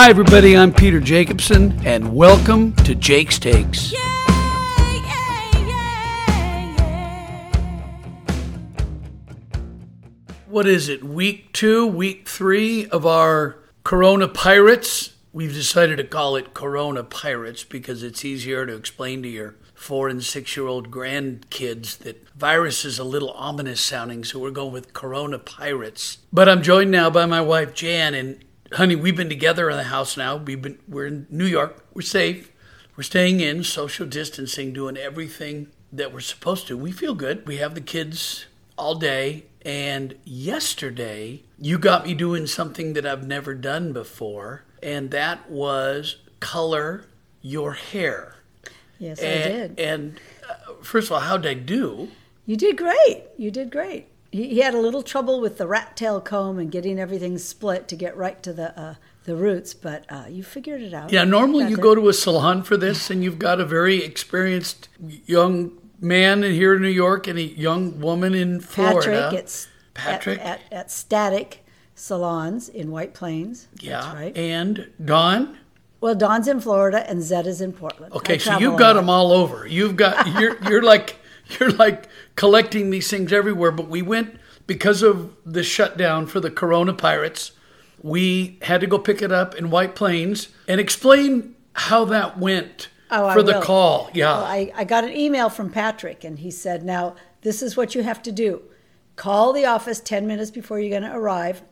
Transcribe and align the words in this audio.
Hi, 0.00 0.10
everybody. 0.10 0.56
I'm 0.56 0.72
Peter 0.72 0.98
Jacobsen, 0.98 1.80
and 1.86 2.12
welcome 2.14 2.72
to 2.76 2.96
Jake's 2.96 3.38
Takes. 3.38 3.94
What 10.46 10.66
is 10.66 10.88
it? 10.88 11.04
Week 11.04 11.52
two, 11.52 11.86
week 11.86 12.26
three 12.28 12.86
of 12.86 13.06
our 13.06 13.58
Corona 13.84 14.26
Pirates. 14.26 15.14
We've 15.32 15.54
decided 15.54 15.98
to 15.98 16.04
call 16.04 16.34
it 16.34 16.52
Corona 16.52 17.04
Pirates 17.04 17.62
because 17.62 18.02
it's 18.02 18.24
easier 18.24 18.66
to 18.66 18.74
explain 18.74 19.22
to 19.22 19.28
your 19.28 19.54
four 19.78 20.08
and 20.08 20.22
six 20.22 20.56
year 20.56 20.66
old 20.66 20.90
grandkids 20.90 21.98
that 21.98 22.28
virus 22.30 22.84
is 22.84 22.98
a 22.98 23.04
little 23.04 23.30
ominous 23.30 23.80
sounding, 23.80 24.24
so 24.24 24.38
we're 24.38 24.50
going 24.50 24.72
with 24.72 24.92
Corona 24.92 25.38
Pirates. 25.38 26.18
But 26.32 26.48
I'm 26.48 26.62
joined 26.62 26.90
now 26.90 27.08
by 27.10 27.26
my 27.26 27.40
wife 27.40 27.74
Jan, 27.74 28.12
and 28.12 28.44
honey, 28.72 28.96
we've 28.96 29.16
been 29.16 29.28
together 29.28 29.70
in 29.70 29.76
the 29.76 29.84
house 29.84 30.16
now. 30.16 30.36
We've 30.36 30.60
been 30.60 30.78
we're 30.88 31.06
in 31.06 31.26
New 31.30 31.46
York. 31.46 31.84
We're 31.94 32.02
safe. 32.02 32.52
We're 32.96 33.04
staying 33.04 33.40
in, 33.40 33.62
social 33.62 34.06
distancing, 34.06 34.72
doing 34.72 34.96
everything 34.96 35.68
that 35.92 36.12
we're 36.12 36.20
supposed 36.20 36.66
to. 36.66 36.76
We 36.76 36.90
feel 36.90 37.14
good. 37.14 37.46
We 37.46 37.58
have 37.58 37.76
the 37.76 37.80
kids 37.80 38.46
all 38.76 38.96
day. 38.96 39.44
And 39.62 40.16
yesterday, 40.24 41.42
you 41.58 41.78
got 41.78 42.06
me 42.06 42.14
doing 42.14 42.46
something 42.46 42.94
that 42.94 43.06
I've 43.06 43.26
never 43.26 43.54
done 43.54 43.92
before, 43.92 44.64
and 44.82 45.10
that 45.12 45.50
was 45.50 46.16
color 46.40 47.04
your 47.42 47.72
hair. 47.74 48.37
Yes, 48.98 49.20
I 49.20 49.22
did. 49.22 49.78
And 49.78 50.20
uh, 50.48 50.74
first 50.82 51.08
of 51.08 51.12
all, 51.12 51.20
how 51.20 51.36
did 51.36 51.50
I 51.50 51.54
do? 51.54 52.08
You 52.46 52.56
did 52.56 52.76
great. 52.76 53.24
You 53.36 53.50
did 53.50 53.70
great. 53.70 54.06
He, 54.32 54.48
he 54.48 54.58
had 54.60 54.74
a 54.74 54.80
little 54.80 55.02
trouble 55.02 55.40
with 55.40 55.58
the 55.58 55.66
rat 55.66 55.96
tail 55.96 56.20
comb 56.20 56.58
and 56.58 56.70
getting 56.70 56.98
everything 56.98 57.38
split 57.38 57.88
to 57.88 57.96
get 57.96 58.16
right 58.16 58.42
to 58.42 58.52
the 58.52 58.78
uh, 58.78 58.94
the 59.24 59.36
roots, 59.36 59.74
but 59.74 60.06
uh, 60.08 60.24
you 60.28 60.42
figured 60.42 60.80
it 60.80 60.94
out. 60.94 61.12
Yeah, 61.12 61.24
normally 61.24 61.64
Got 61.64 61.70
you 61.70 61.76
go 61.76 61.94
to 61.94 62.08
a 62.08 62.14
salon 62.14 62.62
for 62.62 62.78
this, 62.78 63.10
and 63.10 63.22
you've 63.22 63.38
got 63.38 63.60
a 63.60 63.64
very 63.64 64.02
experienced 64.02 64.88
young 65.26 65.76
man 66.00 66.42
in 66.42 66.54
here 66.54 66.74
in 66.74 66.82
New 66.82 66.88
York 66.88 67.26
and 67.26 67.38
a 67.38 67.42
young 67.42 68.00
woman 68.00 68.34
in 68.34 68.60
Florida. 68.60 69.00
Patrick. 69.00 69.40
It's 69.40 69.68
Patrick. 69.92 70.38
at, 70.40 70.46
at, 70.46 70.72
at 70.72 70.90
Static 70.90 71.64
Salons 71.94 72.68
in 72.70 72.90
White 72.90 73.12
Plains. 73.12 73.68
yeah, 73.80 74.00
That's 74.00 74.14
right. 74.14 74.36
and 74.36 74.90
Dawn. 75.04 75.58
Well, 76.00 76.14
Don's 76.14 76.46
in 76.46 76.60
Florida 76.60 77.08
and 77.08 77.22
Zed 77.22 77.46
is 77.46 77.60
in 77.60 77.72
Portland. 77.72 78.12
Okay, 78.14 78.34
I 78.34 78.38
so 78.38 78.58
you've 78.58 78.78
got 78.78 78.94
them 78.94 79.10
all 79.10 79.32
over. 79.32 79.66
You've 79.66 79.96
got 79.96 80.26
you're 80.40 80.56
you're 80.68 80.82
like 80.82 81.16
you're 81.58 81.72
like 81.72 82.08
collecting 82.36 82.90
these 82.90 83.10
things 83.10 83.32
everywhere. 83.32 83.72
But 83.72 83.88
we 83.88 84.02
went 84.02 84.38
because 84.66 85.02
of 85.02 85.34
the 85.44 85.62
shutdown 85.62 86.26
for 86.26 86.40
the 86.40 86.50
Corona 86.50 86.92
Pirates. 86.92 87.52
We 88.00 88.58
had 88.62 88.80
to 88.80 88.86
go 88.86 88.98
pick 88.98 89.22
it 89.22 89.32
up 89.32 89.56
in 89.56 89.70
White 89.70 89.96
Plains 89.96 90.48
and 90.68 90.80
explain 90.80 91.56
how 91.72 92.04
that 92.06 92.38
went 92.38 92.88
Oh, 93.10 93.26
I 93.26 93.34
for 93.34 93.42
the 93.42 93.54
will. 93.54 93.62
call. 93.62 94.10
Yeah, 94.12 94.36
Well, 94.36 94.44
I, 94.44 94.72
I 94.76 94.84
got 94.84 95.04
an 95.04 95.12
email 95.16 95.48
from 95.48 95.70
Patrick, 95.70 96.24
and 96.24 96.38
he 96.38 96.50
said, 96.50 96.84
Now, 96.84 97.16
this 97.42 97.62
is 97.62 97.76
what 97.76 97.94
you 97.94 98.02
have 98.02 98.22
to 98.24 98.32
do 98.32 98.62
call 99.16 99.52
the 99.52 99.64
office 99.64 99.98
10 100.00 100.26
minutes 100.28 100.50
before 100.50 100.78
you're 100.78 100.90
going 100.90 101.10
to 101.10 101.16
arrive, 101.16 101.62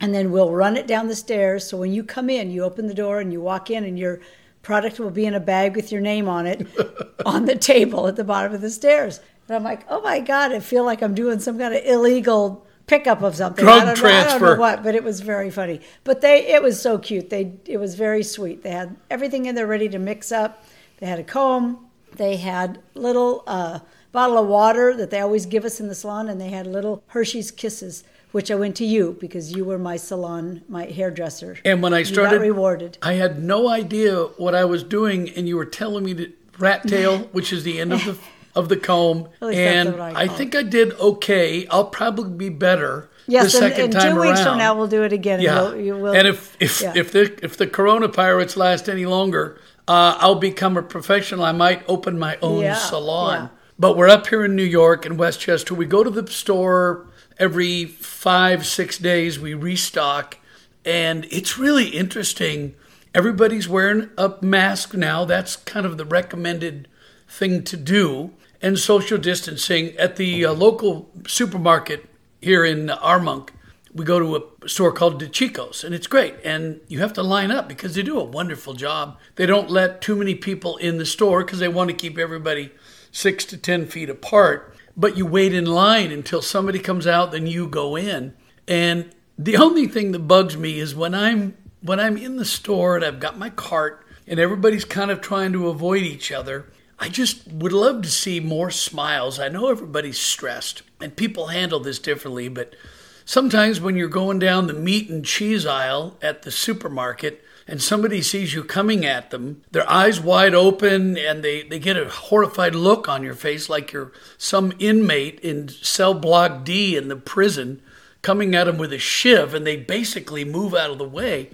and 0.00 0.14
then 0.14 0.30
we'll 0.30 0.50
run 0.50 0.76
it 0.76 0.86
down 0.86 1.08
the 1.08 1.14
stairs. 1.14 1.66
So 1.68 1.76
when 1.76 1.92
you 1.92 2.02
come 2.02 2.30
in, 2.30 2.50
you 2.50 2.64
open 2.64 2.86
the 2.86 2.94
door 2.94 3.20
and 3.20 3.32
you 3.32 3.40
walk 3.40 3.70
in, 3.70 3.84
and 3.84 3.98
your 3.98 4.20
product 4.62 4.98
will 4.98 5.10
be 5.10 5.26
in 5.26 5.34
a 5.34 5.40
bag 5.40 5.76
with 5.76 5.92
your 5.92 6.00
name 6.00 6.28
on 6.28 6.46
it 6.46 6.66
on 7.26 7.44
the 7.44 7.56
table 7.56 8.06
at 8.06 8.16
the 8.16 8.24
bottom 8.24 8.54
of 8.54 8.60
the 8.60 8.70
stairs. 8.70 9.20
And 9.48 9.56
I'm 9.56 9.64
like, 9.64 9.84
Oh 9.88 10.00
my 10.02 10.20
God, 10.20 10.52
I 10.52 10.60
feel 10.60 10.84
like 10.84 11.02
I'm 11.02 11.14
doing 11.14 11.40
some 11.40 11.58
kind 11.58 11.74
of 11.74 11.84
illegal 11.84 12.66
pickup 12.86 13.22
of 13.22 13.36
something. 13.36 13.64
Drug 13.64 13.82
I 13.82 13.94
don't 13.94 14.02
Know, 14.02 14.08
I 14.08 14.24
don't 14.24 14.42
know 14.42 14.56
what, 14.56 14.82
but 14.82 14.94
it 14.94 15.04
was 15.04 15.20
very 15.20 15.50
funny. 15.50 15.80
But 16.04 16.20
they, 16.20 16.46
it 16.48 16.62
was 16.62 16.80
so 16.80 16.98
cute. 16.98 17.30
They, 17.30 17.52
it 17.66 17.78
was 17.78 17.94
very 17.94 18.22
sweet. 18.22 18.62
They 18.62 18.70
had 18.70 18.96
everything 19.10 19.46
in 19.46 19.54
there 19.54 19.66
ready 19.66 19.88
to 19.88 19.98
mix 19.98 20.32
up. 20.32 20.64
They 20.98 21.06
had 21.06 21.18
a 21.18 21.24
comb. 21.24 21.86
They 22.16 22.36
had 22.36 22.82
little 22.94 23.44
uh, 23.46 23.78
bottle 24.12 24.38
of 24.38 24.48
water 24.48 24.96
that 24.96 25.10
they 25.10 25.20
always 25.20 25.46
give 25.46 25.64
us 25.64 25.80
in 25.80 25.86
the 25.86 25.94
salon, 25.94 26.28
and 26.28 26.40
they 26.40 26.50
had 26.50 26.66
little 26.66 27.02
Hershey's 27.08 27.50
Kisses, 27.52 28.02
which 28.32 28.50
I 28.50 28.54
went 28.54 28.76
to 28.76 28.84
you 28.84 29.16
because 29.20 29.52
you 29.52 29.64
were 29.64 29.78
my 29.78 29.96
salon, 29.96 30.62
my 30.68 30.84
hairdresser. 30.86 31.58
And 31.64 31.82
when 31.82 31.94
I 31.94 32.02
started, 32.02 32.40
rewarded. 32.40 32.98
I 33.02 33.14
had 33.14 33.42
no 33.42 33.68
idea 33.68 34.24
what 34.36 34.54
I 34.54 34.64
was 34.64 34.82
doing, 34.82 35.30
and 35.30 35.48
you 35.48 35.56
were 35.56 35.64
telling 35.64 36.04
me 36.04 36.14
to 36.14 36.32
rat 36.58 36.86
tail, 36.86 37.18
which 37.32 37.52
is 37.52 37.64
the 37.64 37.80
end 37.80 37.92
of 37.92 38.04
the 38.04 38.18
of 38.54 38.68
the 38.68 38.76
comb. 38.76 39.28
At 39.40 39.48
least 39.48 39.58
that's 39.58 39.88
and 39.88 40.02
I 40.02 40.22
I, 40.22 40.28
think 40.28 40.54
I 40.54 40.62
did 40.62 40.92
okay. 40.98 41.66
I'll 41.68 41.84
probably 41.86 42.30
be 42.30 42.48
better 42.48 43.08
Yes, 43.26 43.52
the 43.52 43.64
and, 43.64 43.72
second 43.72 43.84
and 43.84 43.92
time 43.92 44.14
two 44.14 44.20
weeks 44.20 44.40
around. 44.40 44.46
from 44.48 44.58
now 44.58 44.74
we'll 44.76 44.88
do 44.88 45.04
it 45.04 45.12
again. 45.12 45.40
yeah, 45.40 45.66
and, 45.66 45.72
we'll, 45.76 45.80
you 45.80 45.96
will, 45.96 46.14
and 46.14 46.26
if 46.26 46.56
if 46.60 46.82
yeah. 46.82 46.92
if 46.96 47.12
the 47.12 47.38
if 47.44 47.56
the 47.56 47.66
Corona 47.66 48.08
pirates 48.08 48.56
last 48.56 48.88
any 48.88 49.06
longer, 49.06 49.60
uh, 49.86 50.16
I'll 50.18 50.34
become 50.34 50.76
a 50.76 50.82
professional. 50.82 51.44
I 51.44 51.52
might 51.52 51.82
open 51.88 52.18
my 52.18 52.38
own 52.42 52.62
Yeah, 52.62 52.74
salon. 52.74 53.50
But 53.78 53.96
we're 53.96 54.08
up 54.08 54.26
here 54.26 54.44
in 54.44 54.56
New 54.56 54.64
York 54.64 55.06
in 55.06 55.16
Westchester. 55.16 55.74
We 55.74 55.86
go 55.86 56.04
to 56.04 56.10
the 56.10 56.26
store 56.30 57.06
every 57.40 57.86
five, 57.86 58.66
six 58.66 58.98
days. 58.98 59.40
We 59.40 59.54
restock, 59.54 60.38
and 60.84 61.26
it's 61.30 61.58
really 61.58 61.88
interesting. 61.88 62.76
Everybody's 63.14 63.68
wearing 63.68 64.10
a 64.16 64.34
mask 64.40 64.94
now. 64.94 65.24
That's 65.24 65.56
kind 65.56 65.86
of 65.86 65.96
the 65.96 66.04
recommended 66.04 66.86
thing 67.26 67.64
to 67.64 67.76
do. 67.76 68.32
And 68.62 68.78
social 68.78 69.16
distancing 69.16 69.96
at 69.96 70.16
the 70.16 70.44
uh, 70.44 70.52
local 70.52 71.10
supermarket 71.26 72.06
here 72.42 72.62
in 72.62 72.88
Armonk. 72.88 73.48
We 73.94 74.04
go 74.04 74.18
to 74.18 74.36
a 74.36 74.68
store 74.68 74.92
called 74.92 75.20
DeCicco's, 75.20 75.82
and 75.82 75.94
it's 75.94 76.06
great. 76.06 76.34
And 76.44 76.80
you 76.86 77.00
have 77.00 77.14
to 77.14 77.22
line 77.22 77.50
up 77.50 77.68
because 77.68 77.94
they 77.94 78.02
do 78.02 78.20
a 78.20 78.24
wonderful 78.24 78.74
job. 78.74 79.18
They 79.36 79.46
don't 79.46 79.70
let 79.70 80.02
too 80.02 80.14
many 80.14 80.34
people 80.34 80.76
in 80.76 80.98
the 80.98 81.06
store 81.06 81.42
because 81.42 81.58
they 81.58 81.68
want 81.68 81.88
to 81.88 81.96
keep 81.96 82.18
everybody 82.18 82.70
six 83.10 83.46
to 83.46 83.56
10 83.56 83.86
feet 83.86 84.10
apart. 84.10 84.76
But 85.00 85.16
you 85.16 85.24
wait 85.24 85.54
in 85.54 85.64
line 85.64 86.12
until 86.12 86.42
somebody 86.42 86.78
comes 86.78 87.06
out, 87.06 87.32
then 87.32 87.46
you 87.46 87.66
go 87.66 87.96
in. 87.96 88.34
And 88.68 89.14
the 89.38 89.56
only 89.56 89.86
thing 89.86 90.12
that 90.12 90.28
bugs 90.28 90.58
me 90.58 90.78
is 90.78 90.94
when 90.94 91.14
I'm 91.14 91.56
when 91.80 91.98
I'm 91.98 92.18
in 92.18 92.36
the 92.36 92.44
store 92.44 92.96
and 92.96 93.04
I've 93.04 93.18
got 93.18 93.38
my 93.38 93.48
cart 93.48 94.04
and 94.26 94.38
everybody's 94.38 94.84
kind 94.84 95.10
of 95.10 95.22
trying 95.22 95.54
to 95.54 95.68
avoid 95.68 96.02
each 96.02 96.30
other. 96.30 96.66
I 96.98 97.08
just 97.08 97.48
would 97.48 97.72
love 97.72 98.02
to 98.02 98.10
see 98.10 98.40
more 98.40 98.70
smiles. 98.70 99.40
I 99.40 99.48
know 99.48 99.70
everybody's 99.70 100.18
stressed 100.18 100.82
and 101.00 101.16
people 101.16 101.46
handle 101.46 101.80
this 101.80 101.98
differently, 101.98 102.48
but 102.48 102.76
sometimes 103.24 103.80
when 103.80 103.96
you're 103.96 104.08
going 104.08 104.38
down 104.38 104.66
the 104.66 104.74
meat 104.74 105.08
and 105.08 105.24
cheese 105.24 105.64
aisle 105.64 106.18
at 106.20 106.42
the 106.42 106.50
supermarket 106.50 107.42
and 107.66 107.82
somebody 107.82 108.22
sees 108.22 108.54
you 108.54 108.64
coming 108.64 109.04
at 109.04 109.30
them, 109.30 109.62
their 109.70 109.88
eyes 109.88 110.20
wide 110.20 110.54
open 110.54 111.16
and 111.16 111.44
they, 111.44 111.62
they 111.62 111.78
get 111.78 111.96
a 111.96 112.08
horrified 112.08 112.74
look 112.74 113.08
on 113.08 113.22
your 113.22 113.34
face 113.34 113.68
like 113.68 113.92
you're 113.92 114.12
some 114.38 114.72
inmate 114.78 115.38
in 115.40 115.68
cell 115.68 116.14
block 116.14 116.64
D 116.64 116.96
in 116.96 117.08
the 117.08 117.16
prison 117.16 117.82
coming 118.22 118.54
at 118.54 118.64
them 118.64 118.78
with 118.78 118.92
a 118.92 118.98
shiv 118.98 119.54
and 119.54 119.66
they 119.66 119.76
basically 119.76 120.44
move 120.44 120.74
out 120.74 120.90
of 120.90 120.98
the 120.98 121.08
way. 121.08 121.50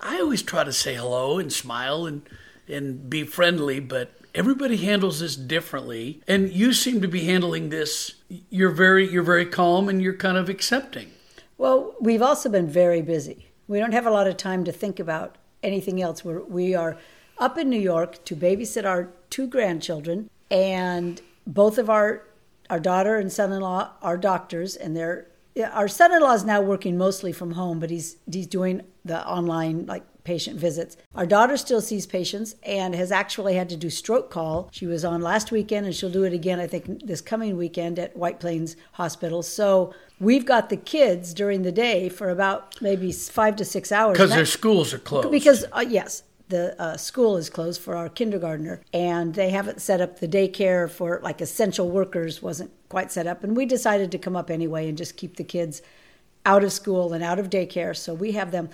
I 0.00 0.18
always 0.20 0.42
try 0.42 0.64
to 0.64 0.72
say 0.72 0.94
hello 0.94 1.38
and 1.38 1.52
smile 1.52 2.06
and 2.06 2.22
and 2.68 3.10
be 3.10 3.24
friendly, 3.24 3.80
but 3.80 4.12
everybody 4.34 4.76
handles 4.76 5.20
this 5.20 5.34
differently. 5.36 6.22
And 6.28 6.50
you 6.50 6.72
seem 6.72 7.00
to 7.02 7.08
be 7.08 7.24
handling 7.24 7.70
this. 7.70 8.14
You're 8.48 8.70
very 8.70 9.10
you're 9.10 9.22
very 9.22 9.46
calm 9.46 9.88
and 9.88 10.00
you're 10.00 10.14
kind 10.14 10.36
of 10.36 10.48
accepting. 10.48 11.10
Well, 11.58 11.94
we've 12.00 12.22
also 12.22 12.48
been 12.48 12.68
very 12.68 13.02
busy. 13.02 13.50
We 13.68 13.78
don't 13.78 13.92
have 13.92 14.06
a 14.06 14.10
lot 14.10 14.26
of 14.26 14.36
time 14.36 14.64
to 14.64 14.72
think 14.72 14.98
about 14.98 15.36
anything 15.62 16.00
else. 16.00 16.24
We're, 16.24 16.42
we 16.42 16.74
are 16.74 16.96
up 17.38 17.58
in 17.58 17.70
New 17.70 17.80
York 17.80 18.24
to 18.26 18.36
babysit 18.36 18.84
our 18.84 19.10
two 19.30 19.46
grandchildren, 19.46 20.30
and 20.50 21.20
both 21.46 21.78
of 21.78 21.88
our 21.88 22.24
our 22.68 22.78
daughter 22.78 23.16
and 23.16 23.32
son-in-law 23.32 23.90
are 24.00 24.16
doctors, 24.16 24.76
and 24.76 24.96
they're 24.96 25.26
our 25.72 25.88
son-in-law 25.88 26.34
is 26.34 26.44
now 26.44 26.60
working 26.60 26.96
mostly 26.96 27.32
from 27.32 27.52
home, 27.52 27.80
but 27.80 27.90
he's 27.90 28.16
he's 28.30 28.46
doing 28.46 28.82
the 29.04 29.26
online 29.26 29.86
like 29.86 30.04
patient 30.30 30.60
visits. 30.60 30.96
Our 31.16 31.26
daughter 31.26 31.56
still 31.56 31.80
sees 31.80 32.06
patients 32.06 32.54
and 32.62 32.94
has 32.94 33.10
actually 33.10 33.56
had 33.56 33.68
to 33.70 33.76
do 33.76 33.90
stroke 33.90 34.30
call. 34.30 34.68
She 34.70 34.86
was 34.86 35.04
on 35.04 35.22
last 35.22 35.50
weekend 35.50 35.86
and 35.86 35.92
she'll 35.92 36.08
do 36.08 36.22
it 36.22 36.32
again 36.32 36.60
I 36.60 36.68
think 36.68 37.04
this 37.04 37.20
coming 37.20 37.56
weekend 37.56 37.98
at 37.98 38.16
White 38.16 38.38
Plains 38.38 38.76
Hospital. 38.92 39.42
So 39.42 39.92
we've 40.20 40.46
got 40.46 40.68
the 40.68 40.76
kids 40.76 41.34
during 41.34 41.62
the 41.62 41.72
day 41.72 42.08
for 42.08 42.30
about 42.30 42.80
maybe 42.80 43.10
5 43.10 43.56
to 43.56 43.64
6 43.64 43.90
hours. 43.90 44.12
Because 44.12 44.30
their 44.30 44.46
schools 44.46 44.94
are 44.94 45.00
closed. 45.00 45.32
because 45.32 45.64
uh, 45.72 45.84
yes, 45.84 46.22
the 46.48 46.80
uh, 46.80 46.96
school 46.96 47.36
is 47.36 47.50
closed 47.50 47.80
for 47.80 47.96
our 47.96 48.08
kindergartner, 48.08 48.82
and 48.92 49.34
they 49.34 49.50
haven't 49.50 49.80
set 49.80 50.00
up 50.00 50.20
the 50.20 50.28
daycare 50.28 50.88
for 50.88 51.20
like 51.24 51.40
essential 51.40 51.88
workers 51.90 52.40
wasn't 52.40 52.70
quite 52.88 53.10
set 53.10 53.26
up, 53.26 53.42
and 53.42 53.56
we 53.56 53.66
decided 53.66 54.12
to 54.12 54.18
come 54.18 54.36
up 54.36 54.48
anyway 54.48 54.88
and 54.88 54.96
just 54.96 55.16
keep 55.16 55.36
the 55.36 55.44
kids 55.44 55.82
out 56.44 56.64
of 56.64 56.72
school 56.72 57.12
and 57.12 57.22
out 57.22 57.38
of 57.38 57.50
daycare, 57.50 57.96
so 57.96 58.14
we 58.14 58.32
have 58.32 58.50
them. 58.50 58.68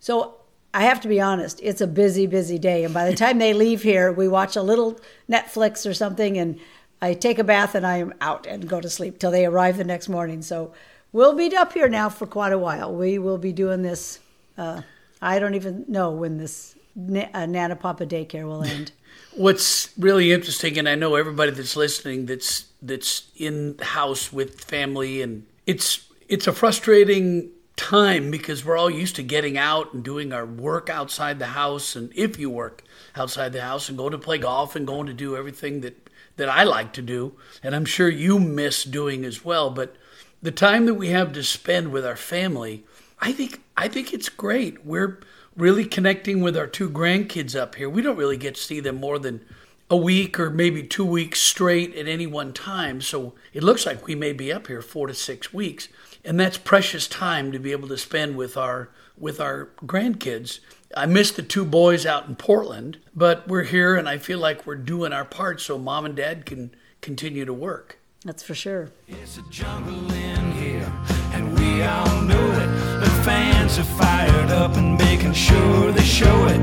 So 0.00 0.36
I 0.74 0.82
have 0.82 1.00
to 1.02 1.08
be 1.08 1.20
honest, 1.20 1.60
it's 1.62 1.80
a 1.80 1.86
busy, 1.86 2.26
busy 2.26 2.58
day, 2.58 2.82
and 2.82 2.92
by 2.92 3.08
the 3.08 3.14
time 3.16 3.38
they 3.38 3.54
leave 3.54 3.84
here, 3.84 4.10
we 4.10 4.26
watch 4.26 4.56
a 4.56 4.62
little 4.62 4.98
Netflix 5.30 5.88
or 5.88 5.94
something, 5.94 6.36
and 6.36 6.58
I 7.00 7.14
take 7.14 7.38
a 7.38 7.44
bath 7.44 7.76
and 7.76 7.86
I 7.86 7.98
am 7.98 8.12
out 8.20 8.44
and 8.46 8.68
go 8.68 8.80
to 8.80 8.90
sleep 8.90 9.20
till 9.20 9.30
they 9.30 9.46
arrive 9.46 9.76
the 9.76 9.84
next 9.84 10.08
morning. 10.08 10.42
So 10.42 10.72
we'll 11.12 11.34
be 11.34 11.54
up 11.56 11.74
here 11.74 11.88
now 11.88 12.08
for 12.08 12.26
quite 12.26 12.52
a 12.52 12.58
while. 12.58 12.92
We 12.92 13.20
will 13.20 13.38
be 13.38 13.52
doing 13.52 13.82
this. 13.82 14.18
Uh, 14.58 14.82
I 15.22 15.38
don't 15.38 15.54
even 15.54 15.84
know 15.86 16.10
when 16.10 16.38
this 16.38 16.74
na- 16.96 17.28
uh, 17.32 17.46
Nana 17.46 17.76
Papa 17.76 18.04
daycare 18.04 18.44
will 18.44 18.64
end. 18.64 18.90
What's 19.36 19.96
really 19.96 20.32
interesting, 20.32 20.76
and 20.76 20.88
I 20.88 20.96
know 20.96 21.14
everybody 21.14 21.52
that's 21.52 21.76
listening 21.76 22.26
that's 22.26 22.66
that's 22.82 23.30
in 23.36 23.76
house 23.80 24.32
with 24.32 24.60
family, 24.60 25.22
and 25.22 25.46
it's 25.66 26.08
it's 26.28 26.48
a 26.48 26.52
frustrating 26.52 27.50
time 27.76 28.30
because 28.30 28.64
we're 28.64 28.76
all 28.76 28.90
used 28.90 29.16
to 29.16 29.22
getting 29.22 29.58
out 29.58 29.92
and 29.92 30.04
doing 30.04 30.32
our 30.32 30.46
work 30.46 30.88
outside 30.88 31.38
the 31.38 31.46
house, 31.46 31.96
and 31.96 32.12
if 32.14 32.38
you 32.38 32.50
work 32.50 32.82
outside 33.16 33.52
the 33.52 33.62
house 33.62 33.88
and 33.88 33.98
going 33.98 34.12
to 34.12 34.18
play 34.18 34.38
golf 34.38 34.76
and 34.76 34.86
going 34.86 35.06
to 35.06 35.12
do 35.12 35.36
everything 35.36 35.80
that 35.80 36.10
that 36.36 36.48
I 36.48 36.64
like 36.64 36.92
to 36.94 37.02
do, 37.02 37.34
and 37.62 37.76
I'm 37.76 37.84
sure 37.84 38.08
you 38.08 38.40
miss 38.40 38.82
doing 38.82 39.24
as 39.24 39.44
well, 39.44 39.70
but 39.70 39.94
the 40.42 40.50
time 40.50 40.84
that 40.86 40.94
we 40.94 41.08
have 41.08 41.32
to 41.32 41.42
spend 41.44 41.92
with 41.92 42.04
our 42.04 42.16
family, 42.16 42.84
I 43.20 43.32
think 43.32 43.62
I 43.76 43.88
think 43.88 44.12
it's 44.12 44.28
great. 44.28 44.84
We're 44.84 45.20
really 45.56 45.84
connecting 45.84 46.42
with 46.42 46.56
our 46.56 46.66
two 46.66 46.90
grandkids 46.90 47.58
up 47.58 47.76
here. 47.76 47.88
We 47.88 48.02
don't 48.02 48.16
really 48.16 48.36
get 48.36 48.56
to 48.56 48.60
see 48.60 48.80
them 48.80 48.96
more 48.96 49.18
than 49.18 49.44
a 49.90 49.96
week 49.96 50.40
or 50.40 50.50
maybe 50.50 50.82
two 50.82 51.04
weeks 51.04 51.40
straight 51.40 51.94
at 51.94 52.08
any 52.08 52.26
one 52.26 52.52
time. 52.52 53.00
So 53.00 53.34
it 53.52 53.62
looks 53.62 53.86
like 53.86 54.06
we 54.06 54.14
may 54.14 54.32
be 54.32 54.52
up 54.52 54.66
here 54.66 54.82
four 54.82 55.06
to 55.06 55.14
six 55.14 55.52
weeks, 55.52 55.88
and 56.24 56.40
that's 56.40 56.58
precious 56.58 57.06
time 57.06 57.52
to 57.52 57.58
be 57.58 57.72
able 57.72 57.88
to 57.88 57.98
spend 57.98 58.36
with 58.36 58.56
our 58.56 58.88
with 59.16 59.40
our 59.40 59.70
grandkids. 59.84 60.60
I 60.96 61.06
miss 61.06 61.30
the 61.30 61.42
two 61.42 61.64
boys 61.64 62.06
out 62.06 62.28
in 62.28 62.36
Portland, 62.36 62.98
but 63.14 63.46
we're 63.48 63.64
here, 63.64 63.96
and 63.96 64.08
I 64.08 64.18
feel 64.18 64.38
like 64.38 64.66
we're 64.66 64.76
doing 64.76 65.12
our 65.12 65.24
part 65.24 65.60
so 65.60 65.78
mom 65.78 66.04
and 66.04 66.16
dad 66.16 66.46
can 66.46 66.74
continue 67.00 67.44
to 67.44 67.52
work. 67.52 67.98
That's 68.24 68.42
for 68.42 68.54
sure. 68.54 68.90
It's 69.06 69.38
a 69.38 69.42
jungle 69.50 70.10
in 70.12 70.52
here, 70.52 70.90
and 71.32 71.58
we 71.58 71.82
all 71.82 72.22
know 72.22 72.52
it. 72.52 73.00
The 73.00 73.10
fans 73.22 73.78
are 73.78 73.84
fired 73.84 74.50
up 74.50 74.76
and 74.76 74.96
making 74.96 75.34
sure 75.34 75.92
they 75.92 76.02
show 76.02 76.46
it. 76.46 76.58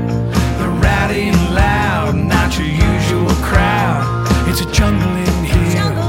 They're 0.58 0.68
rowdy 0.68 1.28
and 1.28 1.54
loud, 1.54 2.16
not 2.16 2.58
your 2.58 2.66
usual 2.66 3.34
crowd. 3.44 4.26
It's 4.48 4.60
a 4.60 4.72
jungle 4.72 5.08
in 5.08 5.44
here, 5.44 5.82
and 5.82 6.01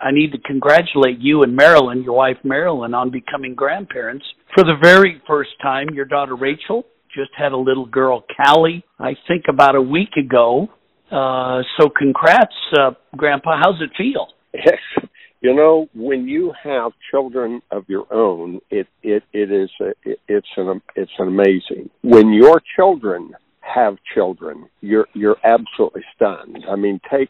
I 0.00 0.10
need 0.12 0.32
to 0.32 0.38
congratulate 0.38 1.18
you 1.18 1.42
and 1.42 1.56
Marilyn, 1.56 2.02
your 2.02 2.14
wife 2.14 2.36
Marilyn, 2.44 2.94
on 2.94 3.10
becoming 3.10 3.54
grandparents. 3.54 4.24
For 4.54 4.64
the 4.64 4.76
very 4.82 5.22
first 5.26 5.50
time, 5.62 5.88
your 5.92 6.04
daughter 6.04 6.36
Rachel 6.36 6.84
just 7.14 7.30
had 7.36 7.52
a 7.52 7.56
little 7.56 7.86
girl, 7.86 8.24
Callie, 8.36 8.84
I 8.98 9.14
think 9.26 9.44
about 9.48 9.74
a 9.74 9.80
week 9.80 10.10
ago. 10.18 10.68
Uh, 11.10 11.62
so 11.78 11.88
congrats, 11.88 12.54
uh, 12.78 12.90
Grandpa. 13.16 13.60
How's 13.62 13.80
it 13.80 13.90
feel? 13.96 14.28
Yes, 14.52 15.08
you 15.40 15.54
know 15.54 15.88
when 15.94 16.26
you 16.26 16.52
have 16.62 16.92
children 17.10 17.60
of 17.70 17.84
your 17.88 18.12
own, 18.12 18.60
it 18.70 18.86
it 19.02 19.22
it 19.32 19.52
is 19.52 19.70
a, 19.80 19.88
it, 20.02 20.18
it's 20.28 20.48
an 20.56 20.80
it's 20.94 21.12
an 21.18 21.28
amazing. 21.28 21.90
When 22.02 22.32
your 22.32 22.60
children 22.74 23.32
have 23.60 23.96
children, 24.14 24.68
you're 24.80 25.06
you're 25.12 25.36
absolutely 25.44 26.02
stunned. 26.14 26.64
I 26.70 26.76
mean, 26.76 27.00
take 27.10 27.28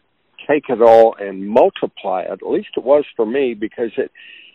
take 0.49 0.65
it 0.69 0.81
all 0.83 1.15
and 1.19 1.49
multiply 1.49 2.23
it. 2.23 2.31
At 2.31 2.43
least 2.43 2.69
it 2.77 2.85
was 2.85 3.05
for 3.15 3.27
me 3.27 3.55
because 3.55 3.91
it 3.97 4.11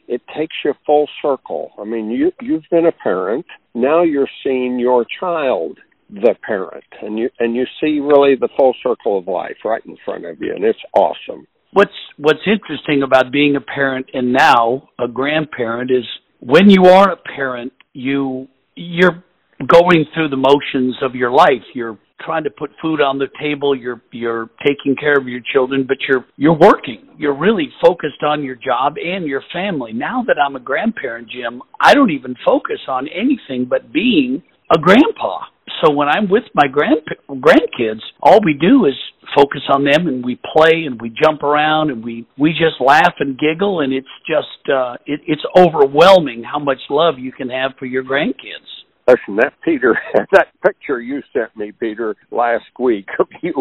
it 0.07 0.21
takes 0.35 0.55
you 0.65 0.73
full 0.85 1.07
circle. 1.21 1.71
I 1.79 1.85
mean, 1.85 2.09
you 2.09 2.31
you've 2.41 2.65
been 2.69 2.85
a 2.85 2.91
parent. 2.91 3.45
Now 3.73 4.03
you're 4.03 4.29
seeing 4.43 4.79
your 4.79 5.05
child 5.19 5.79
the 6.09 6.35
parent 6.45 6.83
and 7.01 7.17
you 7.17 7.29
and 7.39 7.55
you 7.55 7.65
see 7.79 7.99
really 7.99 8.35
the 8.35 8.49
full 8.57 8.75
circle 8.83 9.17
of 9.17 9.27
life 9.27 9.55
right 9.63 9.81
in 9.85 9.95
front 10.03 10.25
of 10.25 10.41
you 10.41 10.53
and 10.53 10.65
it's 10.65 10.79
awesome. 10.93 11.47
What's 11.73 11.91
What's 12.17 12.45
interesting 12.45 13.01
about 13.03 13.31
being 13.31 13.55
a 13.55 13.61
parent 13.61 14.07
and 14.13 14.33
now 14.33 14.89
a 14.99 15.07
grandparent 15.07 15.89
is 15.89 16.03
when 16.41 16.69
you 16.69 16.85
are 16.85 17.13
a 17.13 17.17
parent, 17.17 17.71
you 17.93 18.47
you're 18.75 19.23
going 19.65 20.05
through 20.13 20.29
the 20.29 20.37
motions 20.37 20.97
of 21.01 21.15
your 21.15 21.31
life. 21.31 21.63
You're 21.73 21.97
trying 22.25 22.43
to 22.43 22.49
put 22.49 22.71
food 22.81 23.01
on 23.01 23.17
the 23.17 23.27
table. 23.39 23.75
You're 23.75 24.01
you're 24.11 24.49
taking 24.65 24.95
care 24.95 25.17
of 25.17 25.27
your 25.27 25.41
children, 25.53 25.85
but 25.87 25.97
you're 26.07 26.25
you're 26.37 26.57
working. 26.57 27.07
You're 27.17 27.37
really 27.37 27.69
focused 27.81 28.23
on 28.23 28.43
your 28.43 28.55
job 28.55 28.95
and 29.03 29.25
your 29.25 29.43
family. 29.53 29.93
Now 29.93 30.23
that 30.27 30.37
I'm 30.43 30.55
a 30.55 30.59
grandparent, 30.59 31.29
Jim, 31.29 31.61
I 31.79 31.93
don't 31.93 32.11
even 32.11 32.35
focus 32.45 32.79
on 32.87 33.07
anything 33.07 33.65
but 33.69 33.91
being 33.91 34.43
a 34.73 34.77
grandpa. 34.79 35.45
So 35.83 35.91
when 35.91 36.07
I'm 36.07 36.29
with 36.29 36.43
my 36.53 36.67
grand 36.67 37.01
grandkids, 37.29 38.01
all 38.21 38.39
we 38.43 38.53
do 38.53 38.85
is 38.85 38.93
focus 39.35 39.61
on 39.69 39.83
them 39.83 40.07
and 40.07 40.23
we 40.23 40.39
play 40.53 40.83
and 40.85 41.01
we 41.01 41.09
jump 41.09 41.43
around 41.43 41.89
and 41.89 42.03
we 42.03 42.27
we 42.37 42.51
just 42.51 42.81
laugh 42.85 43.13
and 43.19 43.39
giggle 43.39 43.79
and 43.79 43.93
it's 43.93 44.07
just 44.27 44.69
uh 44.69 44.95
it, 45.05 45.21
it's 45.25 45.43
overwhelming 45.57 46.43
how 46.43 46.59
much 46.59 46.79
love 46.89 47.15
you 47.17 47.31
can 47.31 47.49
have 47.49 47.71
for 47.79 47.85
your 47.85 48.03
grandkids. 48.03 48.67
Listen, 49.07 49.35
that 49.37 49.53
Peter, 49.63 49.97
that 50.31 50.47
picture 50.65 51.01
you 51.01 51.21
sent 51.33 51.55
me, 51.55 51.71
Peter, 51.71 52.15
last 52.29 52.65
week 52.79 53.07
of 53.19 53.27
you 53.41 53.53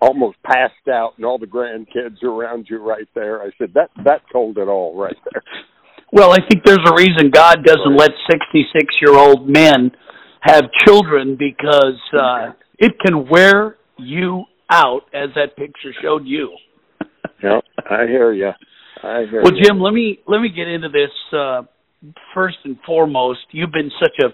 almost 0.00 0.36
passed 0.44 0.88
out 0.88 1.12
and 1.16 1.24
all 1.24 1.38
the 1.38 1.46
grandkids 1.46 2.22
around 2.22 2.66
you 2.68 2.78
right 2.78 3.08
there. 3.14 3.42
I 3.42 3.50
said 3.58 3.72
that 3.74 3.90
that 4.04 4.22
told 4.32 4.58
it 4.58 4.68
all 4.68 4.96
right 4.96 5.16
there. 5.32 5.42
Well, 6.12 6.32
I 6.32 6.38
think 6.48 6.64
there's 6.64 6.78
a 6.86 6.94
reason 6.94 7.30
God 7.32 7.64
doesn't 7.64 7.96
let 7.96 8.10
66 8.30 8.94
year 9.00 9.16
old 9.16 9.48
men 9.48 9.92
have 10.40 10.64
children 10.86 11.36
because 11.38 12.00
uh, 12.12 12.52
it 12.78 12.92
can 13.04 13.28
wear 13.28 13.76
you 13.98 14.44
out, 14.70 15.02
as 15.12 15.30
that 15.34 15.56
picture 15.56 15.92
showed 16.02 16.26
you. 16.26 16.56
Yeah, 17.42 17.60
I 17.90 18.06
hear 18.06 18.34
you. 18.34 18.50
I 19.02 19.24
hear 19.30 19.40
Well, 19.42 19.54
you. 19.54 19.64
Jim, 19.64 19.80
let 19.80 19.94
me 19.94 20.18
let 20.26 20.42
me 20.42 20.50
get 20.50 20.68
into 20.68 20.90
this. 20.90 21.08
Uh, 21.32 21.62
first 22.34 22.58
and 22.64 22.76
foremost, 22.86 23.40
you've 23.52 23.72
been 23.72 23.90
such 23.98 24.12
a 24.22 24.28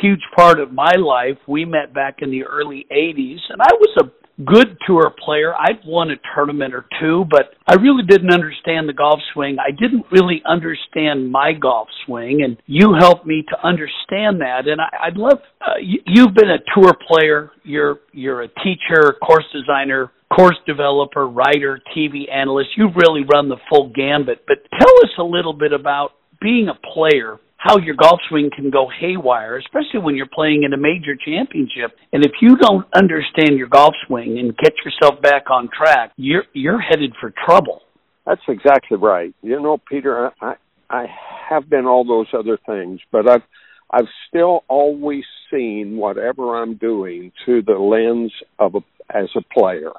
huge 0.00 0.22
part 0.36 0.60
of 0.60 0.72
my 0.72 0.92
life. 0.96 1.38
We 1.46 1.64
met 1.64 1.94
back 1.94 2.16
in 2.20 2.30
the 2.30 2.44
early 2.44 2.86
'80s, 2.90 3.38
and 3.50 3.60
I 3.60 3.72
was 3.72 3.96
a 4.02 4.26
good 4.44 4.76
tour 4.86 5.12
player. 5.24 5.54
I'd 5.54 5.80
won 5.84 6.10
a 6.10 6.16
tournament 6.34 6.74
or 6.74 6.84
two, 7.00 7.24
but 7.30 7.54
I 7.66 7.74
really 7.74 8.02
didn't 8.06 8.32
understand 8.32 8.88
the 8.88 8.92
golf 8.92 9.20
swing. 9.32 9.56
I 9.58 9.70
didn't 9.70 10.04
really 10.10 10.42
understand 10.44 11.30
my 11.30 11.52
golf 11.52 11.88
swing, 12.04 12.42
and 12.42 12.56
you 12.66 12.94
helped 12.98 13.26
me 13.26 13.44
to 13.48 13.66
understand 13.66 14.40
that. 14.40 14.66
And 14.66 14.80
I, 14.80 15.06
I'd 15.06 15.16
love 15.16 15.38
uh, 15.60 15.78
you, 15.80 16.00
you've 16.06 16.34
been 16.34 16.50
a 16.50 16.58
tour 16.74 16.92
player. 17.08 17.50
You're 17.64 18.00
you're 18.12 18.42
a 18.42 18.48
teacher, 18.48 19.16
course 19.24 19.46
designer, 19.52 20.12
course 20.34 20.58
developer, 20.66 21.26
writer, 21.26 21.80
TV 21.96 22.30
analyst. 22.30 22.70
You've 22.76 22.96
really 22.96 23.22
run 23.32 23.48
the 23.48 23.56
full 23.70 23.92
gambit. 23.94 24.44
But 24.46 24.58
tell 24.78 24.94
us 25.04 25.12
a 25.18 25.24
little 25.24 25.54
bit 25.54 25.72
about 25.72 26.10
being 26.40 26.68
a 26.68 26.78
player 26.92 27.38
how 27.66 27.78
your 27.78 27.96
golf 27.96 28.20
swing 28.28 28.50
can 28.54 28.70
go 28.70 28.88
haywire, 29.00 29.58
especially 29.58 30.00
when 30.00 30.14
you're 30.14 30.28
playing 30.32 30.62
in 30.62 30.72
a 30.72 30.76
major 30.76 31.16
championship. 31.16 31.96
And 32.12 32.24
if 32.24 32.32
you 32.40 32.56
don't 32.56 32.86
understand 32.94 33.58
your 33.58 33.68
golf 33.68 33.94
swing 34.06 34.38
and 34.38 34.56
get 34.56 34.74
yourself 34.84 35.20
back 35.20 35.50
on 35.50 35.68
track, 35.76 36.12
you're 36.16 36.44
you're 36.52 36.80
headed 36.80 37.12
for 37.20 37.32
trouble. 37.44 37.82
That's 38.24 38.42
exactly 38.48 38.98
right. 38.98 39.34
You 39.42 39.60
know, 39.60 39.78
Peter, 39.88 40.32
I, 40.40 40.54
I 40.90 41.06
have 41.48 41.68
been 41.68 41.86
all 41.86 42.04
those 42.04 42.26
other 42.32 42.58
things, 42.66 43.00
but 43.10 43.28
I've 43.28 43.42
I've 43.90 44.08
still 44.28 44.64
always 44.68 45.24
seen 45.50 45.96
whatever 45.96 46.56
I'm 46.56 46.76
doing 46.76 47.32
through 47.44 47.62
the 47.62 47.78
lens 47.78 48.32
of 48.58 48.74
a 48.74 48.80
as 49.10 49.28
a 49.36 49.42
player, 49.54 49.92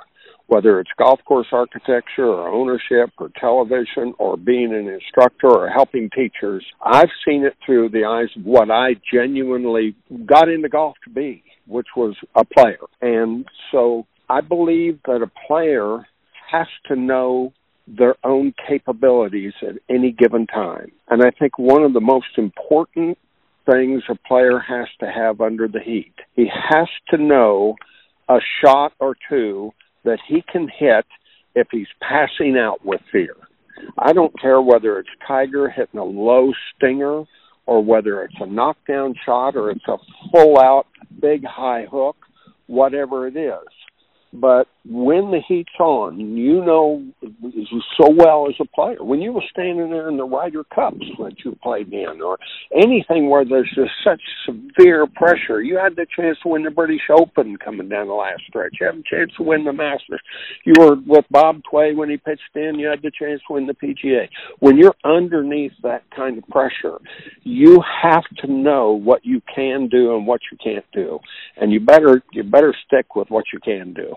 whether 0.47 0.79
it's 0.79 0.89
golf 0.97 1.19
course 1.25 1.47
architecture 1.51 2.25
or 2.25 2.47
ownership 2.49 3.11
or 3.17 3.29
television 3.39 4.13
or 4.17 4.37
being 4.37 4.73
an 4.73 4.87
instructor 4.87 5.49
or 5.49 5.69
helping 5.69 6.09
teachers. 6.09 6.65
I've 6.81 7.09
seen 7.27 7.43
it 7.43 7.55
through 7.65 7.89
the 7.89 8.05
eyes 8.05 8.29
of 8.37 8.45
what 8.45 8.71
I 8.71 8.95
genuinely 9.13 9.95
got 10.25 10.49
into 10.49 10.69
golf 10.69 10.95
to 11.03 11.09
be, 11.09 11.43
which 11.67 11.87
was 11.95 12.15
a 12.35 12.45
player. 12.45 12.77
And 13.01 13.45
so 13.71 14.05
I 14.29 14.41
believe 14.41 14.99
that 15.05 15.21
a 15.21 15.47
player 15.47 16.07
has 16.49 16.67
to 16.87 16.95
know 16.95 17.53
their 17.87 18.15
own 18.23 18.53
capabilities 18.67 19.53
at 19.61 19.75
any 19.89 20.11
given 20.11 20.47
time. 20.47 20.91
And 21.09 21.21
I 21.21 21.31
think 21.31 21.57
one 21.57 21.83
of 21.83 21.93
the 21.93 22.01
most 22.01 22.37
important 22.37 23.17
things 23.69 24.03
a 24.09 24.15
player 24.27 24.59
has 24.59 24.87
to 24.99 25.11
have 25.11 25.41
under 25.41 25.67
the 25.67 25.79
heat, 25.79 26.13
he 26.35 26.47
has 26.69 26.87
to 27.09 27.17
know 27.17 27.75
a 28.29 28.37
shot 28.61 28.93
or 28.99 29.15
two 29.29 29.71
that 30.07 30.19
he 30.25 30.41
can 30.51 30.69
hit 30.79 31.05
if 31.53 31.67
he's 31.69 31.87
passing 32.01 32.57
out 32.57 32.83
with 32.85 33.01
fear. 33.11 33.35
I 33.97 34.13
don't 34.13 34.33
care 34.39 34.61
whether 34.61 34.97
it's 34.99 35.09
Tiger 35.27 35.69
hitting 35.69 35.99
a 35.99 36.03
low 36.03 36.51
stinger 36.75 37.23
or 37.65 37.83
whether 37.83 38.23
it's 38.23 38.39
a 38.39 38.45
knockdown 38.45 39.15
shot 39.25 39.57
or 39.57 39.69
it's 39.69 39.87
a 39.87 39.97
full 40.31 40.57
out 40.57 40.87
big 41.19 41.43
high 41.45 41.85
hook, 41.91 42.15
whatever 42.67 43.27
it 43.27 43.35
is. 43.35 43.67
But 44.39 44.67
when 44.89 45.31
the 45.31 45.41
heat's 45.47 45.69
on, 45.79 46.19
you 46.19 46.63
know 46.63 47.03
so 47.99 48.09
well 48.09 48.47
as 48.47 48.55
a 48.59 48.65
player. 48.65 49.03
When 49.03 49.21
you 49.21 49.33
were 49.33 49.43
standing 49.49 49.89
there 49.89 50.07
in 50.07 50.17
the 50.17 50.23
Ryder 50.23 50.63
Cups 50.63 51.05
that 51.19 51.33
you 51.43 51.57
played 51.61 51.91
in, 51.91 52.21
or 52.21 52.37
anything 52.73 53.29
where 53.29 53.43
there's 53.43 53.69
just 53.75 53.91
such 54.03 54.21
severe 54.45 55.07
pressure, 55.07 55.61
you 55.61 55.77
had 55.77 55.95
the 55.95 56.05
chance 56.15 56.37
to 56.43 56.49
win 56.49 56.63
the 56.63 56.71
British 56.71 57.01
Open 57.09 57.57
coming 57.57 57.89
down 57.89 58.07
the 58.07 58.13
last 58.13 58.43
stretch. 58.47 58.77
You 58.79 58.87
had 58.87 58.95
a 58.95 59.03
chance 59.03 59.31
to 59.37 59.43
win 59.43 59.65
the 59.65 59.73
Masters. 59.73 60.21
You 60.65 60.73
were 60.79 60.95
with 61.05 61.25
Bob 61.31 61.61
Tway 61.69 61.93
when 61.93 62.09
he 62.09 62.17
pitched 62.17 62.55
in. 62.55 62.79
You 62.79 62.87
had 62.87 63.01
the 63.01 63.11
chance 63.11 63.41
to 63.47 63.53
win 63.53 63.67
the 63.67 63.73
PGA. 63.73 64.29
When 64.59 64.77
you're 64.77 64.95
underneath 65.03 65.73
that 65.83 66.03
kind 66.15 66.37
of 66.37 66.47
pressure, 66.47 66.99
you 67.43 67.83
have 68.03 68.23
to 68.41 68.51
know 68.51 68.91
what 68.91 69.25
you 69.25 69.41
can 69.53 69.89
do 69.89 70.15
and 70.15 70.25
what 70.25 70.41
you 70.51 70.57
can't 70.63 70.85
do, 70.93 71.19
and 71.57 71.71
you 71.73 71.79
better 71.79 72.21
you 72.31 72.43
better 72.43 72.73
stick 72.85 73.15
with 73.15 73.29
what 73.29 73.45
you 73.51 73.59
can 73.59 73.93
do 73.93 74.15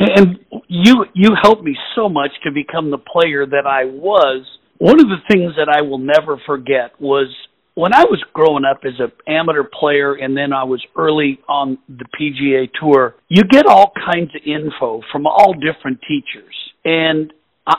and 0.00 0.38
you 0.68 1.04
you 1.14 1.30
helped 1.40 1.62
me 1.62 1.76
so 1.94 2.08
much 2.08 2.30
to 2.44 2.50
become 2.50 2.90
the 2.90 2.98
player 2.98 3.46
that 3.46 3.66
I 3.66 3.84
was. 3.84 4.46
One 4.78 4.98
of 4.98 5.06
the 5.08 5.20
things 5.28 5.52
that 5.56 5.68
I 5.68 5.82
will 5.82 5.98
never 5.98 6.40
forget 6.46 6.98
was 6.98 7.28
when 7.74 7.92
I 7.92 8.04
was 8.04 8.22
growing 8.32 8.64
up 8.64 8.80
as 8.84 8.94
an 8.98 9.12
amateur 9.26 9.64
player 9.64 10.14
and 10.14 10.36
then 10.36 10.52
I 10.52 10.64
was 10.64 10.84
early 10.96 11.38
on 11.48 11.78
the 11.88 12.06
PGA 12.18 12.68
tour, 12.80 13.14
you 13.28 13.44
get 13.44 13.66
all 13.66 13.92
kinds 13.94 14.30
of 14.34 14.42
info 14.44 15.02
from 15.12 15.26
all 15.26 15.54
different 15.54 16.00
teachers. 16.08 16.54
And 16.84 17.32
uh, 17.66 17.74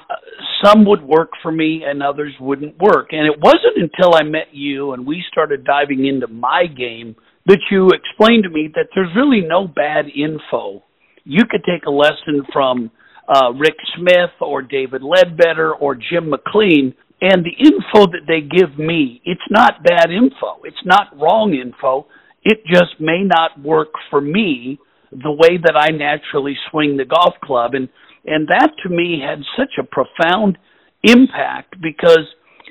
some 0.64 0.86
would 0.86 1.02
work 1.02 1.32
for 1.42 1.52
me 1.52 1.84
and 1.86 2.04
others 2.04 2.34
wouldn't 2.40 2.78
work. 2.78 3.10
And 3.12 3.26
it 3.26 3.40
wasn't 3.40 3.78
until 3.78 4.16
I 4.16 4.24
met 4.24 4.54
you 4.54 4.94
and 4.94 5.06
we 5.06 5.24
started 5.32 5.66
diving 5.66 6.06
into 6.06 6.28
my 6.28 6.66
game 6.68 7.16
that 7.48 7.60
you 7.72 7.90
explained 7.90 8.44
to 8.44 8.50
me 8.50 8.70
that 8.76 8.88
there's 8.94 9.10
really 9.16 9.42
no 9.42 9.68
bad 9.68 10.06
info 10.08 10.84
you 11.24 11.44
could 11.50 11.64
take 11.64 11.86
a 11.86 11.92
lesson 11.92 12.46
from 12.52 12.92
uh, 13.28 13.52
Rick 13.54 13.76
Smith 13.98 14.32
or 14.40 14.62
David 14.62 15.02
Leadbetter 15.02 15.74
or 15.80 15.96
Jim 15.96 16.30
McLean, 16.30 16.94
and 17.22 17.46
the 17.46 17.66
info 17.66 18.08
that 18.12 18.26
they 18.28 18.42
give 18.42 18.78
me, 18.80 19.22
it's 19.26 19.42
not 19.50 19.84
bad 19.84 20.10
info. 20.10 20.62
It's 20.64 20.84
not 20.86 21.16
wrong 21.20 21.54
info. 21.54 22.08
It 22.44 22.64
just 22.66 23.00
may 23.00 23.24
not 23.24 23.62
work 23.62 23.90
for 24.10 24.20
me 24.20 24.80
the 25.12 25.32
way 25.32 25.58
that 25.62 25.76
I 25.78 25.96
naturally 25.96 26.58
swing 26.72 26.98
the 26.98 27.06
golf 27.06 27.36
club. 27.44 27.76
And, 27.76 27.90
and 28.26 28.48
that 28.48 28.72
to 28.84 28.90
me 28.90 29.22
had 29.24 29.44
such 29.56 29.74
a 29.80 29.84
profound 29.84 30.58
impact 31.04 31.76
because 31.82 32.26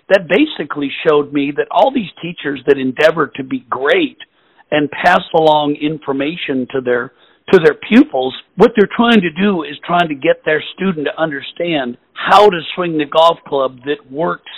that 0.08 0.26
basically 0.28 0.90
showed 1.06 1.32
me 1.32 1.52
that 1.56 1.68
all 1.70 1.92
these 1.92 2.10
teachers 2.20 2.60
that 2.66 2.76
endeavor 2.76 3.28
to 3.36 3.44
be 3.44 3.64
great 3.70 4.18
and 4.72 4.90
pass 4.90 5.22
along 5.34 5.76
information 5.80 6.66
to 6.72 6.80
their 6.80 7.12
to 7.52 7.58
their 7.62 7.74
pupils, 7.88 8.34
what 8.56 8.72
they're 8.76 8.88
trying 8.94 9.20
to 9.20 9.30
do 9.30 9.62
is 9.62 9.76
trying 9.84 10.08
to 10.08 10.14
get 10.14 10.44
their 10.44 10.62
student 10.74 11.06
to 11.06 11.20
understand 11.20 11.96
how 12.14 12.48
to 12.48 12.60
swing 12.74 12.98
the 12.98 13.06
golf 13.06 13.38
club 13.46 13.78
that 13.86 14.10
works 14.10 14.50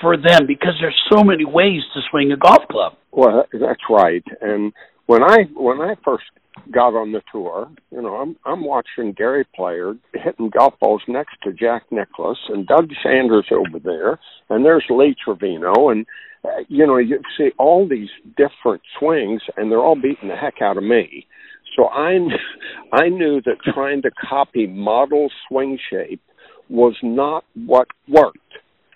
for 0.00 0.16
them 0.16 0.46
because 0.46 0.74
there's 0.80 1.00
so 1.10 1.22
many 1.22 1.44
ways 1.44 1.80
to 1.94 2.00
swing 2.10 2.32
a 2.32 2.36
golf 2.36 2.62
club. 2.70 2.94
Well, 3.12 3.44
that's 3.52 3.80
right. 3.88 4.24
And 4.40 4.72
when 5.06 5.22
I 5.22 5.44
when 5.54 5.80
I 5.80 5.94
first 6.04 6.24
got 6.70 6.94
on 6.94 7.12
the 7.12 7.22
tour, 7.30 7.70
you 7.90 8.02
know, 8.02 8.16
I'm 8.16 8.36
I'm 8.44 8.64
watching 8.64 9.12
Gary 9.12 9.46
Player 9.54 9.94
hitting 10.14 10.50
golf 10.50 10.74
balls 10.80 11.02
next 11.08 11.36
to 11.44 11.52
Jack 11.52 11.84
Nicklaus 11.90 12.38
and 12.48 12.66
Doug 12.66 12.90
Sanders 13.02 13.46
over 13.50 13.78
there, 13.78 14.18
and 14.50 14.64
there's 14.64 14.84
Lee 14.90 15.14
Trevino, 15.24 15.90
and 15.90 16.06
uh, 16.44 16.48
you 16.68 16.86
know, 16.86 16.96
you 16.96 17.20
see 17.38 17.50
all 17.58 17.88
these 17.88 18.08
different 18.36 18.82
swings, 18.98 19.40
and 19.56 19.70
they're 19.70 19.78
all 19.78 19.94
beating 19.94 20.28
the 20.28 20.36
heck 20.36 20.60
out 20.60 20.76
of 20.76 20.84
me. 20.84 21.26
So 21.76 21.86
I, 21.86 22.18
I 22.92 23.08
knew 23.08 23.40
that 23.42 23.72
trying 23.72 24.02
to 24.02 24.10
copy 24.10 24.66
model 24.66 25.30
swing 25.48 25.78
shape 25.90 26.20
was 26.68 26.96
not 27.02 27.44
what 27.54 27.88
worked. 28.08 28.38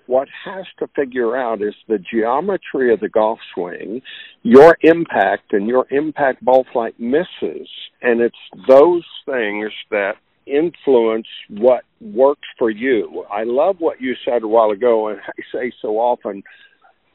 What 0.07 0.29
has 0.45 0.67
to 0.79 0.87
figure 0.95 1.37
out 1.37 1.61
is 1.63 1.75
the 1.89 1.99
geometry 1.99 2.93
of 2.95 3.01
the 3.01 3.09
golf 3.09 3.41
swing, 3.55 4.03
your 4.43 4.77
impact 4.83 5.53
and 5.53 5.67
your 5.67 5.87
impact 5.91 6.45
ball 6.45 6.65
flight 6.73 6.95
misses. 6.99 7.69
And 8.03 8.21
it's 8.21 8.37
those 8.69 9.05
things 9.25 9.73
that 9.91 10.13
influence 10.47 11.27
what 11.51 11.83
works 12.01 12.47
for 12.57 12.71
you. 12.71 13.25
I 13.33 13.43
love 13.43 13.77
what 13.81 14.01
you 14.01 14.15
said 14.25 14.45
a 14.45 14.49
while 14.49 14.71
ago, 14.71 15.09
and 15.09 15.19
I 15.27 15.43
say 15.53 15.73
so 15.83 15.99
often 15.99 16.43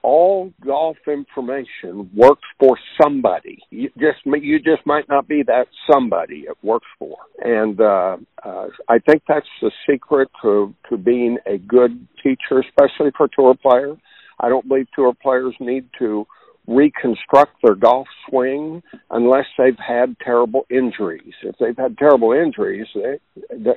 all 0.03 0.51
golf 0.65 0.97
information 1.07 2.09
works 2.15 2.47
for 2.59 2.77
somebody. 3.01 3.59
You 3.69 3.89
just 3.99 4.19
you 4.25 4.59
just 4.59 4.85
might 4.85 5.07
not 5.09 5.27
be 5.27 5.43
that 5.43 5.67
somebody 5.91 6.45
it 6.47 6.57
works 6.63 6.87
for, 6.97 7.17
and 7.39 7.79
uh, 7.79 8.17
uh, 8.43 8.67
I 8.89 8.99
think 8.99 9.23
that's 9.27 9.47
the 9.61 9.71
secret 9.89 10.29
to 10.41 10.73
to 10.89 10.97
being 10.97 11.37
a 11.45 11.57
good 11.57 12.07
teacher, 12.23 12.59
especially 12.59 13.11
for 13.15 13.27
tour 13.27 13.55
players. 13.55 13.97
I 14.39 14.49
don't 14.49 14.67
believe 14.67 14.87
tour 14.95 15.13
players 15.21 15.55
need 15.59 15.85
to 15.99 16.25
reconstruct 16.67 17.53
their 17.63 17.75
golf 17.75 18.07
swing 18.29 18.83
unless 19.09 19.45
they've 19.57 19.77
had 19.77 20.15
terrible 20.23 20.65
injuries. 20.69 21.33
If 21.43 21.55
they've 21.59 21.77
had 21.77 21.97
terrible 21.97 22.33
injuries, 22.33 22.87
they, 22.93 23.19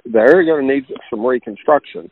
they're 0.04 0.44
going 0.44 0.66
to 0.68 0.74
need 0.74 0.84
some 1.10 1.24
reconstruction. 1.24 2.10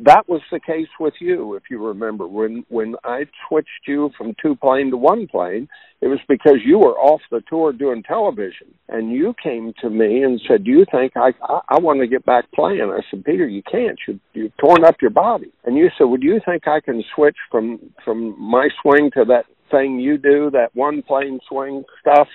That 0.00 0.28
was 0.28 0.40
the 0.50 0.58
case 0.58 0.88
with 0.98 1.14
you, 1.20 1.54
if 1.54 1.64
you 1.70 1.84
remember. 1.86 2.26
When 2.26 2.64
when 2.68 2.96
I 3.04 3.26
switched 3.48 3.86
you 3.86 4.10
from 4.18 4.34
two 4.42 4.56
plane 4.56 4.90
to 4.90 4.96
one 4.96 5.28
plane, 5.28 5.68
it 6.00 6.08
was 6.08 6.18
because 6.28 6.56
you 6.64 6.78
were 6.78 6.98
off 6.98 7.20
the 7.30 7.42
tour 7.48 7.72
doing 7.72 8.02
television, 8.02 8.74
and 8.88 9.12
you 9.12 9.34
came 9.40 9.72
to 9.82 9.90
me 9.90 10.24
and 10.24 10.40
said, 10.48 10.64
"Do 10.64 10.72
you 10.72 10.84
think 10.90 11.12
I 11.16 11.32
I, 11.42 11.60
I 11.68 11.78
want 11.78 12.00
to 12.00 12.08
get 12.08 12.26
back 12.26 12.50
playing?" 12.52 12.80
I 12.92 13.02
said, 13.08 13.24
"Peter, 13.24 13.46
you 13.46 13.62
can't. 13.70 13.96
You 14.08 14.18
you've 14.32 14.56
torn 14.56 14.84
up 14.84 14.96
your 15.00 15.12
body." 15.12 15.52
And 15.64 15.76
you 15.76 15.90
said, 15.96 16.04
"Well, 16.04 16.18
you 16.20 16.40
think 16.44 16.66
I 16.66 16.80
can 16.80 17.04
switch 17.14 17.36
from 17.48 17.78
from 18.04 18.34
my 18.40 18.70
swing 18.82 19.12
to 19.14 19.24
that 19.26 19.44
thing 19.74 19.98
you 19.98 20.18
do, 20.18 20.50
that 20.52 20.70
one 20.74 21.02
plane 21.02 21.40
swing 21.48 21.84
stuff?" 22.00 22.28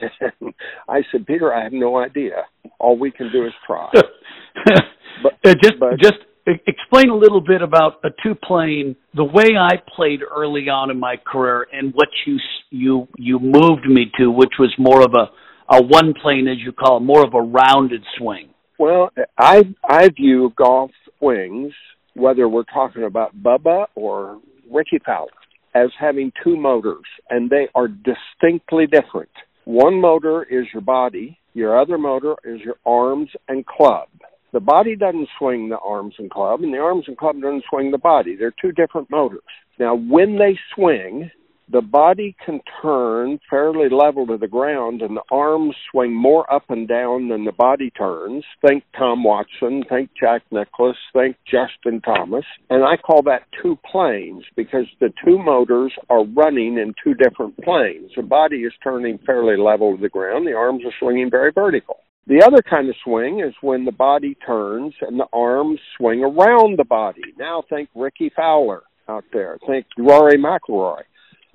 I 0.88 1.00
said, 1.10 1.26
"Peter, 1.26 1.54
I 1.54 1.64
have 1.64 1.72
no 1.72 1.98
idea. 1.98 2.44
All 2.78 2.98
we 2.98 3.10
can 3.10 3.30
do 3.32 3.46
is 3.46 3.52
try." 3.66 3.90
but 5.22 5.32
uh, 5.44 5.54
just 5.62 5.78
but, 5.78 5.98
just 6.00 6.18
explain 6.46 7.10
a 7.10 7.16
little 7.16 7.40
bit 7.40 7.60
about 7.62 7.94
a 8.04 8.08
two 8.22 8.34
plane 8.34 8.94
the 9.14 9.24
way 9.24 9.56
i 9.58 9.72
played 9.94 10.20
early 10.22 10.68
on 10.68 10.90
in 10.90 10.98
my 10.98 11.16
career 11.26 11.66
and 11.72 11.92
what 11.94 12.08
you 12.24 12.38
you 12.70 13.08
you 13.16 13.38
moved 13.40 13.86
me 13.86 14.10
to 14.18 14.30
which 14.30 14.52
was 14.58 14.72
more 14.78 15.02
of 15.02 15.12
a 15.14 15.74
a 15.74 15.82
one 15.82 16.14
plane 16.22 16.46
as 16.46 16.58
you 16.64 16.72
call 16.72 16.98
it 16.98 17.00
more 17.00 17.24
of 17.26 17.34
a 17.34 17.40
rounded 17.40 18.02
swing 18.16 18.48
well 18.78 19.10
i 19.38 19.62
i 19.88 20.08
view 20.10 20.52
golf 20.56 20.90
swings 21.18 21.72
whether 22.14 22.48
we're 22.48 22.64
talking 22.64 23.02
about 23.02 23.36
bubba 23.42 23.86
or 23.96 24.40
rickie 24.70 25.00
fowler 25.04 25.30
as 25.76 25.90
having 25.98 26.32
two 26.42 26.56
motors 26.56 27.04
and 27.30 27.50
they 27.50 27.68
are 27.74 27.88
distinctly 27.88 28.86
different 28.86 29.30
one 29.64 30.00
motor 30.00 30.42
is 30.44 30.66
your 30.72 30.82
body 30.82 31.38
your 31.54 31.78
other 31.78 31.98
motor 31.98 32.34
is 32.44 32.60
your 32.60 32.76
arms 32.86 33.28
and 33.48 33.66
club 33.66 34.08
the 34.52 34.60
body 34.60 34.96
doesn't 34.96 35.28
swing 35.38 35.68
the 35.68 35.78
arms 35.78 36.14
and 36.18 36.30
club, 36.30 36.62
and 36.62 36.72
the 36.72 36.78
arms 36.78 37.04
and 37.08 37.18
club 37.18 37.42
doesn't 37.42 37.64
swing 37.68 37.90
the 37.90 37.98
body. 37.98 38.36
They're 38.36 38.54
two 38.58 38.72
different 38.72 39.10
motors. 39.10 39.42
Now, 39.78 39.94
when 39.94 40.38
they 40.38 40.58
swing, 40.74 41.30
the 41.68 41.80
body 41.80 42.36
can 42.44 42.60
turn 42.80 43.40
fairly 43.50 43.88
level 43.90 44.26
to 44.28 44.36
the 44.36 44.46
ground, 44.46 45.02
and 45.02 45.16
the 45.16 45.22
arms 45.30 45.74
swing 45.90 46.14
more 46.14 46.50
up 46.52 46.64
and 46.68 46.86
down 46.86 47.28
than 47.28 47.44
the 47.44 47.52
body 47.52 47.90
turns. 47.90 48.44
Think 48.66 48.84
Tom 48.96 49.24
Watson, 49.24 49.82
think 49.88 50.10
Jack 50.18 50.42
Nicklaus, 50.52 50.96
think 51.12 51.36
Justin 51.44 52.00
Thomas. 52.02 52.44
And 52.70 52.84
I 52.84 52.96
call 52.96 53.22
that 53.22 53.42
two 53.60 53.76
planes 53.90 54.44
because 54.54 54.86
the 55.00 55.12
two 55.24 55.38
motors 55.38 55.92
are 56.08 56.24
running 56.24 56.78
in 56.78 56.94
two 57.02 57.14
different 57.14 57.56
planes. 57.62 58.12
The 58.14 58.22
body 58.22 58.58
is 58.58 58.72
turning 58.84 59.18
fairly 59.26 59.56
level 59.56 59.96
to 59.96 60.00
the 60.00 60.08
ground, 60.08 60.46
the 60.46 60.52
arms 60.52 60.82
are 60.84 60.94
swinging 61.00 61.30
very 61.30 61.50
vertical. 61.52 61.98
The 62.28 62.42
other 62.44 62.60
kind 62.68 62.88
of 62.88 62.96
swing 63.04 63.40
is 63.40 63.54
when 63.60 63.84
the 63.84 63.92
body 63.92 64.36
turns 64.44 64.94
and 65.00 65.18
the 65.18 65.28
arms 65.32 65.78
swing 65.96 66.24
around 66.24 66.76
the 66.76 66.84
body. 66.84 67.22
Now 67.38 67.62
think 67.68 67.88
Rickie 67.94 68.32
Fowler 68.34 68.82
out 69.08 69.24
there. 69.32 69.58
Think 69.66 69.86
Rory 69.96 70.36
McIlroy. 70.36 71.02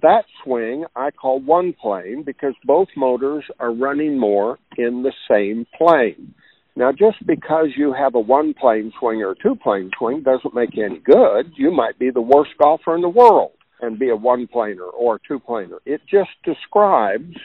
That 0.02 0.24
swing 0.44 0.86
I 0.96 1.12
call 1.12 1.40
one 1.40 1.74
plane 1.74 2.24
because 2.26 2.54
both 2.66 2.88
motors 2.98 3.44
are 3.60 3.74
running 3.74 4.20
more 4.20 4.58
in 4.78 5.04
the 5.04 5.14
same 5.30 5.66
plane. 5.78 6.34
Now, 6.76 6.92
just 6.92 7.26
because 7.28 7.68
you 7.76 7.94
have 7.94 8.16
a 8.16 8.20
one 8.20 8.54
plane 8.54 8.92
swing 9.00 9.22
or 9.22 9.32
a 9.32 9.36
two 9.36 9.56
plane 9.56 9.92
swing 9.98 10.24
doesn't 10.24 10.56
make 10.56 10.70
you 10.74 10.86
any 10.86 11.00
good. 11.00 11.52
You 11.56 11.72
might 11.72 12.00
be 12.00 12.10
the 12.10 12.22
worst 12.22 12.52
golfer 12.62 12.96
in 12.96 13.02
the 13.02 13.10
world 13.10 13.52
and 13.82 14.00
be 14.00 14.10
a 14.10 14.16
one 14.16 14.48
planer 14.48 14.86
or 14.86 15.16
a 15.16 15.20
two 15.28 15.40
planer. 15.40 15.80
It 15.86 16.02
just 16.10 16.30
describes 16.46 17.36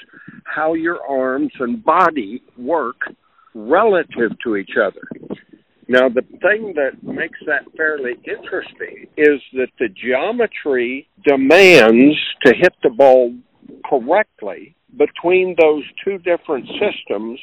how 0.44 0.75
your 0.75 1.00
arms 1.06 1.52
and 1.58 1.84
body 1.84 2.42
work 2.56 2.96
relative 3.54 4.38
to 4.44 4.56
each 4.56 4.72
other. 4.80 5.02
Now, 5.88 6.09
the 6.09 6.23
thing 6.23 6.75
that 6.75 7.02
makes 7.02 7.38
that 7.47 7.62
fairly 7.76 8.12
interesting 8.26 9.07
is 9.16 9.40
that 9.52 9.69
the 9.78 9.88
geometry 9.88 11.09
demands 11.25 12.16
to 12.45 12.55
hit 12.55 12.73
the 12.83 12.90
ball 12.90 13.35
correctly 13.88 14.75
between 14.97 15.55
those 15.61 15.85
two 16.05 16.19
different 16.19 16.66
systems 16.81 17.38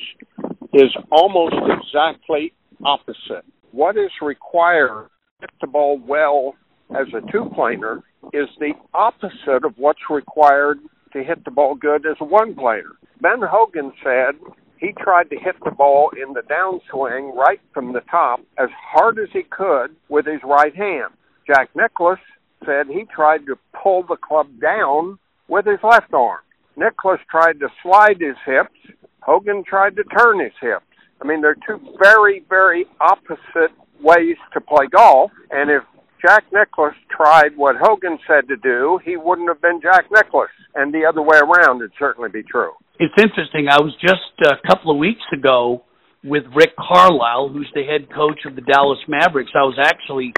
is 0.73 0.93
almost 1.11 1.55
exactly 1.55 2.53
opposite. 2.83 3.45
What 3.71 3.95
is 3.95 4.11
required 4.21 5.07
to 5.07 5.41
hit 5.41 5.51
the 5.61 5.67
ball 5.67 5.99
well 6.05 6.55
as 6.91 7.07
a 7.13 7.31
two 7.31 7.49
planer 7.55 8.03
is 8.33 8.49
the 8.59 8.73
opposite 8.93 9.65
of 9.65 9.73
what's 9.77 10.09
required 10.09 10.79
to 11.13 11.23
hit 11.23 11.45
the 11.45 11.51
ball 11.51 11.75
good 11.75 12.05
as 12.05 12.17
a 12.19 12.25
one 12.25 12.55
planer. 12.55 12.97
Ben 13.21 13.39
Hogan 13.41 13.93
said 14.03 14.35
he 14.83 14.91
tried 14.91 15.29
to 15.29 15.39
hit 15.39 15.55
the 15.63 15.71
ball 15.71 16.11
in 16.21 16.33
the 16.33 16.41
downswing 16.41 17.33
right 17.33 17.61
from 17.73 17.93
the 17.93 18.01
top 18.11 18.41
as 18.57 18.67
hard 18.77 19.17
as 19.17 19.29
he 19.31 19.43
could 19.43 19.95
with 20.09 20.25
his 20.25 20.41
right 20.43 20.75
hand. 20.75 21.13
Jack 21.47 21.69
Nicklaus 21.73 22.19
said 22.65 22.87
he 22.87 23.05
tried 23.05 23.45
to 23.45 23.55
pull 23.81 24.03
the 24.03 24.17
club 24.17 24.47
down 24.61 25.17
with 25.47 25.65
his 25.65 25.79
left 25.83 26.13
arm. 26.13 26.41
Nicklaus 26.75 27.21
tried 27.31 27.61
to 27.61 27.69
slide 27.81 28.19
his 28.19 28.35
hips. 28.45 28.75
Hogan 29.21 29.63
tried 29.65 29.95
to 29.95 30.03
turn 30.03 30.41
his 30.41 30.51
hips. 30.59 30.85
I 31.21 31.27
mean, 31.27 31.41
they're 31.41 31.55
two 31.55 31.79
very, 32.03 32.43
very 32.49 32.85
opposite 32.99 33.71
ways 34.01 34.35
to 34.51 34.59
play 34.59 34.87
golf. 34.91 35.31
And 35.49 35.71
if 35.71 35.83
Jack 36.23 36.45
Nicklaus 36.53 36.93
tried 37.11 37.57
what 37.57 37.75
Hogan 37.79 38.17
said 38.27 38.47
to 38.47 38.55
do, 38.57 38.99
he 39.03 39.17
wouldn't 39.17 39.49
have 39.49 39.61
been 39.61 39.81
Jack 39.81 40.05
Nicklaus. 40.11 40.49
And 40.73 40.93
the 40.93 41.05
other 41.07 41.21
way 41.21 41.37
around 41.37 41.81
it'd 41.81 41.91
certainly 41.99 42.29
be 42.29 42.43
true. 42.43 42.71
It's 42.99 43.13
interesting. 43.21 43.67
I 43.69 43.81
was 43.81 43.93
just 43.99 44.31
a 44.47 44.55
couple 44.67 44.91
of 44.91 44.97
weeks 44.97 45.23
ago 45.37 45.83
with 46.23 46.43
Rick 46.55 46.71
Carlisle, 46.77 47.49
who's 47.49 47.69
the 47.75 47.83
head 47.83 48.07
coach 48.13 48.45
of 48.45 48.55
the 48.55 48.61
Dallas 48.61 48.99
Mavericks. 49.09 49.51
I 49.53 49.63
was 49.63 49.77
actually 49.83 50.33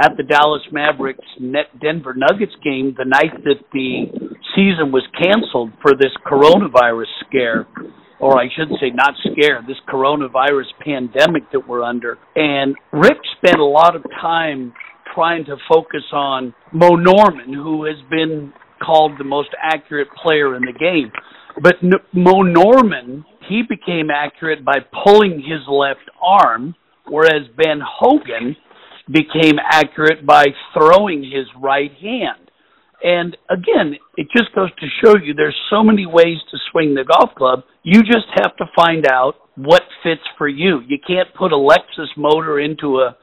at 0.00 0.16
the 0.16 0.22
Dallas 0.22 0.62
Mavericks 0.72 1.26
Denver 1.80 2.14
Nuggets 2.14 2.56
game 2.64 2.94
the 2.96 3.04
night 3.04 3.36
that 3.44 3.60
the 3.72 4.06
season 4.56 4.90
was 4.90 5.04
canceled 5.20 5.72
for 5.82 5.92
this 5.92 6.12
coronavirus 6.26 7.12
scare. 7.28 7.66
Or 8.20 8.40
I 8.40 8.48
should 8.56 8.68
say, 8.80 8.90
not 8.90 9.14
scare, 9.20 9.62
this 9.64 9.76
coronavirus 9.88 10.66
pandemic 10.80 11.44
that 11.52 11.68
we're 11.68 11.84
under. 11.84 12.18
And 12.34 12.74
Rick 12.92 13.18
spent 13.36 13.60
a 13.60 13.64
lot 13.64 13.94
of 13.94 14.02
time 14.20 14.72
trying 15.18 15.44
to 15.44 15.56
focus 15.68 16.04
on 16.12 16.54
Moe 16.72 16.94
Norman, 16.94 17.52
who 17.52 17.84
has 17.86 17.96
been 18.08 18.52
called 18.80 19.18
the 19.18 19.24
most 19.24 19.48
accurate 19.60 20.06
player 20.22 20.54
in 20.54 20.62
the 20.62 20.72
game. 20.72 21.10
But 21.60 21.74
Moe 22.12 22.42
Norman, 22.42 23.24
he 23.48 23.62
became 23.68 24.10
accurate 24.14 24.64
by 24.64 24.76
pulling 25.04 25.40
his 25.40 25.66
left 25.68 26.08
arm, 26.22 26.76
whereas 27.08 27.48
Ben 27.56 27.80
Hogan 27.84 28.54
became 29.10 29.56
accurate 29.58 30.24
by 30.24 30.44
throwing 30.72 31.24
his 31.24 31.46
right 31.60 31.90
hand. 32.00 32.52
And 33.02 33.36
again, 33.50 33.96
it 34.16 34.28
just 34.36 34.54
goes 34.54 34.70
to 34.70 34.86
show 35.04 35.16
you 35.20 35.34
there's 35.34 35.58
so 35.68 35.82
many 35.82 36.06
ways 36.06 36.38
to 36.52 36.58
swing 36.70 36.94
the 36.94 37.02
golf 37.02 37.34
club. 37.34 37.64
You 37.82 38.02
just 38.02 38.28
have 38.36 38.56
to 38.58 38.66
find 38.76 39.04
out 39.10 39.34
what 39.56 39.82
fits 40.04 40.22
for 40.36 40.46
you. 40.46 40.78
You 40.86 40.98
can't 41.04 41.34
put 41.36 41.52
a 41.52 41.56
Lexus 41.56 42.16
motor 42.16 42.60
into 42.60 42.98
a 42.98 43.16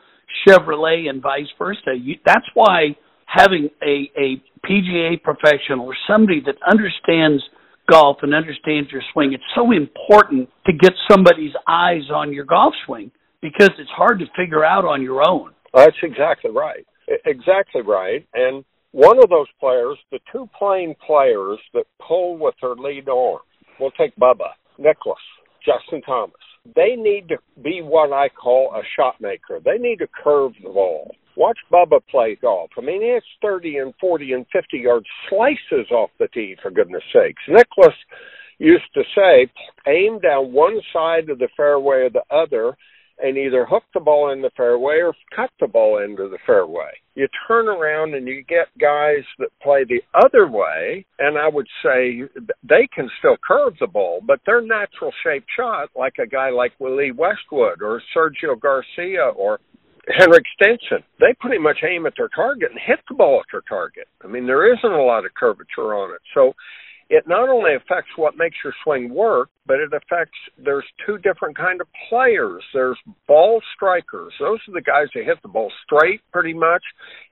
Chevrolet 0.47 1.09
and 1.09 1.21
vice 1.21 1.49
versa. 1.57 1.95
You, 1.97 2.15
that's 2.25 2.45
why 2.53 2.95
having 3.25 3.69
a, 3.83 4.09
a 4.17 4.41
PGA 4.65 5.21
professional 5.21 5.85
or 5.85 5.95
somebody 6.07 6.41
that 6.45 6.55
understands 6.69 7.43
golf 7.89 8.17
and 8.21 8.33
understands 8.33 8.91
your 8.91 9.01
swing, 9.13 9.33
it's 9.33 9.43
so 9.53 9.71
important 9.71 10.49
to 10.65 10.73
get 10.73 10.93
somebody's 11.09 11.53
eyes 11.67 12.09
on 12.13 12.33
your 12.33 12.45
golf 12.45 12.73
swing 12.85 13.11
because 13.41 13.71
it's 13.77 13.89
hard 13.91 14.19
to 14.19 14.25
figure 14.35 14.65
out 14.65 14.85
on 14.85 15.01
your 15.01 15.27
own. 15.27 15.51
That's 15.73 15.97
exactly 16.01 16.51
right. 16.51 16.85
Exactly 17.25 17.81
right. 17.81 18.25
And 18.33 18.63
one 18.91 19.17
of 19.21 19.29
those 19.29 19.47
players, 19.59 19.97
the 20.11 20.19
two 20.31 20.49
playing 20.57 20.95
players 21.05 21.59
that 21.73 21.85
pull 22.07 22.37
with 22.37 22.55
their 22.61 22.75
lead 22.75 23.07
arm, 23.09 23.39
we'll 23.79 23.91
take 23.91 24.15
Bubba, 24.15 24.55
Nicklaus, 24.79 25.17
Justin 25.63 26.01
Thomas 26.01 26.33
they 26.75 26.95
need 26.95 27.29
to 27.29 27.37
be 27.61 27.81
what 27.81 28.11
I 28.11 28.29
call 28.29 28.73
a 28.75 28.81
shot 28.95 29.15
maker. 29.21 29.59
They 29.63 29.77
need 29.77 29.97
to 29.97 30.07
curve 30.07 30.53
the 30.63 30.69
ball. 30.69 31.15
Watch 31.37 31.59
Bubba 31.71 31.99
play 32.09 32.37
golf. 32.41 32.71
I 32.77 32.81
mean, 32.81 33.01
it's 33.03 33.25
30 33.41 33.77
and 33.77 33.93
40 33.99 34.31
and 34.33 34.45
50 34.51 34.77
yard 34.77 35.05
slices 35.29 35.91
off 35.91 36.09
the 36.17 36.27
tee, 36.33 36.55
for 36.61 36.71
goodness 36.71 37.03
sakes. 37.13 37.43
Nicklaus 37.47 37.93
used 38.57 38.85
to 38.93 39.03
say, 39.15 39.51
aim 39.87 40.19
down 40.19 40.53
one 40.53 40.79
side 40.93 41.29
of 41.29 41.39
the 41.39 41.49
fairway 41.57 42.03
or 42.03 42.09
the 42.09 42.23
other 42.33 42.75
and 43.19 43.37
either 43.37 43.65
hook 43.65 43.83
the 43.93 43.99
ball 43.99 44.31
in 44.31 44.41
the 44.41 44.51
fairway 44.57 44.99
or 45.01 45.13
cut 45.35 45.49
the 45.59 45.67
ball 45.67 46.03
into 46.03 46.29
the 46.29 46.37
fairway. 46.45 46.91
You 47.15 47.27
turn 47.47 47.67
around 47.67 48.13
and 48.13 48.27
you 48.27 48.43
get 48.43 48.67
guys 48.79 49.23
that 49.39 49.49
play 49.63 49.85
the 49.85 50.01
other 50.13 50.47
way, 50.47 51.05
and 51.17 51.37
I 51.37 51.47
would 51.47 51.67
say 51.81 52.23
they 52.63 52.87
can 52.93 53.09
still 53.19 53.37
curve 53.45 53.73
the 53.79 53.87
ball, 53.87 54.21
but 54.25 54.41
their 54.45 54.61
natural 54.61 55.11
shape 55.23 55.45
shot, 55.55 55.89
like 55.95 56.15
a 56.21 56.27
guy 56.27 56.49
like 56.49 56.73
Willie 56.79 57.13
Westwood 57.13 57.81
or 57.81 58.01
Sergio 58.15 58.59
Garcia 58.59 59.29
or 59.35 59.59
Henrik 60.07 60.43
Stenson, 60.53 61.03
they 61.19 61.33
pretty 61.39 61.57
much 61.57 61.77
aim 61.87 62.05
at 62.05 62.13
their 62.17 62.29
target 62.29 62.69
and 62.69 62.79
hit 62.85 62.99
the 63.09 63.15
ball 63.15 63.39
at 63.39 63.45
their 63.51 63.63
target. 63.67 64.07
I 64.23 64.27
mean, 64.27 64.45
there 64.45 64.71
isn't 64.71 64.91
a 64.91 65.03
lot 65.03 65.25
of 65.25 65.33
curvature 65.33 65.95
on 65.95 66.13
it. 66.13 66.21
So 66.33 66.53
it 67.09 67.27
not 67.27 67.49
only 67.49 67.75
affects 67.75 68.09
what 68.15 68.37
makes 68.37 68.55
your 68.63 68.73
swing 68.83 69.13
work, 69.13 69.49
but 69.67 69.77
it 69.79 69.89
affects 69.93 70.37
there's 70.57 70.85
two 71.05 71.17
different 71.19 71.55
kind 71.55 71.79
of 71.81 71.87
players. 72.09 72.63
There's 72.73 72.97
ball 73.27 73.61
strikers. 73.75 74.33
Those 74.39 74.59
are 74.67 74.73
the 74.73 74.81
guys 74.81 75.07
that 75.13 75.25
hit 75.25 75.37
the 75.41 75.47
ball 75.47 75.71
straight 75.85 76.21
pretty 76.31 76.53
much, 76.53 76.83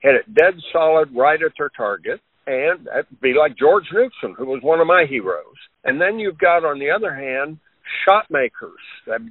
hit 0.02 0.16
it 0.16 0.34
dead 0.34 0.54
solid 0.72 1.10
right 1.16 1.42
at 1.42 1.54
their 1.58 1.72
target. 1.76 2.22
And 2.46 2.86
that'd 2.86 3.22
be 3.22 3.34
like 3.34 3.58
George 3.58 3.86
Knudson, 3.94 4.36
who 4.38 4.46
was 4.46 4.62
one 4.62 4.80
of 4.80 4.88
my 4.88 5.06
heroes. 5.10 5.56
And 5.86 6.00
then 6.00 6.20
you've 6.20 6.38
got 6.38 6.66
on 6.66 6.78
the 6.78 6.92
other 6.92 7.14
hand, 7.16 7.58
shot 8.06 8.26
makers. 8.30 8.80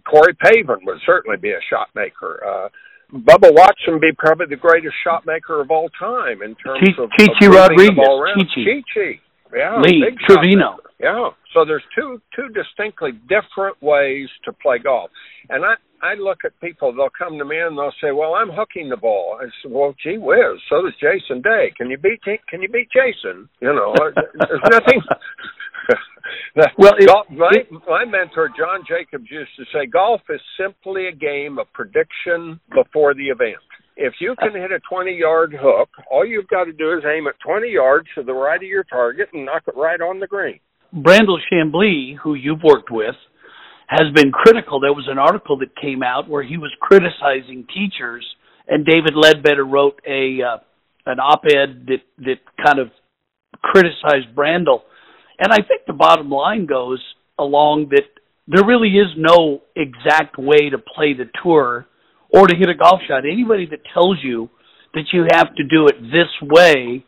Corey 0.09 0.35
Pavin 0.43 0.85
would 0.87 0.99
certainly 1.05 1.37
be 1.37 1.51
a 1.51 1.61
shot 1.71 1.89
maker. 1.95 2.43
Uh, 2.45 2.69
Bubba 3.15 3.53
Watson 3.53 4.01
be 4.01 4.11
probably 4.17 4.47
the 4.49 4.57
greatest 4.57 4.95
shot 5.05 5.25
maker 5.27 5.61
of 5.61 5.71
all 5.71 5.91
time 5.99 6.41
in 6.43 6.55
terms 6.57 6.81
Ch- 6.89 6.99
of, 6.99 7.11
Chi 7.19 7.27
Chi 7.39 7.47
of 7.47 7.53
Rodriguez. 7.53 7.89
the 7.89 7.95
ball 8.03 8.23
around. 8.23 8.39
Chi 8.39 8.45
Chi. 8.55 8.65
Chichi. 8.65 9.21
Yeah, 9.55 9.81
Lee 9.81 10.05
Trevino. 10.27 10.79
Yeah. 11.01 11.31
So 11.53 11.65
there's 11.65 11.83
two 11.95 12.21
two 12.35 12.49
distinctly 12.49 13.13
different 13.29 13.81
ways 13.83 14.29
to 14.45 14.53
play 14.53 14.79
golf. 14.79 15.11
And 15.51 15.65
I 15.65 15.75
I 16.03 16.15
look 16.15 16.39
at 16.45 16.59
people, 16.61 16.93
they'll 16.93 17.15
come 17.17 17.39
to 17.39 17.45
me 17.45 17.59
and 17.59 17.79
they'll 17.79 17.95
say, 18.01 18.11
"Well, 18.11 18.35
I'm 18.35 18.51
hooking 18.51 18.89
the 18.89 18.97
ball." 18.97 19.39
I 19.41 19.47
said, 19.63 19.71
"Well, 19.71 19.95
gee 20.03 20.19
whiz, 20.19 20.61
so 20.69 20.83
does 20.83 20.95
Jason 21.01 21.43
Day. 21.43 21.73
Can 21.77 21.91
you 21.91 21.99
beat 21.99 22.21
Can 22.49 22.63
you 22.63 22.69
beat 22.69 22.89
Jason? 22.91 23.49
You 23.61 23.73
know, 23.73 23.95
there's 23.97 24.61
nothing." 24.71 25.01
well, 26.79 26.93
it, 26.99 27.07
golf, 27.07 27.27
my 27.31 27.51
it, 27.53 27.71
my 27.89 28.05
mentor 28.05 28.51
John 28.57 28.85
Jacobs 28.87 29.31
used 29.31 29.55
to 29.57 29.65
say, 29.73 29.87
"Golf 29.87 30.23
is 30.29 30.41
simply 30.59 31.07
a 31.07 31.13
game 31.13 31.59
of 31.59 31.73
prediction 31.73 32.59
before 32.75 33.15
the 33.15 33.29
event." 33.29 33.63
If 34.03 34.15
you 34.21 34.35
can 34.37 34.53
hit 34.53 34.73
a 34.73 34.81
20 34.91 35.13
yard 35.13 35.55
hook, 35.59 35.89
all 36.11 36.27
you've 36.27 36.49
got 36.49 36.65
to 36.65 36.73
do 36.73 36.93
is 36.99 37.05
aim 37.07 37.29
at 37.29 37.35
20 37.47 37.71
yards 37.71 38.09
to 38.17 38.25
the 38.25 38.33
right 38.33 38.57
of 38.57 38.69
your 38.69 38.83
target 38.85 39.29
and 39.33 39.47
knock 39.47 39.63
it 39.69 39.77
right 39.77 40.01
on 40.01 40.19
the 40.19 40.27
green. 40.27 40.59
Brandel 40.93 41.39
Chamblee, 41.51 42.17
who 42.23 42.35
you've 42.35 42.63
worked 42.65 42.91
with, 42.91 43.15
has 43.87 44.13
been 44.15 44.33
critical. 44.33 44.81
There 44.81 44.93
was 44.93 45.09
an 45.09 45.19
article 45.19 45.57
that 45.59 45.77
came 45.81 46.03
out 46.03 46.29
where 46.29 46.43
he 46.43 46.57
was 46.57 46.71
criticizing 46.81 47.65
teachers, 47.73 48.27
and 48.67 48.85
David 48.85 49.15
Leadbetter 49.15 49.65
wrote 49.65 50.01
a 50.07 50.39
uh, 50.43 50.59
an 51.07 51.21
op-ed 51.21 51.87
that 51.87 52.03
that 52.19 52.41
kind 52.65 52.81
of 52.81 52.89
criticized 53.63 54.35
Brandel. 54.35 54.81
And 55.39 55.53
I 55.53 55.59
think 55.59 55.83
the 55.87 55.93
bottom 55.93 56.29
line 56.29 56.67
goes 56.67 57.01
along 57.39 57.91
that 57.91 58.09
there 58.49 58.67
really 58.67 58.89
is 58.89 59.09
no 59.17 59.63
exact 59.77 60.39
way 60.39 60.71
to 60.71 60.79
play 60.79 61.15
the 61.15 61.31
tour 61.43 61.87
or 62.33 62.47
to 62.47 62.57
hit 62.57 62.69
a 62.69 62.75
golf 62.75 63.01
shot. 63.07 63.25
Anybody 63.25 63.67
that 63.71 63.81
tells 63.93 64.19
you 64.23 64.49
that 64.95 65.05
you 65.13 65.27
have 65.33 65.55
to 65.55 65.65
do 65.65 65.87
it 65.87 65.97
this 66.11 66.31
way 66.43 67.05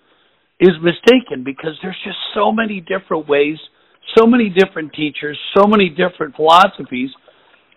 is 0.60 0.72
mistaken 0.82 1.44
because 1.44 1.72
there's 1.82 1.98
just 2.04 2.18
so 2.34 2.52
many 2.52 2.80
different 2.80 3.28
ways, 3.28 3.58
so 4.16 4.26
many 4.26 4.48
different 4.48 4.92
teachers, 4.94 5.38
so 5.56 5.66
many 5.66 5.88
different 5.88 6.36
philosophies. 6.36 7.10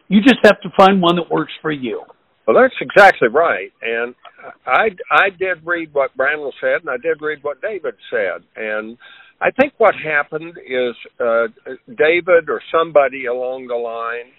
You 0.07 0.21
just 0.21 0.39
have 0.43 0.61
to 0.61 0.69
find 0.77 1.01
one 1.01 1.15
that 1.15 1.29
works 1.31 1.53
for 1.61 1.71
you. 1.71 2.03
Well, 2.45 2.55
that's 2.61 2.75
exactly 2.79 3.27
right. 3.27 3.71
And 3.81 4.15
I 4.65 4.89
I 5.11 5.29
did 5.37 5.65
read 5.65 5.93
what 5.93 6.15
Brandel 6.17 6.53
said, 6.61 6.81
and 6.81 6.89
I 6.89 6.95
did 6.95 7.21
read 7.21 7.39
what 7.41 7.61
David 7.61 7.95
said, 8.09 8.43
and 8.55 8.97
I 9.41 9.51
think 9.51 9.73
what 9.77 9.93
happened 9.95 10.57
is 10.65 10.95
uh, 11.19 11.47
David 11.87 12.49
or 12.49 12.61
somebody 12.71 13.25
along 13.25 13.67
the 13.67 13.75
line 13.75 14.31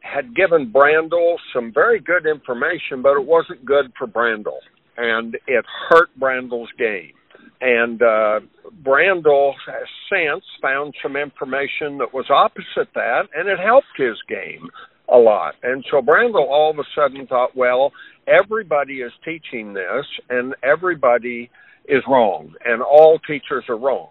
had 0.00 0.34
given 0.34 0.72
Brandel 0.72 1.36
some 1.52 1.72
very 1.72 2.00
good 2.00 2.26
information, 2.26 3.02
but 3.02 3.16
it 3.16 3.26
wasn't 3.26 3.64
good 3.64 3.92
for 3.98 4.06
Brandel, 4.06 4.58
and 4.96 5.34
it 5.46 5.64
hurt 5.88 6.08
Brandel's 6.18 6.70
game. 6.78 7.12
And 7.60 8.02
uh, 8.02 8.40
Brandel 8.82 9.52
has 9.66 9.88
since 10.10 10.44
found 10.60 10.94
some 11.02 11.16
information 11.16 11.98
that 11.98 12.12
was 12.12 12.26
opposite 12.30 12.92
that, 12.94 13.22
and 13.34 13.48
it 13.48 13.58
helped 13.58 13.86
his 13.96 14.16
game 14.28 14.68
a 15.12 15.16
lot. 15.16 15.54
And 15.62 15.84
so 15.90 16.00
Brandel 16.00 16.46
all 16.48 16.70
of 16.70 16.78
a 16.78 16.84
sudden 16.94 17.26
thought, 17.26 17.56
well, 17.56 17.92
everybody 18.26 19.00
is 19.00 19.12
teaching 19.24 19.74
this, 19.74 20.06
and 20.28 20.54
everybody 20.62 21.50
is 21.86 22.02
wrong, 22.08 22.54
and 22.64 22.82
all 22.82 23.18
teachers 23.26 23.64
are 23.68 23.78
wrong. 23.78 24.08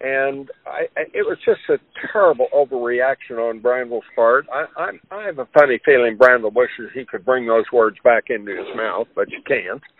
And 0.00 0.50
I, 0.66 0.86
it 0.96 1.26
was 1.26 1.38
just 1.44 1.60
a 1.68 1.78
terrible 2.10 2.48
overreaction 2.54 3.38
on 3.38 3.60
Brandel's 3.60 4.04
part. 4.14 4.46
I, 4.52 4.64
I, 4.76 4.90
I 5.14 5.26
have 5.26 5.38
a 5.38 5.48
funny 5.52 5.78
feeling 5.84 6.16
Brandel 6.16 6.54
wishes 6.54 6.90
he 6.94 7.04
could 7.04 7.24
bring 7.24 7.46
those 7.46 7.64
words 7.72 7.96
back 8.02 8.24
into 8.30 8.52
his 8.52 8.76
mouth, 8.76 9.08
but 9.14 9.30
you 9.30 9.40
can't. 9.46 9.82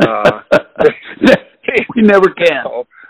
Uh, 0.00 0.40
we 1.94 2.02
never 2.02 2.28
can. 2.30 2.64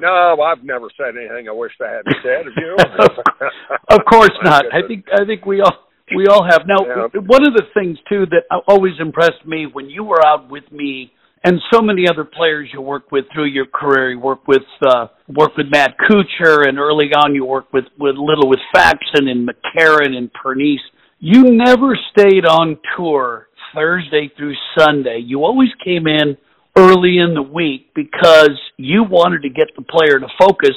No, 0.00 0.40
I've 0.42 0.64
never 0.64 0.88
said 0.96 1.14
anything 1.16 1.48
I 1.48 1.52
wish 1.52 1.70
I 1.80 1.88
hadn't 1.88 2.16
said. 2.22 2.46
Have 2.46 2.56
you? 2.56 2.76
of 3.90 4.00
course 4.10 4.32
not. 4.42 4.64
I 4.72 4.86
think 4.88 5.04
I 5.14 5.24
think 5.24 5.46
we 5.46 5.60
all 5.60 5.86
we 6.16 6.26
all 6.26 6.44
have. 6.44 6.62
Now, 6.66 6.84
yeah. 6.84 7.20
one 7.20 7.46
of 7.46 7.54
the 7.54 7.62
things 7.74 7.98
too 8.08 8.26
that 8.26 8.42
always 8.66 8.94
impressed 8.98 9.46
me 9.46 9.66
when 9.72 9.88
you 9.88 10.02
were 10.02 10.24
out 10.26 10.50
with 10.50 10.64
me 10.72 11.12
and 11.44 11.60
so 11.72 11.82
many 11.82 12.08
other 12.08 12.24
players 12.24 12.70
you 12.72 12.80
work 12.80 13.12
with 13.12 13.26
through 13.32 13.46
your 13.46 13.66
career. 13.66 14.12
You 14.12 14.18
work 14.18 14.48
with 14.48 14.62
uh, 14.84 15.08
work 15.28 15.56
with 15.56 15.66
Matt 15.70 15.96
Kuchar, 15.98 16.66
and 16.66 16.78
early 16.78 17.10
on 17.12 17.34
you 17.34 17.44
work 17.44 17.72
with 17.72 17.84
with 17.98 18.16
little 18.16 18.48
with 18.48 18.60
Faxon 18.74 19.28
and 19.28 19.48
McCarron 19.48 20.16
and 20.16 20.32
Pernice. 20.32 20.80
You 21.20 21.44
never 21.44 21.98
stayed 22.12 22.46
on 22.46 22.78
tour 22.96 23.48
Thursday 23.74 24.32
through 24.36 24.54
Sunday. 24.78 25.22
You 25.24 25.44
always 25.44 25.68
came 25.84 26.06
in 26.06 26.36
early 26.76 27.18
in 27.18 27.34
the 27.34 27.42
week 27.42 27.92
because 27.94 28.58
you 28.78 29.04
wanted 29.04 29.42
to 29.42 29.50
get 29.50 29.68
the 29.76 29.82
player 29.82 30.18
to 30.18 30.26
focus 30.40 30.74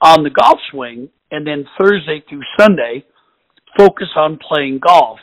on 0.00 0.22
the 0.22 0.30
golf 0.30 0.58
swing, 0.70 1.08
and 1.32 1.46
then 1.46 1.66
Thursday 1.78 2.22
through 2.28 2.42
Sunday 2.58 3.04
focus 3.76 4.08
on 4.16 4.38
playing 4.38 4.80
golf. 4.84 5.18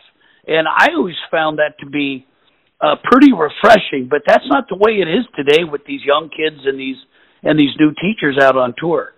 And 0.46 0.68
I 0.68 0.90
always 0.96 1.16
found 1.30 1.60
that 1.60 1.78
to 1.80 1.86
be 1.86 2.26
uh, 2.82 2.96
pretty 3.04 3.32
refreshing. 3.34 4.08
But 4.10 4.22
that's 4.28 4.46
not 4.48 4.66
the 4.70 4.76
way 4.76 5.00
it 5.02 5.08
is 5.08 5.26
today 5.36 5.64
with 5.64 5.82
these 5.86 6.02
young 6.04 6.30
kids 6.30 6.62
and 6.66 6.80
these 6.80 6.98
and 7.44 7.60
these 7.60 7.76
new 7.80 7.92
teachers 8.02 8.38
out 8.42 8.58
on 8.58 8.74
tour. 8.78 9.14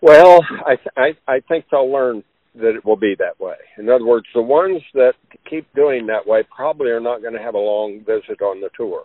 Well, 0.00 0.40
I 0.66 0.76
th- 0.76 1.16
I, 1.26 1.32
I 1.32 1.40
think 1.48 1.66
they'll 1.70 1.90
learn 1.90 2.22
that 2.54 2.74
it 2.74 2.84
will 2.84 2.96
be 2.96 3.14
that 3.18 3.38
way. 3.40 3.56
In 3.78 3.88
other 3.88 4.04
words, 4.04 4.26
the 4.34 4.42
ones 4.42 4.82
that 4.94 5.14
keep 5.48 5.66
doing 5.74 6.06
that 6.06 6.26
way 6.26 6.42
probably 6.54 6.90
are 6.90 7.00
not 7.00 7.20
going 7.20 7.34
to 7.34 7.40
have 7.40 7.54
a 7.54 7.58
long 7.58 8.00
visit 8.00 8.42
on 8.42 8.60
the 8.60 8.70
tour, 8.76 9.04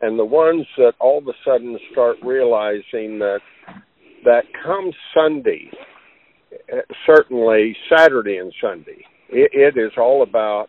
and 0.00 0.18
the 0.18 0.24
ones 0.24 0.66
that 0.78 0.92
all 1.00 1.18
of 1.18 1.26
a 1.28 1.32
sudden 1.44 1.78
start 1.92 2.16
realizing 2.22 3.18
that 3.18 3.40
that 4.24 4.44
come 4.64 4.92
Sunday, 5.14 5.70
uh, 6.72 6.76
certainly 7.06 7.76
Saturday 7.94 8.36
and 8.36 8.52
Sunday, 8.60 9.04
it, 9.28 9.50
it 9.52 9.80
is 9.80 9.92
all 9.98 10.22
about 10.22 10.68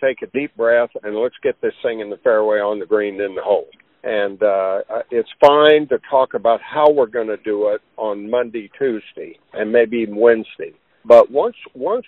take 0.00 0.22
a 0.22 0.26
deep 0.26 0.56
breath 0.56 0.90
and 1.02 1.16
let's 1.16 1.34
get 1.42 1.60
this 1.60 1.74
thing 1.82 2.00
in 2.00 2.10
the 2.10 2.16
fairway 2.18 2.58
on 2.58 2.78
the 2.78 2.86
green 2.86 3.20
in 3.20 3.34
the 3.34 3.42
hole. 3.42 3.68
And 4.04 4.42
uh, 4.42 4.80
it's 5.10 5.28
fine 5.40 5.88
to 5.88 5.98
talk 6.08 6.34
about 6.34 6.60
how 6.62 6.90
we're 6.90 7.06
going 7.06 7.26
to 7.26 7.36
do 7.38 7.68
it 7.70 7.80
on 7.96 8.30
Monday, 8.30 8.70
Tuesday, 8.78 9.38
and 9.52 9.72
maybe 9.72 9.98
even 9.98 10.16
Wednesday. 10.16 10.72
But 11.04 11.30
once 11.30 11.56
once 11.74 12.06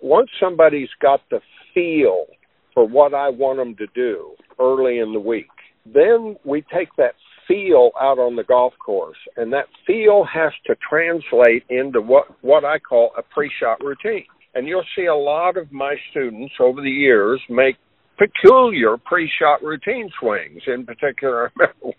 once 0.00 0.30
somebody's 0.38 0.90
got 1.00 1.20
the 1.30 1.40
feel 1.74 2.26
for 2.74 2.86
what 2.86 3.14
I 3.14 3.30
want 3.30 3.58
them 3.58 3.74
to 3.76 3.86
do 3.94 4.32
early 4.60 4.98
in 4.98 5.12
the 5.12 5.20
week, 5.20 5.48
then 5.86 6.36
we 6.44 6.62
take 6.62 6.88
that 6.98 7.14
feel 7.48 7.90
out 8.00 8.18
on 8.18 8.36
the 8.36 8.44
golf 8.44 8.74
course, 8.84 9.16
and 9.36 9.52
that 9.52 9.66
feel 9.86 10.24
has 10.24 10.52
to 10.66 10.76
translate 10.88 11.64
into 11.70 12.00
what 12.00 12.26
what 12.42 12.64
I 12.64 12.78
call 12.78 13.12
a 13.16 13.22
pre-shot 13.22 13.82
routine. 13.82 14.26
And 14.56 14.66
you'll 14.66 14.86
see 14.96 15.04
a 15.04 15.14
lot 15.14 15.58
of 15.58 15.70
my 15.70 15.96
students 16.10 16.54
over 16.58 16.80
the 16.80 16.90
years 16.90 17.42
make 17.50 17.76
peculiar 18.16 18.96
pre-shot 18.96 19.62
routine 19.62 20.08
swings. 20.18 20.62
In 20.66 20.86
particular, 20.86 21.52
I 21.60 21.64
remember 21.82 21.98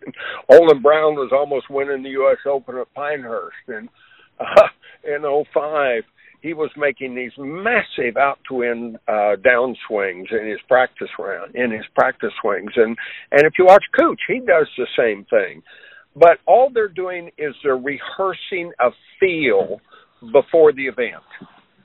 when 0.49 0.59
Olin 0.59 0.81
Browne 0.81 1.13
was 1.13 1.29
almost 1.31 1.69
winning 1.69 2.01
the 2.01 2.09
U.S. 2.09 2.37
Open 2.47 2.79
at 2.79 2.91
Pinehurst 2.95 3.55
in 3.67 3.87
uh, 4.39 4.67
in 5.03 5.21
'05. 5.53 6.01
He 6.41 6.55
was 6.55 6.71
making 6.75 7.13
these 7.13 7.31
massive 7.37 8.17
out 8.17 8.39
to 8.49 8.63
in 8.63 8.97
uh, 9.07 9.35
down 9.35 9.75
swings 9.87 10.27
in 10.31 10.49
his 10.49 10.59
practice 10.67 11.09
round, 11.19 11.53
in 11.53 11.69
his 11.69 11.85
practice 11.93 12.33
swings, 12.41 12.71
and 12.75 12.97
and 13.31 13.43
if 13.43 13.53
you 13.59 13.65
watch 13.65 13.83
Cooch, 13.95 14.21
he 14.27 14.39
does 14.39 14.67
the 14.79 14.87
same 14.97 15.25
thing. 15.29 15.61
But 16.15 16.39
all 16.47 16.71
they're 16.73 16.87
doing 16.87 17.29
is 17.37 17.53
they're 17.63 17.77
rehearsing 17.77 18.71
a 18.79 18.89
feel 19.19 19.79
before 20.31 20.73
the 20.73 20.87
event 20.87 21.21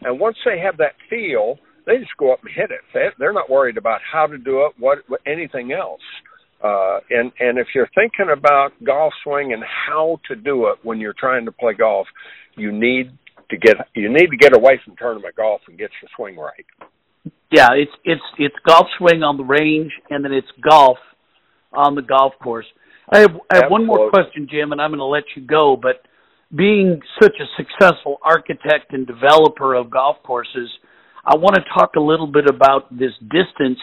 and 0.05 0.21
once 0.21 0.37
they 0.45 0.59
have 0.59 0.77
that 0.79 0.95
feel, 1.09 1.59
they 1.87 1.99
just 1.99 2.17
go 2.19 2.33
up 2.33 2.41
and 2.43 2.53
hit 2.55 2.71
it. 2.71 3.15
They're 3.19 3.33
not 3.33 3.51
worried 3.51 3.77
about 3.77 4.01
how 4.11 4.27
to 4.27 4.39
do 4.39 4.67
it, 4.67 4.73
what, 4.79 4.99
anything 5.27 5.73
else. 5.73 6.01
Uh, 6.63 7.01
and 7.11 7.33
and 7.41 7.59
if 7.59 7.67
you're 7.75 7.91
thinking 7.93 8.33
about 8.33 8.71
golf 8.85 9.13
swing 9.25 9.53
and 9.53 9.65
how 9.65 10.21
to 10.29 10.37
do 10.37 10.69
it 10.69 10.79
when 10.85 11.01
you're 11.01 11.15
trying 11.19 11.45
to 11.45 11.51
play 11.51 11.75
golf, 11.75 12.07
you 12.57 12.71
need 12.71 13.11
to 13.51 13.57
get 13.57 13.77
you 13.95 14.09
need 14.09 14.29
to 14.29 14.37
get 14.37 14.55
away 14.55 14.81
from 14.85 14.95
tournament 14.97 15.35
golf 15.35 15.61
and 15.67 15.77
get 15.77 15.91
your 16.01 16.09
swing 16.17 16.37
right. 16.37 16.65
Yeah, 17.51 17.71
it's 17.75 17.91
it's 18.05 18.23
it's 18.39 18.55
golf 18.65 18.87
swing 18.97 19.25
on 19.25 19.37
the 19.37 19.45
range, 19.45 19.91
and 20.09 20.25
then 20.25 20.33
it's 20.33 20.47
golf 20.63 20.99
on 21.73 21.97
the 21.97 22.03
golf 22.03 22.33
course. 22.41 22.67
I 23.11 23.19
have 23.19 23.33
I 23.51 23.57
have 23.57 23.71
one 23.71 23.85
more 23.85 24.09
question, 24.11 24.47
Jim, 24.49 24.71
and 24.71 24.81
I'm 24.81 24.91
going 24.91 24.99
to 25.01 25.05
let 25.05 25.25
you 25.35 25.43
go. 25.43 25.77
But 25.81 26.07
being 26.55 27.01
such 27.21 27.35
a 27.41 27.47
successful 27.57 28.19
architect 28.23 28.93
and 28.93 29.07
developer 29.07 29.75
of 29.75 29.91
golf 29.91 30.17
courses, 30.23 30.71
I 31.25 31.37
want 31.37 31.55
to 31.57 31.63
talk 31.75 31.93
a 31.97 32.01
little 32.01 32.27
bit 32.27 32.47
about 32.47 32.91
this 32.91 33.13
distance 33.21 33.79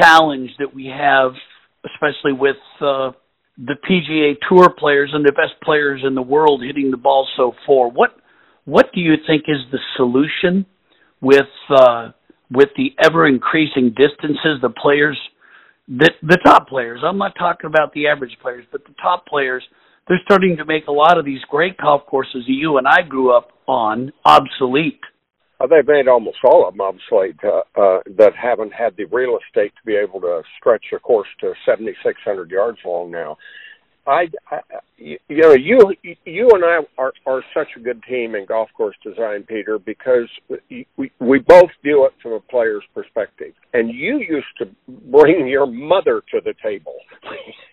challenge 0.00 0.50
that 0.58 0.72
we 0.74 0.86
have, 0.86 1.32
especially 1.84 2.32
with 2.32 2.56
uh, 2.80 3.10
the 3.58 3.76
PGA 3.88 4.34
Tour 4.48 4.70
players 4.78 5.10
and 5.12 5.24
the 5.24 5.32
best 5.32 5.60
players 5.62 6.02
in 6.06 6.14
the 6.14 6.22
world 6.22 6.62
hitting 6.62 6.90
the 6.90 6.96
ball 6.96 7.26
so 7.36 7.52
far. 7.66 7.88
What 7.88 8.16
what 8.64 8.92
do 8.94 9.00
you 9.00 9.14
think 9.26 9.44
is 9.48 9.58
the 9.72 9.78
solution 9.96 10.64
with 11.20 11.50
uh, 11.70 12.10
with 12.50 12.68
the 12.76 12.94
ever 13.02 13.26
increasing 13.26 13.94
distances? 13.96 14.60
The 14.62 14.70
players, 14.70 15.18
the 15.88 16.10
the 16.22 16.38
top 16.44 16.68
players. 16.68 17.00
I'm 17.04 17.18
not 17.18 17.34
talking 17.36 17.66
about 17.66 17.92
the 17.94 18.06
average 18.06 18.36
players, 18.40 18.64
but 18.70 18.84
the 18.84 18.94
top 19.02 19.26
players 19.26 19.64
they're 20.08 20.20
starting 20.24 20.56
to 20.56 20.64
make 20.64 20.86
a 20.88 20.92
lot 20.92 21.18
of 21.18 21.24
these 21.24 21.40
great 21.48 21.76
golf 21.76 22.04
courses 22.06 22.44
that 22.46 22.52
you 22.52 22.78
and 22.78 22.86
I 22.86 23.02
grew 23.02 23.36
up 23.36 23.52
on 23.66 24.12
obsolete. 24.24 25.00
Uh, 25.60 25.66
they've 25.68 25.86
made 25.86 26.08
almost 26.08 26.38
all 26.44 26.66
of 26.66 26.74
them 26.74 26.80
obsolete 26.80 27.38
uh, 27.44 27.80
uh, 27.80 28.00
that 28.18 28.32
haven't 28.34 28.72
had 28.72 28.96
the 28.96 29.04
real 29.06 29.38
estate 29.46 29.72
to 29.76 29.86
be 29.86 29.94
able 29.94 30.20
to 30.20 30.42
stretch 30.58 30.86
a 30.94 30.98
course 30.98 31.28
to 31.40 31.52
7,600 31.64 32.50
yards 32.50 32.78
long 32.84 33.10
now. 33.10 33.36
I, 34.06 34.26
I 34.50 34.58
you 34.98 35.18
know 35.30 35.52
you 35.52 35.78
you 36.24 36.48
and 36.52 36.64
I 36.64 36.78
are 36.98 37.12
are 37.24 37.42
such 37.54 37.68
a 37.76 37.80
good 37.80 38.02
team 38.08 38.34
in 38.34 38.46
golf 38.46 38.68
course 38.76 38.96
design, 39.04 39.44
Peter, 39.44 39.78
because 39.78 40.28
we 40.98 41.12
we 41.20 41.38
both 41.38 41.70
view 41.84 42.04
it 42.06 42.12
from 42.20 42.32
a 42.32 42.40
player's 42.40 42.82
perspective. 42.94 43.52
And 43.74 43.94
you 43.94 44.18
used 44.18 44.46
to 44.58 44.66
bring 44.88 45.46
your 45.46 45.66
mother 45.66 46.22
to 46.32 46.40
the 46.44 46.54
table. 46.62 46.96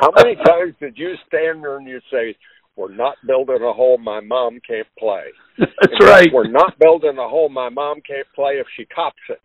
How 0.00 0.10
many 0.16 0.34
times 0.34 0.46
did 0.84 0.98
you 0.98 1.14
stand 1.26 1.62
there 1.62 1.78
and 1.78 1.88
you 1.88 2.00
say, 2.10 2.36
"We're 2.76 2.94
not 2.94 3.16
building 3.26 3.62
a 3.62 3.72
hole 3.72 3.98
my 3.98 4.20
mom 4.20 4.60
can't 4.66 4.88
play." 4.98 5.24
That's 5.58 6.00
right. 6.02 6.28
We're 6.32 6.50
not 6.50 6.78
building 6.78 7.18
a 7.18 7.28
hole 7.28 7.48
my 7.48 7.68
mom 7.68 8.00
can't 8.06 8.26
play 8.34 8.54
if 8.54 8.66
she 8.76 8.84
cops 8.86 9.22
it. 9.28 9.42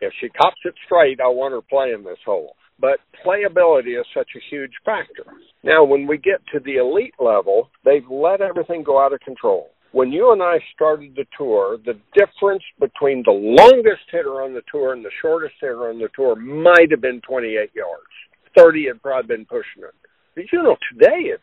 If 0.00 0.12
she 0.20 0.28
cops 0.30 0.60
it 0.64 0.74
straight, 0.86 1.20
I 1.20 1.28
want 1.28 1.52
her 1.52 1.62
playing 1.62 2.04
this 2.04 2.18
hole 2.24 2.56
but 2.80 2.98
playability 3.24 4.00
is 4.00 4.06
such 4.14 4.30
a 4.34 4.44
huge 4.50 4.72
factor. 4.84 5.24
Now, 5.62 5.84
when 5.84 6.06
we 6.06 6.16
get 6.16 6.40
to 6.52 6.60
the 6.60 6.76
elite 6.76 7.14
level, 7.20 7.68
they've 7.84 8.08
let 8.10 8.40
everything 8.40 8.82
go 8.82 8.98
out 8.98 9.12
of 9.12 9.20
control. 9.20 9.70
When 9.92 10.12
you 10.12 10.32
and 10.32 10.42
I 10.42 10.58
started 10.74 11.14
the 11.16 11.26
tour, 11.36 11.76
the 11.84 11.98
difference 12.14 12.62
between 12.78 13.22
the 13.24 13.32
longest 13.32 14.06
hitter 14.10 14.40
on 14.40 14.54
the 14.54 14.62
tour 14.70 14.92
and 14.92 15.04
the 15.04 15.10
shortest 15.20 15.54
hitter 15.60 15.90
on 15.90 15.98
the 15.98 16.08
tour 16.14 16.36
might 16.36 16.90
have 16.90 17.00
been 17.00 17.20
28 17.26 17.70
yards. 17.74 18.14
30 18.56 18.86
had 18.86 19.02
probably 19.02 19.36
been 19.36 19.44
pushing 19.46 19.82
it. 19.82 19.94
You 20.36 20.62
know, 20.62 20.76
today 20.92 21.32
it's 21.34 21.42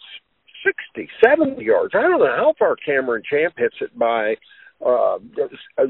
60, 0.66 1.10
70 1.24 1.64
yards. 1.64 1.94
I 1.96 2.02
don't 2.02 2.20
know 2.20 2.36
how 2.36 2.54
far 2.58 2.76
Cameron 2.76 3.24
Champ 3.30 3.54
hits 3.58 3.76
it 3.82 3.98
by 3.98 4.36
uh, 4.86 5.18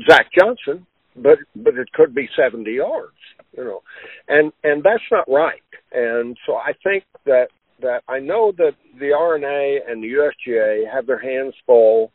Zach 0.10 0.28
Johnson, 0.38 0.86
but 1.16 1.40
but 1.56 1.76
it 1.76 1.92
could 1.94 2.14
be 2.14 2.28
70 2.36 2.72
yards 2.72 3.14
you 3.58 3.64
know, 3.64 3.82
and 4.28 4.54
and 4.64 4.84
that's 4.84 5.04
not 5.12 5.26
right. 5.28 5.62
And 5.92 6.38
so 6.46 6.56
I 6.56 6.74
think 6.84 7.04
that 7.26 7.48
that 7.82 8.04
I 8.08 8.20
know 8.20 8.54
that 8.58 8.74
the 9.00 9.12
R&A 9.14 9.80
and 9.88 10.04
the 10.04 10.08
USGA 10.08 10.92
have 10.92 11.06
their 11.06 11.20
hands 11.20 11.54
full, 11.66 12.12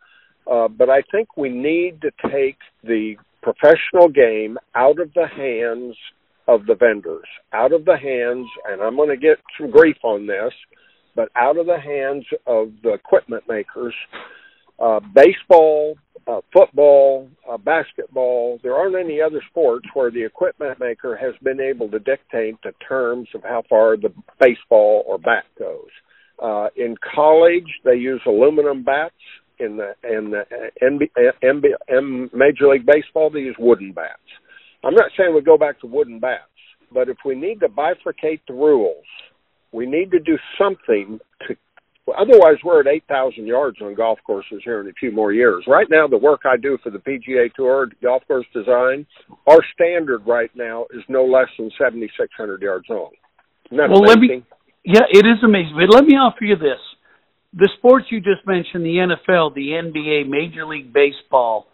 uh, 0.51 0.69
but 0.69 0.89
I 0.89 1.03
think 1.13 1.37
we 1.37 1.49
need 1.51 2.03
to 2.03 2.11
take 2.31 2.59
the 2.83 3.17
professional 3.43 4.09
game 4.09 4.59
out 4.75 5.01
of 5.01 5.13
the 5.15 5.27
hands 5.27 5.97
of 6.49 6.67
the 6.67 6.75
vendors, 6.75 7.27
out 7.53 7.73
of 7.73 7.85
the 7.85 7.97
hands, 7.97 8.47
and 8.69 8.83
I'm 8.83 8.97
going 8.97 9.09
to 9.09 9.17
get 9.17 9.39
some 9.59 9.71
grief 9.71 9.97
on 10.03 10.27
this, 10.27 10.53
but 11.15 11.29
out 11.37 11.57
of 11.57 11.67
the 11.67 11.79
hands 11.79 12.25
of 12.47 12.73
the 12.83 12.93
equipment 12.93 13.45
makers. 13.49 13.95
Uh, 14.79 15.01
baseball, 15.15 15.97
uh, 16.27 16.41
football, 16.53 17.29
uh, 17.51 17.59
basketball. 17.59 18.59
There 18.63 18.75
aren't 18.75 18.97
any 18.97 19.21
other 19.21 19.43
sports 19.51 19.87
where 19.95 20.11
the 20.11 20.25
equipment 20.25 20.79
maker 20.81 21.17
has 21.17 21.35
been 21.43 21.61
able 21.61 21.91
to 21.91 21.99
dictate 21.99 22.57
the 22.63 22.73
terms 22.87 23.29
of 23.35 23.43
how 23.43 23.63
far 23.69 23.97
the 23.97 24.13
baseball 24.41 25.05
or 25.07 25.19
bat 25.19 25.45
goes. 25.59 25.91
Uh, 26.43 26.69
in 26.77 26.97
college, 27.15 27.69
they 27.85 27.95
use 27.95 28.21
aluminum 28.27 28.83
bats. 28.83 29.15
In 29.59 29.77
the 29.77 29.95
in 30.03 30.31
the 30.31 30.43
NBA, 30.83 31.31
NBA, 31.45 32.33
Major 32.33 32.69
League 32.69 32.87
Baseball, 32.87 33.31
they 33.31 33.41
use 33.41 33.55
wooden 33.59 33.93
bats. 33.93 34.19
I'm 34.85 34.95
not 34.95 35.11
saying 35.17 35.35
we 35.35 35.43
go 35.43 35.59
back 35.59 35.81
to 35.81 35.87
wooden 35.87 36.19
bats, 36.19 36.43
but 36.93 37.09
if 37.09 37.19
we 37.25 37.35
need 37.35 37.61
to 37.61 37.69
bifurcate 37.69 38.41
the 38.49 38.55
rules, 38.55 39.05
we 39.73 39.87
need 39.87 40.11
to 40.11 40.19
do 40.19 40.37
something 40.59 41.19
to 41.49 41.57
otherwise 42.19 42.57
we're 42.65 42.81
at 42.81 42.87
8,000 42.87 43.47
yards 43.47 43.79
on 43.81 43.95
golf 43.95 44.19
courses 44.27 44.61
here 44.65 44.81
in 44.81 44.89
a 44.89 44.93
few 44.93 45.13
more 45.13 45.33
years. 45.33 45.65
Right 45.67 45.87
now, 45.91 46.07
the 46.09 46.19
work 46.19 46.43
I 46.45 46.57
do 46.57 46.79
for 46.83 46.91
the 46.91 46.99
PGA 46.99 47.53
Tour 47.55 47.89
golf 48.03 48.23
course 48.27 48.47
design, 48.53 49.07
our 49.47 49.59
standard 49.75 50.27
right 50.27 50.51
now 50.55 50.87
is 50.93 51.03
no 51.09 51.25
less 51.25 51.49
than 51.59 51.71
7,600 51.79 52.63
yards 52.63 52.87
long. 52.89 53.11
well, 53.71 53.87
amazing? 53.87 54.07
let 54.07 54.19
me. 54.19 54.45
Yeah, 54.85 55.07
it 55.11 55.25
is 55.25 55.39
amazing. 55.45 55.75
But 55.77 55.95
let 55.95 56.05
me 56.05 56.15
offer 56.15 56.45
you 56.45 56.57
this: 56.57 56.81
the 57.55 57.69
sports 57.79 58.07
you 58.11 58.19
just 58.19 58.45
mentioned, 58.47 58.85
the 58.85 59.15
NFL, 59.31 59.55
the 59.55 59.69
NBA, 59.69 60.29
Major 60.29 60.67
League 60.67 60.93
Baseball, 60.93 61.69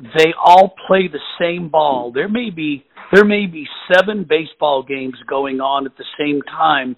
they 0.00 0.32
all 0.44 0.74
play 0.86 1.08
the 1.08 1.20
same 1.40 1.68
ball. 1.68 2.12
There 2.12 2.28
may 2.28 2.50
be 2.50 2.84
there 3.12 3.24
may 3.24 3.46
be 3.46 3.66
seven 3.92 4.26
baseball 4.28 4.82
games 4.82 5.16
going 5.28 5.60
on 5.60 5.86
at 5.86 5.96
the 5.96 6.04
same 6.18 6.40
time 6.42 6.96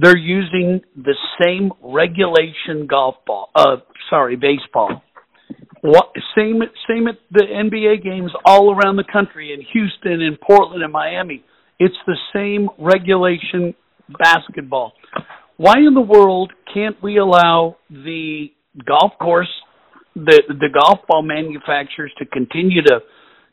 they're 0.00 0.16
using 0.16 0.80
the 0.96 1.16
same 1.42 1.72
regulation 1.82 2.86
golf 2.88 3.16
ball. 3.26 3.50
Uh, 3.54 3.76
sorry, 4.08 4.36
baseball. 4.36 5.02
What, 5.82 6.12
same 6.36 6.60
same 6.88 7.08
at 7.08 7.16
the 7.30 7.44
NBA 7.44 8.02
games 8.02 8.30
all 8.44 8.74
around 8.74 8.96
the 8.96 9.04
country 9.10 9.52
in 9.52 9.60
Houston, 9.72 10.20
in 10.20 10.36
Portland, 10.36 10.82
and 10.82 10.92
Miami. 10.92 11.42
It's 11.78 11.96
the 12.06 12.16
same 12.34 12.68
regulation 12.78 13.74
basketball. 14.18 14.92
Why 15.56 15.78
in 15.78 15.94
the 15.94 16.00
world 16.00 16.52
can't 16.72 17.02
we 17.02 17.18
allow 17.18 17.76
the 17.90 18.48
golf 18.86 19.12
course, 19.20 19.50
the 20.24 20.42
the 20.48 20.68
golf 20.72 21.00
ball 21.08 21.22
manufacturers 21.22 22.12
to 22.18 22.26
continue 22.26 22.82
to 22.82 23.00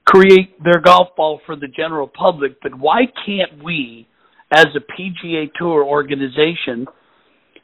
create 0.06 0.62
their 0.64 0.80
golf 0.82 1.10
ball 1.18 1.42
for 1.46 1.56
the 1.56 1.68
general 1.68 2.08
public, 2.08 2.62
but 2.62 2.78
why 2.78 3.02
can't 3.26 3.64
we 3.64 4.08
as 4.52 4.68
a 4.76 4.80
PGA 4.80 5.50
Tour 5.58 5.84
organization 5.84 6.88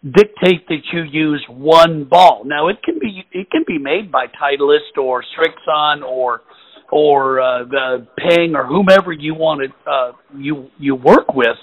dictate 0.04 0.68
that 0.68 0.82
you 0.92 1.04
use 1.04 1.44
one 1.50 2.04
ball. 2.04 2.44
Now 2.46 2.68
it 2.68 2.78
can 2.84 3.00
be 3.00 3.24
it 3.32 3.50
can 3.52 3.64
be 3.66 3.78
made 3.78 4.12
by 4.12 4.26
Titleist 4.28 5.02
or 5.02 5.24
Srixon 5.38 6.04
or 6.04 6.42
or 6.92 7.42
uh, 7.42 7.64
the 7.64 8.08
Ping 8.18 8.56
or 8.56 8.66
whomever 8.66 9.14
you 9.14 9.34
want 9.34 9.62
to 9.62 9.90
uh, 9.90 10.12
you 10.38 10.70
you 10.78 10.96
work 10.96 11.34
with. 11.34 11.58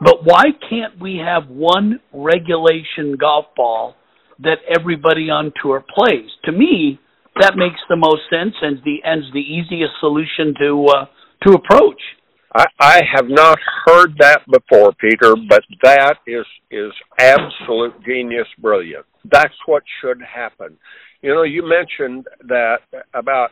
But 0.00 0.24
why 0.24 0.44
can't 0.68 1.00
we 1.00 1.20
have 1.24 1.48
one 1.48 2.00
regulation 2.12 3.16
golf 3.18 3.46
ball 3.56 3.94
that 4.40 4.58
everybody 4.68 5.30
on 5.30 5.52
tour 5.62 5.84
plays? 5.94 6.30
To 6.44 6.52
me, 6.52 6.98
that 7.40 7.56
makes 7.56 7.80
the 7.88 7.96
most 7.96 8.22
sense 8.30 8.54
and 8.62 8.78
the 8.84 8.98
and 9.04 9.22
the 9.32 9.40
easiest 9.40 9.92
solution 10.00 10.54
to 10.60 10.86
uh, 10.86 11.04
to 11.46 11.52
approach. 11.54 12.00
I, 12.54 12.64
I 12.80 13.00
have 13.14 13.26
not 13.28 13.58
heard 13.84 14.16
that 14.18 14.40
before, 14.50 14.92
Peter, 14.94 15.34
but 15.48 15.62
that 15.82 16.16
is 16.26 16.46
is 16.70 16.92
absolute 17.18 17.94
genius, 18.04 18.46
brilliant. 18.58 19.04
That's 19.30 19.54
what 19.66 19.82
should 20.00 20.20
happen. 20.22 20.76
You 21.22 21.34
know, 21.34 21.42
you 21.42 21.68
mentioned 21.68 22.26
that 22.48 22.78
about 23.14 23.50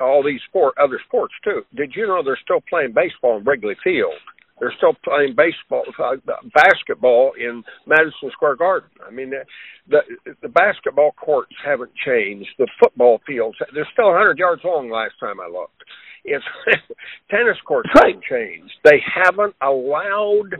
all 0.00 0.22
these 0.22 0.40
sport, 0.48 0.74
other 0.78 1.00
sports 1.06 1.34
too. 1.44 1.62
Did 1.74 1.92
you 1.96 2.06
know 2.06 2.22
they're 2.24 2.38
still 2.42 2.62
playing 2.68 2.92
baseball 2.94 3.38
in 3.38 3.44
Wrigley 3.44 3.76
Field? 3.82 4.12
They're 4.60 4.74
still 4.76 4.94
playing 5.02 5.34
baseball, 5.36 5.82
uh, 5.98 6.16
basketball 6.54 7.32
in 7.38 7.64
Madison 7.86 8.30
Square 8.32 8.56
Garden. 8.56 8.90
I 9.06 9.10
mean, 9.10 9.30
the, 9.30 9.42
the 9.88 10.34
the 10.42 10.48
basketball 10.48 11.12
courts 11.12 11.52
haven't 11.64 11.90
changed. 12.06 12.48
The 12.58 12.68
football 12.78 13.20
fields, 13.26 13.58
they're 13.74 13.88
still 13.92 14.08
100 14.08 14.38
yards 14.38 14.62
long. 14.64 14.90
Last 14.90 15.14
time 15.20 15.40
I 15.40 15.48
looked 15.48 15.82
it's 16.24 16.44
tennis 17.30 17.56
courts 17.66 17.88
haven't 17.94 18.22
changed. 18.28 18.72
They 18.84 19.00
haven't 19.02 19.54
allowed 19.62 20.54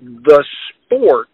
the 0.00 0.44
sport 0.84 1.28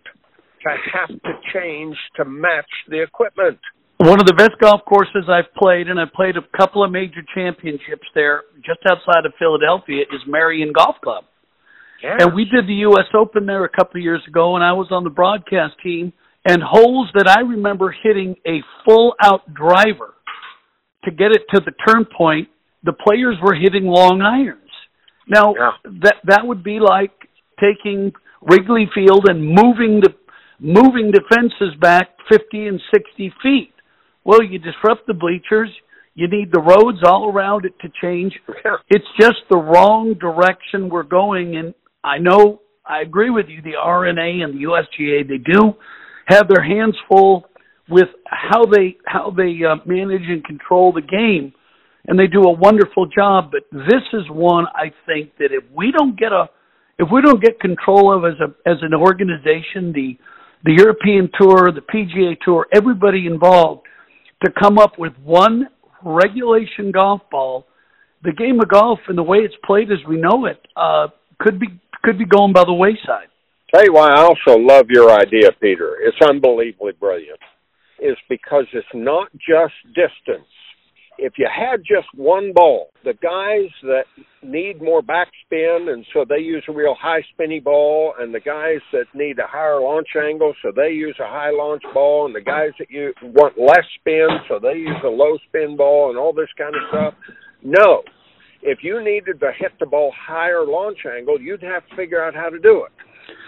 to 0.62 0.70
have 0.92 1.08
to 1.08 1.32
change 1.52 1.96
to 2.16 2.24
match 2.24 2.70
the 2.88 3.02
equipment. 3.02 3.58
One 3.98 4.20
of 4.20 4.26
the 4.26 4.34
best 4.34 4.58
golf 4.60 4.80
courses 4.84 5.28
I've 5.28 5.52
played, 5.54 5.88
and 5.88 6.00
I've 6.00 6.12
played 6.12 6.36
a 6.36 6.42
couple 6.56 6.82
of 6.82 6.90
major 6.90 7.22
championships 7.34 8.06
there, 8.14 8.42
just 8.64 8.80
outside 8.90 9.26
of 9.26 9.32
Philadelphia, 9.38 10.02
is 10.02 10.20
Merion 10.26 10.72
Golf 10.72 10.96
Club. 11.02 11.24
And 12.02 12.34
we 12.34 12.44
did 12.44 12.66
the 12.66 12.74
U.S. 12.86 13.06
Open 13.14 13.46
there 13.46 13.64
a 13.64 13.68
couple 13.68 13.98
of 13.98 14.02
years 14.02 14.22
ago, 14.26 14.56
and 14.56 14.64
I 14.64 14.72
was 14.72 14.88
on 14.90 15.04
the 15.04 15.10
broadcast 15.10 15.74
team. 15.82 16.12
And 16.44 16.60
holes 16.60 17.08
that 17.14 17.28
I 17.28 17.40
remember 17.40 17.94
hitting 18.02 18.34
a 18.46 18.60
full 18.84 19.14
out 19.22 19.54
driver 19.54 20.14
to 21.04 21.10
get 21.10 21.30
it 21.30 21.42
to 21.54 21.60
the 21.64 21.72
turn 21.86 22.04
point 22.04 22.48
the 22.84 22.92
players 22.92 23.36
were 23.42 23.54
hitting 23.54 23.84
long 23.84 24.22
irons. 24.22 24.58
Now 25.28 25.54
yeah. 25.54 25.70
that 26.02 26.16
that 26.24 26.40
would 26.44 26.64
be 26.64 26.80
like 26.80 27.12
taking 27.60 28.12
Wrigley 28.42 28.90
Field 28.94 29.26
and 29.28 29.46
moving 29.46 30.00
the 30.00 30.14
moving 30.58 31.10
the 31.12 31.22
fences 31.28 31.76
back 31.80 32.10
50 32.30 32.66
and 32.66 32.80
60 32.92 33.32
feet. 33.42 33.72
Well, 34.24 34.42
you 34.42 34.58
disrupt 34.58 35.06
the 35.06 35.14
bleachers. 35.14 35.70
You 36.14 36.28
need 36.28 36.52
the 36.52 36.60
roads 36.60 36.98
all 37.04 37.30
around 37.30 37.64
it 37.64 37.74
to 37.80 37.88
change. 38.00 38.38
It's 38.90 39.06
just 39.18 39.38
the 39.50 39.56
wrong 39.56 40.14
direction 40.14 40.88
we're 40.88 41.02
going. 41.04 41.56
And 41.56 41.74
I 42.04 42.18
know 42.18 42.60
I 42.86 43.00
agree 43.00 43.30
with 43.30 43.46
you. 43.48 43.62
The 43.62 43.76
R&A 43.80 44.10
and 44.42 44.54
the 44.54 44.64
USGA 44.64 45.28
they 45.28 45.38
do 45.38 45.74
have 46.26 46.48
their 46.48 46.62
hands 46.62 46.96
full 47.08 47.44
with 47.88 48.08
how 48.26 48.64
they 48.64 48.96
how 49.06 49.30
they 49.30 49.58
uh, 49.64 49.76
manage 49.86 50.28
and 50.28 50.44
control 50.44 50.92
the 50.92 51.02
game 51.02 51.52
and 52.06 52.18
they 52.18 52.26
do 52.26 52.42
a 52.42 52.52
wonderful 52.52 53.06
job. 53.06 53.52
But 53.52 53.62
this 53.70 54.02
is 54.12 54.22
one 54.30 54.66
I 54.74 54.92
think 55.06 55.36
that 55.38 55.50
if 55.52 55.64
we 55.74 55.92
don't 55.92 56.18
get 56.18 56.32
a 56.32 56.48
if 56.98 57.08
we 57.12 57.20
don't 57.22 57.42
get 57.42 57.60
control 57.60 58.16
of 58.16 58.24
as 58.24 58.38
a 58.40 58.68
as 58.68 58.78
an 58.82 58.94
organization, 58.94 59.92
the 59.92 60.16
the 60.64 60.72
European 60.72 61.28
Tour, 61.40 61.72
the 61.72 61.80
PGA 61.80 62.38
Tour, 62.44 62.66
everybody 62.72 63.26
involved, 63.26 63.82
to 64.44 64.52
come 64.60 64.78
up 64.78 64.98
with 64.98 65.12
one 65.24 65.68
regulation 66.04 66.92
golf 66.92 67.22
ball, 67.30 67.66
the 68.22 68.32
game 68.32 68.60
of 68.60 68.68
golf 68.68 69.00
and 69.08 69.18
the 69.18 69.22
way 69.22 69.38
it's 69.38 69.54
played 69.64 69.90
as 69.90 69.98
we 70.08 70.16
know 70.16 70.46
it 70.46 70.60
uh, 70.76 71.08
could 71.40 71.58
be 71.58 71.66
could 72.02 72.18
be 72.18 72.26
going 72.26 72.52
by 72.52 72.64
the 72.64 72.72
wayside. 72.72 73.28
Tell 73.74 73.84
you 73.84 73.92
why 73.92 74.10
I 74.10 74.22
also 74.22 74.58
love 74.58 74.86
your 74.90 75.10
idea, 75.10 75.50
Peter. 75.60 75.96
It's 76.02 76.18
unbelievably 76.28 76.92
brilliant. 77.00 77.40
Is 77.98 78.16
because 78.28 78.66
it's 78.72 78.86
not 78.94 79.28
just 79.32 79.74
distance 79.94 80.48
if 81.18 81.34
you 81.36 81.46
had 81.46 81.80
just 81.80 82.08
one 82.14 82.52
ball, 82.52 82.90
the 83.04 83.14
guys 83.14 83.70
that 83.82 84.04
need 84.42 84.82
more 84.82 85.02
backspin 85.02 85.92
and 85.92 86.04
so 86.12 86.24
they 86.28 86.42
use 86.42 86.64
a 86.68 86.72
real 86.72 86.96
high 87.00 87.22
spinny 87.32 87.60
ball, 87.60 88.14
and 88.18 88.34
the 88.34 88.40
guys 88.40 88.80
that 88.92 89.06
need 89.14 89.38
a 89.38 89.46
higher 89.46 89.80
launch 89.80 90.08
angle, 90.16 90.54
so 90.62 90.72
they 90.74 90.90
use 90.90 91.16
a 91.20 91.28
high 91.28 91.50
launch 91.50 91.82
ball, 91.94 92.26
and 92.26 92.34
the 92.34 92.40
guys 92.40 92.70
that 92.78 92.90
you 92.90 93.12
want 93.22 93.58
less 93.58 93.86
spin, 94.00 94.28
so 94.48 94.58
they 94.58 94.78
use 94.78 94.98
a 95.04 95.08
low 95.08 95.38
spin 95.48 95.76
ball, 95.76 96.10
and 96.10 96.18
all 96.18 96.32
this 96.32 96.50
kind 96.58 96.74
of 96.74 96.82
stuff. 96.88 97.14
No, 97.62 98.02
if 98.62 98.78
you 98.82 99.02
needed 99.02 99.40
to 99.40 99.50
hit 99.58 99.72
the 99.80 99.86
ball 99.86 100.12
higher 100.16 100.64
launch 100.64 100.98
angle, 101.04 101.40
you'd 101.40 101.62
have 101.62 101.86
to 101.88 101.96
figure 101.96 102.22
out 102.22 102.34
how 102.34 102.48
to 102.48 102.58
do 102.58 102.84
it. 102.84 102.92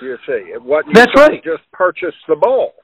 You 0.02 0.16
see, 0.26 0.58
what 0.60 0.86
you 0.86 0.92
That's 0.94 1.12
right. 1.16 1.42
Just 1.42 1.62
purchase 1.72 2.14
the 2.28 2.36
ball. 2.36 2.74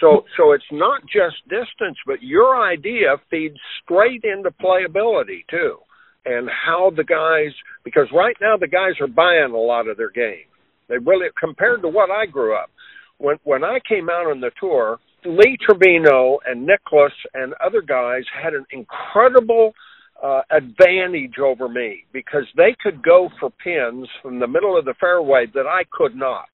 So 0.00 0.24
so 0.36 0.52
it's 0.52 0.64
not 0.72 1.02
just 1.02 1.36
distance, 1.48 1.98
but 2.06 2.22
your 2.22 2.60
idea 2.60 3.16
feeds 3.30 3.56
straight 3.82 4.24
into 4.24 4.50
playability 4.50 5.46
too, 5.48 5.76
and 6.24 6.48
how 6.48 6.90
the 6.96 7.04
guys 7.04 7.52
because 7.84 8.08
right 8.12 8.36
now 8.40 8.56
the 8.56 8.68
guys 8.68 8.94
are 9.00 9.06
buying 9.06 9.52
a 9.52 9.56
lot 9.56 9.88
of 9.88 9.96
their 9.96 10.10
game. 10.10 10.46
They 10.88 10.98
really 10.98 11.28
compared 11.38 11.82
to 11.82 11.88
what 11.88 12.10
I 12.10 12.26
grew 12.26 12.56
up. 12.56 12.70
When 13.18 13.36
when 13.44 13.62
I 13.62 13.78
came 13.88 14.08
out 14.08 14.26
on 14.26 14.40
the 14.40 14.50
tour, 14.58 14.98
Lee 15.24 15.56
Trevino 15.64 16.38
and 16.44 16.66
Nicklaus 16.66 17.12
and 17.34 17.54
other 17.64 17.80
guys 17.80 18.24
had 18.42 18.54
an 18.54 18.66
incredible 18.72 19.72
uh, 20.22 20.42
advantage 20.50 21.38
over 21.42 21.68
me 21.68 22.04
because 22.12 22.44
they 22.56 22.74
could 22.82 23.02
go 23.02 23.28
for 23.40 23.50
pins 23.50 24.08
from 24.22 24.38
the 24.38 24.46
middle 24.46 24.78
of 24.78 24.84
the 24.84 24.94
fairway 25.00 25.46
that 25.54 25.66
I 25.66 25.82
could 25.92 26.16
not 26.16 26.48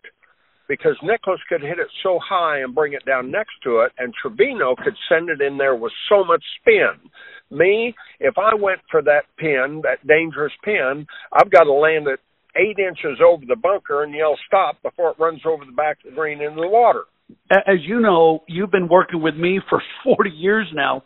because 0.70 0.96
Nicklaus 1.02 1.40
could 1.48 1.62
hit 1.62 1.80
it 1.80 1.88
so 2.00 2.20
high 2.22 2.60
and 2.60 2.76
bring 2.76 2.92
it 2.92 3.04
down 3.04 3.28
next 3.28 3.54
to 3.64 3.80
it, 3.80 3.90
and 3.98 4.14
Trevino 4.14 4.76
could 4.76 4.94
send 5.08 5.28
it 5.28 5.40
in 5.40 5.58
there 5.58 5.74
with 5.74 5.92
so 6.08 6.24
much 6.24 6.44
spin. 6.60 7.10
Me, 7.50 7.92
if 8.20 8.38
I 8.38 8.54
went 8.54 8.78
for 8.88 9.02
that 9.02 9.24
pin, 9.36 9.82
that 9.82 10.06
dangerous 10.06 10.52
pin, 10.62 11.08
I've 11.32 11.50
got 11.50 11.64
to 11.64 11.72
land 11.72 12.06
it 12.06 12.20
eight 12.56 12.78
inches 12.78 13.18
over 13.20 13.42
the 13.46 13.56
bunker 13.56 14.04
and 14.04 14.14
yell 14.14 14.38
stop 14.46 14.80
before 14.82 15.10
it 15.10 15.18
runs 15.18 15.40
over 15.44 15.64
the 15.64 15.72
back 15.72 15.98
of 16.04 16.10
the 16.10 16.16
green 16.16 16.40
into 16.40 16.60
the 16.60 16.68
water. 16.68 17.04
As 17.50 17.82
you 17.82 17.98
know, 17.98 18.44
you've 18.46 18.70
been 18.70 18.88
working 18.88 19.20
with 19.20 19.34
me 19.34 19.60
for 19.68 19.82
40 20.04 20.30
years 20.30 20.68
now. 20.72 21.02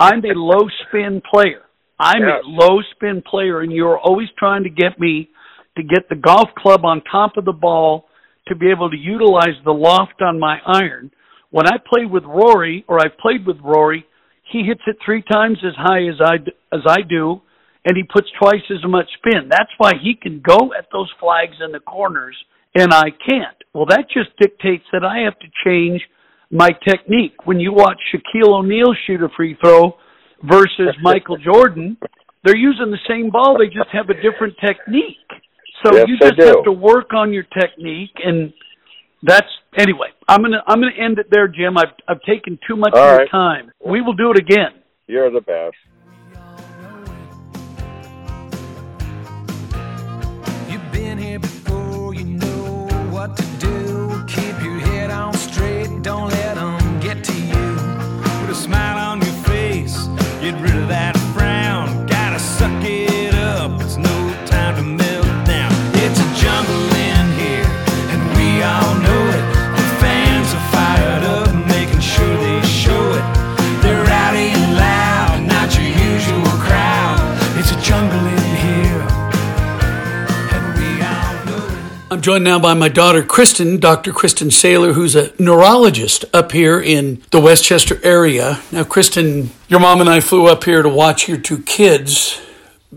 I'm 0.00 0.24
a 0.24 0.34
low 0.34 0.68
spin 0.88 1.22
player. 1.32 1.62
I'm 1.98 2.22
yes. 2.22 2.42
a 2.44 2.48
low 2.48 2.80
spin 2.94 3.22
player, 3.28 3.60
and 3.60 3.72
you're 3.72 3.98
always 3.98 4.28
trying 4.38 4.64
to 4.64 4.70
get 4.70 4.98
me 4.98 5.30
to 5.76 5.82
get 5.82 6.08
the 6.08 6.16
golf 6.16 6.48
club 6.56 6.84
on 6.84 7.02
top 7.10 7.36
of 7.36 7.44
the 7.44 7.52
ball 7.52 8.06
to 8.48 8.54
be 8.54 8.70
able 8.70 8.90
to 8.90 8.96
utilize 8.96 9.56
the 9.64 9.72
loft 9.72 10.20
on 10.20 10.38
my 10.38 10.58
iron. 10.66 11.10
when 11.50 11.66
I 11.68 11.76
play 11.78 12.04
with 12.04 12.24
Rory, 12.24 12.84
or 12.88 12.98
I've 12.98 13.16
played 13.18 13.46
with 13.46 13.56
Rory, 13.62 14.04
he 14.50 14.64
hits 14.64 14.82
it 14.86 14.96
three 15.04 15.22
times 15.22 15.58
as 15.64 15.72
high 15.76 16.06
as 16.08 16.20
I 16.20 16.34
as 16.74 16.82
I 16.86 17.02
do, 17.08 17.40
and 17.84 17.96
he 17.96 18.02
puts 18.02 18.28
twice 18.38 18.64
as 18.70 18.84
much 18.88 19.06
spin. 19.18 19.48
That's 19.48 19.70
why 19.78 19.92
he 20.02 20.14
can 20.14 20.40
go 20.40 20.72
at 20.76 20.88
those 20.92 21.10
flags 21.20 21.56
in 21.64 21.72
the 21.72 21.80
corners, 21.80 22.36
and 22.74 22.92
I 22.92 23.10
can't. 23.10 23.56
Well, 23.72 23.86
that 23.86 24.06
just 24.12 24.36
dictates 24.40 24.84
that 24.92 25.04
I 25.04 25.20
have 25.24 25.38
to 25.38 25.46
change 25.64 26.02
my 26.50 26.70
technique. 26.86 27.46
When 27.46 27.60
you 27.60 27.72
watch 27.72 28.00
Shaquille 28.12 28.58
O'Neal 28.58 28.94
shoot 29.06 29.22
a 29.22 29.28
free 29.36 29.56
throw 29.64 29.96
versus 30.42 30.94
Michael 31.02 31.36
Jordan, 31.38 31.96
they're 32.44 32.56
using 32.56 32.90
the 32.90 32.98
same 33.08 33.30
ball. 33.30 33.56
They 33.58 33.66
just 33.66 33.88
have 33.92 34.10
a 34.10 34.14
different 34.14 34.54
technique. 34.64 35.16
So 35.84 35.94
Yes, 35.94 36.06
you 36.08 36.18
just 36.18 36.40
have 36.42 36.64
to 36.64 36.72
work 36.72 37.12
on 37.14 37.32
your 37.32 37.44
technique, 37.58 38.12
and 38.24 38.52
that's 39.22 39.48
anyway. 39.76 40.08
I'm 40.28 40.42
gonna 40.42 40.62
I'm 40.66 40.80
gonna 40.80 40.92
end 40.98 41.18
it 41.18 41.26
there, 41.30 41.48
Jim. 41.48 41.76
I've 41.76 41.92
I've 42.08 42.20
taken 42.22 42.58
too 42.66 42.76
much 42.76 42.92
All 42.94 43.00
of 43.00 43.08
your 43.08 43.18
right. 43.18 43.30
time. 43.30 43.70
We 43.84 44.00
will 44.00 44.14
do 44.14 44.30
it 44.30 44.38
again. 44.38 44.72
You're 45.06 45.30
the 45.30 45.40
best. 45.40 45.76
You've 50.70 50.92
been 50.92 51.18
here 51.18 51.38
before, 51.38 52.14
you 52.14 52.24
know 52.24 52.86
what 53.10 53.36
to 53.36 53.44
do. 53.58 54.24
Keep 54.26 54.62
your 54.62 54.78
head 54.80 55.10
on 55.10 55.34
straight, 55.34 56.02
don't 56.02 56.30
let 56.30 56.43
get 60.44 60.60
rid 60.60 60.76
of 60.76 60.88
that 60.88 61.13
joined 82.24 82.42
now 82.42 82.58
by 82.58 82.72
my 82.72 82.88
daughter, 82.88 83.22
Kristen, 83.22 83.78
Dr. 83.78 84.10
Kristen 84.10 84.48
Saylor, 84.48 84.94
who's 84.94 85.14
a 85.14 85.34
neurologist 85.38 86.24
up 86.32 86.52
here 86.52 86.80
in 86.80 87.22
the 87.32 87.40
Westchester 87.40 88.00
area. 88.02 88.62
Now, 88.72 88.84
Kristen, 88.84 89.50
your 89.68 89.78
mom 89.78 90.00
and 90.00 90.08
I 90.08 90.20
flew 90.20 90.46
up 90.46 90.64
here 90.64 90.80
to 90.80 90.88
watch 90.88 91.28
your 91.28 91.36
two 91.36 91.58
kids 91.58 92.40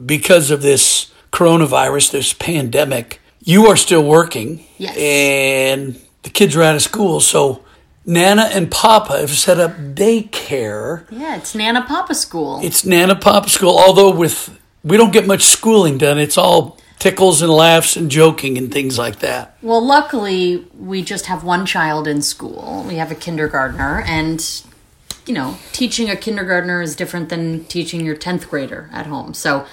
because 0.06 0.50
of 0.50 0.62
this 0.62 1.12
coronavirus, 1.34 2.12
this 2.12 2.32
pandemic. 2.32 3.20
You 3.44 3.66
are 3.66 3.76
still 3.76 4.02
working. 4.02 4.66
Yes. 4.78 4.96
And 4.98 6.02
the 6.24 6.30
kids 6.30 6.56
are 6.56 6.64
out 6.64 6.76
of 6.76 6.82
school. 6.82 7.20
So, 7.20 7.66
Nana 8.06 8.44
and 8.54 8.72
Papa 8.72 9.20
have 9.20 9.32
set 9.32 9.60
up 9.60 9.72
daycare. 9.72 11.06
Yeah, 11.12 11.36
it's 11.36 11.54
Nana 11.54 11.84
Papa 11.86 12.16
School. 12.16 12.62
It's 12.64 12.86
Nana 12.86 13.18
Papa 13.18 13.50
School, 13.50 13.78
although 13.78 14.16
with 14.16 14.58
we 14.86 14.96
don't 14.96 15.12
get 15.12 15.28
much 15.28 15.44
schooling 15.44 15.98
done. 15.98 16.18
It's 16.18 16.38
all 16.38 16.80
tickles 17.00 17.42
and 17.42 17.52
laughs 17.52 17.96
and 17.96 18.10
joking 18.10 18.58
and 18.58 18.72
things 18.72 18.98
like 18.98 19.20
that. 19.20 19.58
well, 19.62 19.86
luckily, 19.86 20.66
we 20.78 21.04
just 21.04 21.28
have 21.28 21.44
one 21.44 21.66
child 21.66 22.08
in 22.08 22.22
school. 22.22 22.84
We 22.88 22.96
have 22.96 23.12
a 23.12 23.16
kindergartner, 23.16 24.04
and, 24.08 24.44
you 25.26 25.34
know, 25.34 25.58
teaching 25.72 26.10
a 26.10 26.16
kindergartner 26.16 26.82
is 26.82 26.96
different 26.96 27.30
than 27.30 27.66
teaching 27.66 28.06
your 28.06 28.16
10th 28.16 28.50
grader 28.50 28.90
at 28.92 29.06
home. 29.06 29.34
So 29.34 29.66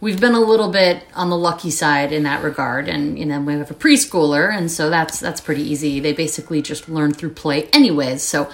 we've 0.00 0.20
been 0.20 0.34
a 0.34 0.40
little 0.40 0.70
bit 0.70 1.04
on 1.14 1.28
the 1.28 1.36
lucky 1.36 1.70
side 1.70 2.12
in 2.12 2.22
that 2.22 2.42
regard. 2.42 2.88
And, 2.88 3.18
you 3.18 3.26
know, 3.26 3.40
we 3.40 3.52
have 3.54 3.70
a 3.70 3.74
preschooler, 3.74 4.50
and 4.50 4.70
so 4.70 4.88
that's, 4.88 5.20
that's 5.20 5.40
pretty 5.40 5.62
easy. 5.62 6.00
They 6.00 6.12
basically 6.12 6.62
just 6.62 6.88
learn 6.88 7.12
through 7.12 7.34
play, 7.34 7.64
anyways. 7.72 8.22
So 8.22 8.50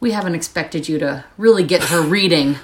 we 0.00 0.10
haven't 0.12 0.34
expected 0.34 0.88
you 0.88 0.98
to 0.98 1.24
really 1.38 1.64
get 1.64 1.84
her 1.84 2.02
reading 2.02 2.56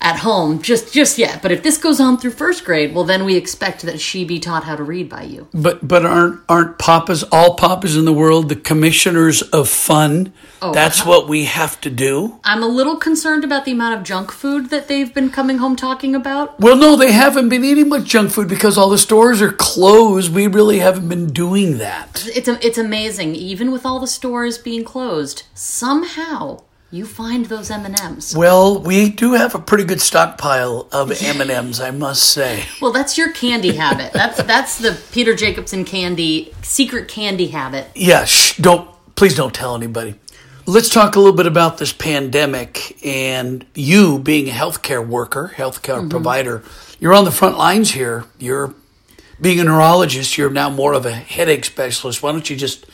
at 0.00 0.16
home 0.20 0.60
just 0.62 0.92
just 0.92 1.18
yet 1.18 1.42
but 1.42 1.50
if 1.50 1.62
this 1.62 1.76
goes 1.78 1.98
on 2.00 2.16
through 2.18 2.30
first 2.30 2.64
grade 2.64 2.94
well 2.94 3.04
then 3.04 3.24
we 3.24 3.36
expect 3.36 3.82
that 3.82 4.00
she 4.00 4.24
be 4.24 4.38
taught 4.38 4.64
how 4.64 4.76
to 4.76 4.82
read 4.82 5.08
by 5.08 5.22
you 5.22 5.48
But 5.52 5.86
but 5.86 6.04
aren't 6.06 6.40
aren't 6.48 6.78
papas 6.78 7.24
all 7.32 7.54
papas 7.56 7.96
in 7.96 8.04
the 8.04 8.12
world 8.12 8.48
the 8.48 8.56
commissioners 8.56 9.42
of 9.42 9.68
fun? 9.68 10.32
Oh, 10.60 10.72
That's 10.72 11.02
uh-huh. 11.02 11.10
what 11.10 11.28
we 11.28 11.44
have 11.44 11.80
to 11.82 11.90
do. 11.90 12.40
i'm 12.44 12.62
a 12.62 12.66
little 12.68 12.96
concerned 12.96 13.44
about 13.44 13.64
the 13.64 13.72
amount 13.72 13.96
of 13.98 14.02
junk 14.04 14.30
food 14.32 14.70
that 14.70 14.88
they've 14.88 15.12
been 15.12 15.30
coming 15.30 15.58
home 15.58 15.76
talking 15.76 16.14
about 16.14 16.58
Well, 16.60 16.76
no, 16.76 16.96
they 16.96 17.12
haven't 17.12 17.48
been 17.48 17.64
eating 17.64 17.88
much 17.88 18.04
junk 18.04 18.30
food 18.32 18.48
because 18.48 18.76
all 18.78 18.88
the 18.90 18.98
stores 18.98 19.40
are 19.42 19.52
closed. 19.52 20.34
We 20.34 20.46
really 20.46 20.78
haven't 20.80 21.08
been 21.08 21.28
doing 21.32 21.78
that. 21.78 22.26
it's 22.34 22.48
it's 22.48 22.78
amazing 22.78 23.34
even 23.34 23.70
with 23.72 23.84
all 23.86 24.00
the 24.00 24.06
stores 24.06 24.58
being 24.58 24.84
closed 24.84 25.42
somehow 25.54 26.60
you 26.90 27.04
find 27.04 27.46
those 27.46 27.70
m&ms 27.70 28.34
Well, 28.36 28.80
we 28.80 29.10
do 29.10 29.34
have 29.34 29.54
a 29.54 29.58
pretty 29.58 29.84
good 29.84 30.00
stockpile 30.00 30.88
of 30.90 31.10
M 31.22 31.40
and 31.40 31.50
M's, 31.50 31.80
I 31.80 31.90
must 31.90 32.22
say. 32.22 32.64
well 32.80 32.92
that's 32.92 33.18
your 33.18 33.32
candy 33.32 33.74
habit 33.74 34.12
that's 34.12 34.42
that's 34.44 34.78
the 34.78 34.98
peter 35.12 35.34
jacobsen 35.34 35.84
candy 35.84 36.54
secret 36.62 37.08
candy 37.08 37.48
habit 37.48 37.88
Yeah, 37.94 38.24
shh, 38.24 38.56
don't 38.56 38.88
please 39.18 39.34
don't 39.34 39.52
tell 39.52 39.74
anybody. 39.74 40.14
Let's 40.64 40.88
talk 40.90 41.16
a 41.16 41.18
little 41.18 41.34
bit 41.34 41.46
about 41.46 41.78
this 41.78 41.92
pandemic 41.92 43.04
and 43.04 43.66
you 43.74 44.20
being 44.20 44.48
a 44.48 44.52
healthcare 44.52 45.04
worker, 45.04 45.52
healthcare 45.56 45.98
mm-hmm. 45.98 46.08
provider. 46.08 46.62
You're 47.00 47.14
on 47.14 47.24
the 47.24 47.32
front 47.32 47.58
lines 47.58 47.90
here. 47.92 48.26
You're 48.38 48.74
being 49.40 49.58
a 49.58 49.64
neurologist. 49.64 50.38
You're 50.38 50.50
now 50.50 50.70
more 50.70 50.92
of 50.92 51.04
a 51.04 51.10
headache 51.10 51.64
specialist. 51.64 52.22
Why 52.22 52.30
don't 52.30 52.48
you 52.48 52.54
just 52.54 52.86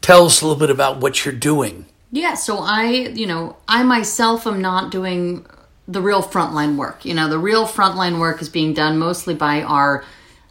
tell 0.00 0.26
us 0.26 0.40
a 0.40 0.46
little 0.46 0.60
bit 0.60 0.70
about 0.70 1.00
what 1.00 1.24
you're 1.24 1.34
doing? 1.34 1.86
Yeah, 2.14 2.34
so 2.34 2.58
I, 2.58 2.90
you 2.90 3.26
know, 3.26 3.56
I 3.66 3.82
myself 3.84 4.46
am 4.46 4.60
not 4.60 4.90
doing 4.90 5.46
the 5.88 6.02
real 6.02 6.22
frontline 6.22 6.76
work. 6.76 7.06
You 7.06 7.14
know, 7.14 7.28
the 7.28 7.38
real 7.38 7.66
frontline 7.66 8.20
work 8.20 8.42
is 8.42 8.50
being 8.50 8.74
done 8.74 8.98
mostly 8.98 9.34
by 9.34 9.62
our 9.62 10.04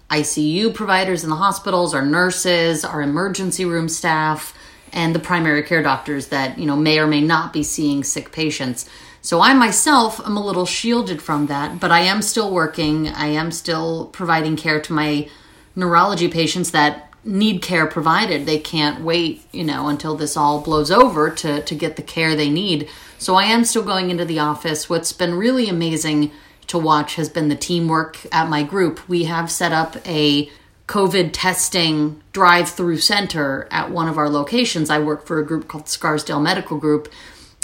ICU 0.10 0.74
providers 0.74 1.24
in 1.24 1.30
the 1.30 1.36
hospitals, 1.36 1.93
our 1.93 2.04
nurses, 2.04 2.84
our 2.84 3.04
emergency 3.04 3.63
room 3.63 3.89
staff, 3.89 4.58
and 4.91 5.13
the 5.13 5.19
primary 5.19 5.62
care 5.62 5.84
doctors 5.84 6.28
that, 6.28 6.58
you 6.58 6.65
know, 6.65 6.76
may 6.76 6.97
or 6.97 7.06
may 7.06 7.21
not 7.21 7.54
be 7.54 7.62
seeing 7.62 8.04
sick 8.04 8.32
patients. 8.32 8.89
So 9.21 9.39
I 9.39 9.54
myself 9.54 10.19
am 10.26 10.36
a 10.36 10.43
little 10.43 10.65
shielded 10.65 11.21
from 11.21 11.45
that, 11.45 11.80
but 11.80 11.91
I 11.91 12.02
am 12.02 12.24
still 12.24 12.52
working. 12.52 13.08
I 13.08 13.28
am 13.28 13.52
still 13.52 14.08
providing 14.08 14.56
care 14.56 14.82
to 14.82 14.93
my 14.93 15.30
neurology 15.76 16.28
patients 16.28 16.71
that 16.71 17.11
need 17.24 17.62
care 17.62 17.86
provided. 17.86 18.46
They 18.46 18.60
can't 18.60 19.04
wait, 19.04 19.44
you 19.52 19.64
know, 19.64 19.88
until 19.88 20.16
this 20.16 20.36
all 20.36 20.62
blows 20.62 20.90
over 20.90 21.30
to, 21.30 21.62
to 21.62 21.76
get 21.76 21.96
the 21.96 22.02
care 22.02 22.36
they 22.36 22.50
need. 22.50 22.90
So 23.18 23.36
I 23.36 23.44
am 23.44 23.64
still 23.64 23.84
going 23.84 24.10
into 24.10 24.26
the 24.26 24.40
office. 24.40 24.90
What's 24.90 25.14
been 25.14 25.36
really 25.36 25.70
amazing 25.70 26.32
to 26.68 26.78
watch 26.78 27.16
has 27.16 27.30
been 27.30 27.50
the 27.50 27.56
teamwork 27.56 28.18
at 28.32 28.50
my 28.50 28.64
group. 28.64 29.08
We 29.08 29.26
have 29.26 29.52
set 29.52 29.72
up 29.72 29.98
a 30.08 30.50
COVID 30.88 31.30
testing 31.32 32.22
drive 32.34 32.70
through 32.70 32.98
center 32.98 33.68
at 33.72 33.92
one 33.92 34.08
of 34.08 34.18
our 34.18 34.30
locations. 34.30 34.90
I 34.90 35.00
work 35.00 35.26
for 35.26 35.40
a 35.40 35.46
group 35.46 35.68
called 35.68 35.88
Scarsdale 35.88 36.42
Medical 36.42 36.78
Group. 36.78 37.12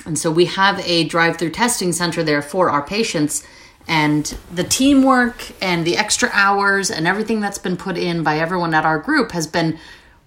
And 0.05 0.17
so 0.17 0.31
we 0.31 0.45
have 0.45 0.79
a 0.85 1.03
drive 1.05 1.37
through 1.37 1.49
testing 1.49 1.91
center 1.91 2.23
there 2.23 2.41
for 2.41 2.69
our 2.69 2.83
patients. 2.83 3.45
And 3.87 4.37
the 4.51 4.63
teamwork 4.63 5.51
and 5.61 5.85
the 5.85 5.97
extra 5.97 6.29
hours 6.33 6.91
and 6.91 7.07
everything 7.07 7.39
that's 7.39 7.57
been 7.57 7.77
put 7.77 7.97
in 7.97 8.21
by 8.21 8.39
everyone 8.39 8.73
at 8.73 8.85
our 8.85 8.99
group 8.99 9.31
has 9.31 9.47
been 9.47 9.79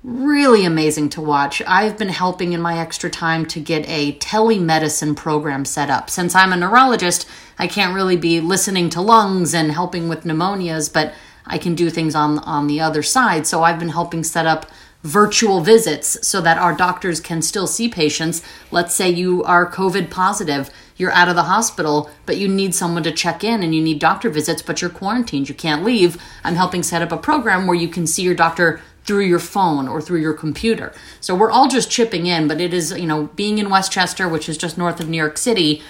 really 0.03 0.65
amazing 0.65 1.11
to 1.11 1.21
watch. 1.21 1.61
I've 1.67 1.99
been 1.99 2.09
helping 2.09 2.55
in 2.55 2.63
my 2.63 2.79
extra 2.79 3.11
time 3.11 3.45
to 3.47 3.61
get 3.61 3.87
a 3.87 4.13
telemedicine 4.15 5.15
program 5.15 5.67
set 5.67 5.91
up. 5.91 6.09
Since 6.09 6.35
I'm 6.35 6.55
a 6.55 6.57
neurologist, 6.57 7.29
I 7.59 7.67
can't 7.67 7.95
really 7.95 8.17
be 8.17 8.41
listening 8.41 8.89
to 8.91 9.03
lungs 9.03 9.55
and 9.55 9.71
helping 9.71 10.09
with 10.09 10.25
pneumonias, 10.25 10.91
but 10.91 11.13
I 11.45 11.59
can 11.59 11.75
do 11.75 11.91
things 11.91 12.15
on 12.15 12.39
on 12.41 12.67
the 12.67 12.81
other 12.81 13.03
side. 13.03 13.47
So 13.47 13.63
I've 13.63 13.79
been 13.79 13.91
helping 13.91 14.25
set 14.25 14.47
up 14.47 14.71
virtual 15.03 15.61
visits 15.61 16.27
so 16.27 16.41
that 16.41 16.59
our 16.59 16.75
doctors 16.75 17.21
can 17.21 17.43
still 17.43 17.67
see 17.67 17.89
patients. 17.89 18.43
Let's 18.71 18.95
say 18.95 19.11
you 19.11 19.43
are 19.45 19.71
COVID 19.71 20.11
positive, 20.11 20.71
you're 21.01 21.11
out 21.13 21.29
of 21.29 21.35
the 21.35 21.45
hospital, 21.45 22.11
but 22.27 22.37
you 22.37 22.47
need 22.47 22.75
someone 22.75 23.03
to 23.03 23.11
check 23.11 23.43
in 23.43 23.63
and 23.63 23.75
you 23.75 23.83
need 23.83 23.99
doctor 23.99 24.29
visits, 24.29 24.63
but 24.63 24.81
you're 24.81 24.91
quarantined, 24.91 25.49
you 25.49 25.55
can't 25.55 25.83
leave. 25.83 26.21
I'm 26.45 26.55
helping 26.55 26.83
set 26.83 27.03
up 27.03 27.11
a 27.11 27.17
program 27.17 27.67
where 27.67 27.77
you 27.77 27.89
can 27.89 28.07
see 28.07 28.23
your 28.23 28.35
doctor 28.35 28.81
through 29.05 29.25
your 29.25 29.39
phone 29.39 29.89
or 29.89 30.01
through 30.01 30.21
your 30.21 30.35
computer. 30.35 30.93
So 31.21 31.35
we're 31.35 31.51
all 31.51 31.69
just 31.69 31.91
chipping 31.91 32.27
in, 32.27 32.47
but 32.47 32.61
it 32.61 32.75
is, 32.75 32.93
you 32.93 33.07
know, 33.07 33.29
being 33.35 33.59
in 33.59 33.71
Westchester, 33.71 34.29
which 34.29 34.49
is 34.49 34.59
just 34.59 34.77
north 34.77 35.01
of 35.01 35.09
New 35.09 35.17
York 35.17 35.39
City, 35.39 35.83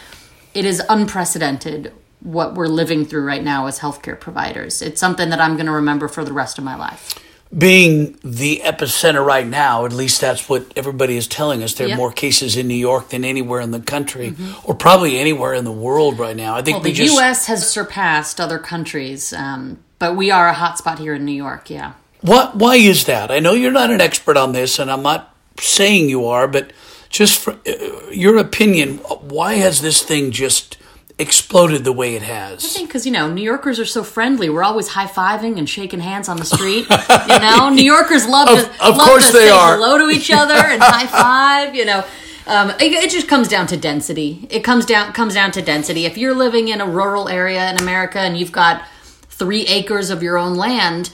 it 0.55 0.65
is 0.65 0.83
unprecedented 0.89 1.93
what 2.21 2.55
we're 2.55 2.69
living 2.69 3.05
through 3.05 3.25
right 3.25 3.43
now 3.43 3.67
as 3.67 3.81
healthcare 3.81 4.19
providers. 4.19 4.81
It's 4.81 5.01
something 5.01 5.31
that 5.31 5.41
I'm 5.41 5.55
going 5.55 5.67
to 5.67 5.73
remember 5.73 6.07
for 6.07 6.25
the 6.25 6.33
rest 6.33 6.59
of 6.59 6.65
my 6.65 6.77
life. 6.77 7.15
Being 7.57 8.17
the 8.23 8.63
epicenter 8.65 9.25
right 9.25 9.47
now, 9.47 9.85
at 9.85 9.93
least 9.93 10.21
that's 10.21 10.49
what 10.49 10.73
everybody 10.77 11.17
is 11.17 11.27
telling 11.27 11.65
us. 11.65 11.75
There 11.75 11.91
are 11.91 11.97
more 11.97 12.13
cases 12.13 12.57
in 12.57 12.69
New 12.69 12.77
York 12.77 13.09
than 13.09 13.25
anywhere 13.25 13.61
in 13.61 13.73
the 13.73 13.81
country, 13.81 14.37
or 14.63 14.75
probably 14.75 15.19
anywhere 15.19 15.55
in 15.55 15.65
the 15.65 15.73
world 15.73 16.19
right 16.19 16.37
now. 16.37 16.55
I 16.55 16.63
think 16.63 16.77
Well, 16.77 16.85
the 16.85 16.93
just 16.93 17.15
U.S. 17.15 17.47
has 17.47 17.69
surpassed 17.69 18.41
other 18.41 18.61
countries, 18.61 19.33
um, 19.33 19.79
but 19.99 20.15
we 20.15 20.31
are 20.31 20.49
a 20.49 20.55
hotspot 20.55 20.99
here 21.01 21.15
in 21.15 21.25
New 21.25 21.33
York. 21.33 21.71
Yeah. 21.71 21.95
What? 22.21 22.55
Why 22.55 22.77
is 22.77 23.07
that? 23.07 23.33
I 23.33 23.41
know 23.41 23.53
you're 23.53 23.73
not 23.73 23.91
an 23.91 24.01
expert 24.01 24.37
on 24.37 24.53
this, 24.53 24.79
and 24.79 24.89
I'm 24.89 25.03
not 25.03 25.35
saying 25.59 26.09
you 26.09 26.27
are, 26.27 26.47
but 26.47 26.73
just 27.09 27.39
for 27.41 27.59
uh, 27.67 28.11
your 28.13 28.37
opinion, 28.39 28.99
why 28.99 29.55
has 29.55 29.81
this 29.81 30.03
thing 30.03 30.31
just 30.31 30.77
exploded 31.21 31.85
the 31.85 31.93
way 31.93 32.15
it 32.17 32.23
has? 32.23 32.65
I 32.65 32.69
think 32.69 32.89
because 32.89 33.05
you 33.07 33.13
know 33.13 33.31
New 33.31 33.43
Yorkers 33.43 33.79
are 33.79 33.85
so 33.85 34.03
friendly. 34.03 34.49
We're 34.51 34.65
always 34.65 34.89
high 34.89 35.07
fiving 35.07 35.59
and 35.59 35.69
shaking 35.69 36.01
hands 36.01 36.29
on 36.29 36.37
the 36.39 36.45
street. 36.45 36.87
you 36.89 37.39
know, 37.47 37.69
New 37.71 37.85
Yorkers 37.85 38.27
love 38.27 38.49
Of- 38.49 38.65
to 38.65 38.85
of 38.85 38.97
love 38.97 39.09
course 39.09 39.27
to 39.29 39.33
they 39.35 39.47
say 39.47 39.51
are. 39.51 39.75
hello 39.77 39.99
to 39.99 40.09
each 40.11 40.31
other 40.35 40.55
and 40.55 40.83
high 40.83 41.07
five. 41.07 41.75
You 41.75 41.85
know, 41.85 42.05
um, 42.47 42.71
it, 42.81 42.93
it 42.93 43.11
just 43.11 43.29
comes 43.29 43.47
down 43.49 43.67
to 43.69 43.77
density. 43.77 44.47
It 44.51 44.61
comes 44.65 44.87
down 44.87 45.13
comes 45.13 45.35
down 45.35 45.53
to 45.53 45.63
density. 45.63 46.07
If 46.07 46.19
you're 46.19 46.35
living 46.35 46.69
in 46.69 46.81
a 46.81 46.87
rural 46.87 47.29
area 47.29 47.71
in 47.71 47.79
America 47.79 48.19
and 48.19 48.37
you've 48.37 48.53
got 48.53 48.83
three 49.29 49.63
acres 49.67 50.11
of 50.11 50.23
your 50.23 50.37
own 50.39 50.55
land. 50.55 51.11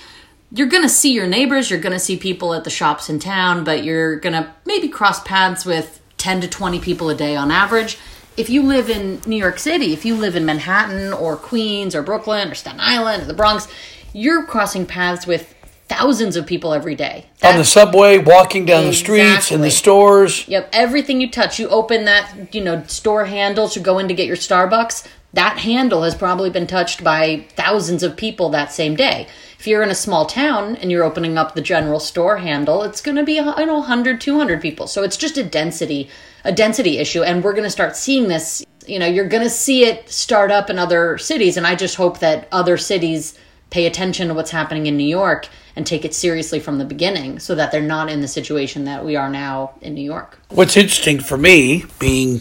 You're 0.52 0.68
gonna 0.68 0.88
see 0.88 1.12
your 1.12 1.26
neighbors. 1.26 1.70
You're 1.70 1.80
gonna 1.80 1.98
see 1.98 2.16
people 2.16 2.54
at 2.54 2.62
the 2.62 2.70
shops 2.70 3.10
in 3.10 3.18
town, 3.18 3.64
but 3.64 3.82
you're 3.82 4.16
gonna 4.20 4.54
maybe 4.64 4.86
cross 4.88 5.20
paths 5.24 5.64
with 5.66 6.00
ten 6.18 6.40
to 6.40 6.46
twenty 6.48 6.78
people 6.78 7.10
a 7.10 7.16
day 7.16 7.34
on 7.34 7.50
average 7.50 7.98
if 8.36 8.50
you 8.50 8.62
live 8.62 8.90
in 8.90 9.20
New 9.26 9.36
York 9.36 9.58
City, 9.58 9.92
if 9.92 10.04
you 10.04 10.14
live 10.14 10.36
in 10.36 10.44
Manhattan 10.44 11.12
or 11.12 11.36
Queens 11.36 11.94
or 11.94 12.02
Brooklyn 12.02 12.50
or 12.50 12.54
Staten 12.54 12.80
Island 12.80 13.22
or 13.22 13.26
the 13.26 13.34
Bronx, 13.34 13.66
you're 14.12 14.44
crossing 14.44 14.86
paths 14.86 15.26
with 15.26 15.54
thousands 15.88 16.36
of 16.36 16.46
people 16.46 16.72
every 16.72 16.94
day. 16.94 17.26
On 17.42 17.56
the 17.56 17.64
subway, 17.64 18.18
walking 18.18 18.64
down 18.64 18.84
the 18.84 18.92
streets, 18.92 19.52
in 19.52 19.60
the 19.60 19.70
stores. 19.70 20.46
Yep, 20.48 20.70
everything 20.72 21.20
you 21.20 21.30
touch, 21.30 21.58
you 21.58 21.68
open 21.68 22.04
that, 22.04 22.54
you 22.54 22.62
know, 22.62 22.82
store 22.84 23.26
handle 23.26 23.68
to 23.68 23.80
go 23.80 23.98
in 23.98 24.08
to 24.08 24.14
get 24.14 24.26
your 24.26 24.36
Starbucks. 24.36 25.06
That 25.36 25.58
handle 25.58 26.02
has 26.04 26.14
probably 26.14 26.48
been 26.48 26.66
touched 26.66 27.04
by 27.04 27.44
thousands 27.50 28.02
of 28.02 28.16
people 28.16 28.48
that 28.48 28.72
same 28.72 28.96
day. 28.96 29.26
If 29.58 29.66
you're 29.66 29.82
in 29.82 29.90
a 29.90 29.94
small 29.94 30.24
town 30.24 30.76
and 30.76 30.90
you're 30.90 31.04
opening 31.04 31.36
up 31.36 31.54
the 31.54 31.60
general 31.60 32.00
store 32.00 32.38
handle, 32.38 32.82
it's 32.82 33.02
going 33.02 33.18
to 33.18 33.22
be, 33.22 33.34
you 33.34 33.42
know, 33.44 33.80
100, 33.80 34.18
200 34.18 34.62
people. 34.62 34.86
So 34.86 35.02
it's 35.02 35.18
just 35.18 35.36
a 35.36 35.44
density, 35.44 36.08
a 36.44 36.52
density 36.52 36.96
issue. 36.96 37.22
And 37.22 37.44
we're 37.44 37.52
going 37.52 37.64
to 37.64 37.70
start 37.70 37.96
seeing 37.96 38.28
this, 38.28 38.64
you 38.86 38.98
know, 38.98 39.04
you're 39.04 39.28
going 39.28 39.42
to 39.42 39.50
see 39.50 39.84
it 39.84 40.08
start 40.08 40.50
up 40.50 40.70
in 40.70 40.78
other 40.78 41.18
cities. 41.18 41.58
And 41.58 41.66
I 41.66 41.74
just 41.74 41.96
hope 41.96 42.20
that 42.20 42.48
other 42.50 42.78
cities 42.78 43.38
pay 43.68 43.84
attention 43.84 44.28
to 44.28 44.34
what's 44.34 44.52
happening 44.52 44.86
in 44.86 44.96
New 44.96 45.04
York 45.04 45.48
and 45.74 45.86
take 45.86 46.06
it 46.06 46.14
seriously 46.14 46.60
from 46.60 46.78
the 46.78 46.86
beginning 46.86 47.40
so 47.40 47.54
that 47.54 47.72
they're 47.72 47.82
not 47.82 48.08
in 48.08 48.22
the 48.22 48.28
situation 48.28 48.84
that 48.84 49.04
we 49.04 49.16
are 49.16 49.28
now 49.28 49.74
in 49.82 49.92
New 49.92 50.04
York. 50.04 50.38
What's 50.48 50.78
interesting 50.78 51.20
for 51.20 51.36
me, 51.36 51.84
being 51.98 52.40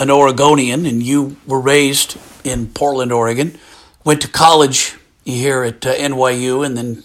an 0.00 0.10
Oregonian, 0.10 0.86
and 0.86 1.02
you 1.02 1.36
were 1.46 1.60
raised 1.60 2.16
in 2.42 2.68
Portland, 2.68 3.12
Oregon, 3.12 3.58
went 4.02 4.22
to 4.22 4.28
college 4.28 4.96
here 5.24 5.62
at 5.62 5.84
uh, 5.86 5.94
NYU, 5.94 6.64
and 6.64 6.76
then 6.76 7.04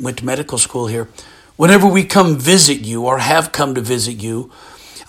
went 0.00 0.18
to 0.18 0.24
medical 0.24 0.56
school 0.56 0.86
here. 0.86 1.08
Whenever 1.56 1.86
we 1.86 2.04
come 2.04 2.38
visit 2.38 2.78
you 2.80 3.04
or 3.04 3.18
have 3.18 3.50
come 3.50 3.74
to 3.74 3.80
visit 3.80 4.22
you, 4.22 4.52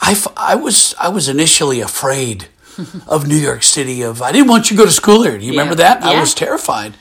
I, 0.02 0.12
f- 0.14 0.28
I 0.36 0.56
was 0.56 0.96
I 1.00 1.08
was 1.10 1.30
initially 1.30 1.80
afraid 1.82 2.48
of 3.08 3.28
New 3.28 3.38
York 3.38 3.62
City. 3.64 4.02
Of 4.02 4.22
I 4.22 4.32
didn't 4.32 4.50
want 4.50 4.72
you 4.72 4.76
to 4.76 4.82
go 4.84 4.86
to 4.88 4.92
school 4.92 5.22
here. 5.24 5.38
Do 5.38 5.46
you 5.46 5.52
remember 5.52 5.76
that? 5.76 6.02
I 6.04 6.20
was 6.20 6.34
terrified. 6.34 6.96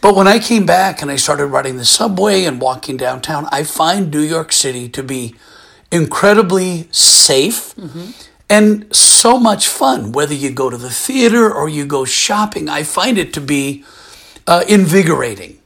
But 0.00 0.16
when 0.16 0.26
I 0.26 0.38
came 0.38 0.64
back 0.66 1.00
and 1.02 1.10
I 1.10 1.16
started 1.16 1.46
riding 1.46 1.76
the 1.76 1.84
subway 1.84 2.44
and 2.44 2.60
walking 2.60 2.96
downtown, 2.96 3.46
I 3.52 3.62
find 3.64 4.10
New 4.10 4.20
York 4.20 4.52
City 4.52 4.88
to 4.88 5.02
be 5.02 5.34
incredibly 5.92 6.88
safe 6.90 7.74
and 8.48 8.94
so 8.94 9.38
much 9.38 9.68
fun. 9.68 10.12
Whether 10.12 10.34
you 10.34 10.50
go 10.50 10.70
to 10.70 10.76
the 10.76 10.90
theater 10.90 11.52
or 11.52 11.68
you 11.68 11.86
go 11.86 12.04
shopping, 12.04 12.68
I 12.68 12.82
find 12.82 13.18
it 13.18 13.32
to 13.34 13.40
be 13.40 13.84
uh, 14.46 14.64
invigorating. 14.68 15.58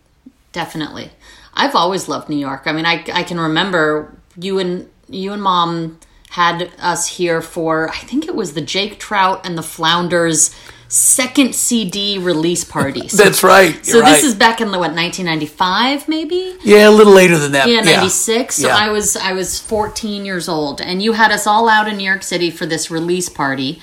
Definitely. 0.53 1.11
I've 1.55 1.75
always 1.75 2.09
loved 2.09 2.29
New 2.29 2.37
York. 2.37 2.63
I 2.67 2.73
mean, 2.73 2.87
I, 2.87 3.05
I 3.13 3.23
can 3.25 3.41
remember 3.41 4.17
you 4.37 4.59
and 4.59 4.89
you 5.09 5.33
and 5.33 5.43
mom 5.43 5.99
had 6.31 6.71
us 6.79 7.07
here 7.07 7.41
for 7.41 7.89
I 7.91 7.99
think 7.99 8.27
it 8.27 8.35
was 8.35 8.53
the 8.53 8.61
Jake 8.61 8.99
Trout 8.99 9.45
and 9.45 9.57
the 9.57 9.63
Flounders 9.63 10.55
second 10.89 11.55
CD 11.55 12.19
release 12.19 12.65
party. 12.65 13.09
So, 13.09 13.25
That's 13.25 13.43
right. 13.43 13.85
So 13.85 14.01
right. 14.01 14.13
this 14.13 14.25
is 14.25 14.35
back 14.35 14.61
in 14.61 14.71
the 14.71 14.79
what 14.79 14.93
1995 14.93 16.09
maybe? 16.09 16.57
yeah, 16.63 16.89
a 16.89 16.91
little 16.91 17.13
later 17.13 17.39
than 17.39 17.53
that. 17.53 17.69
Yeah, 17.69 17.81
96. 17.81 18.57
So 18.57 18.69
Yeah. 18.69 18.77
I 18.77 18.91
was 18.91 19.17
I 19.17 19.33
was 19.33 19.59
14 19.59 20.25
years 20.25 20.49
old 20.49 20.81
and 20.81 21.03
you 21.03 21.13
had 21.13 21.31
us 21.31 21.47
all 21.47 21.69
out 21.69 21.89
in 21.89 21.97
New 21.97 22.05
York 22.05 22.23
City 22.23 22.51
for 22.51 22.67
this 22.67 22.91
release 22.91 23.29
party. 23.29 23.81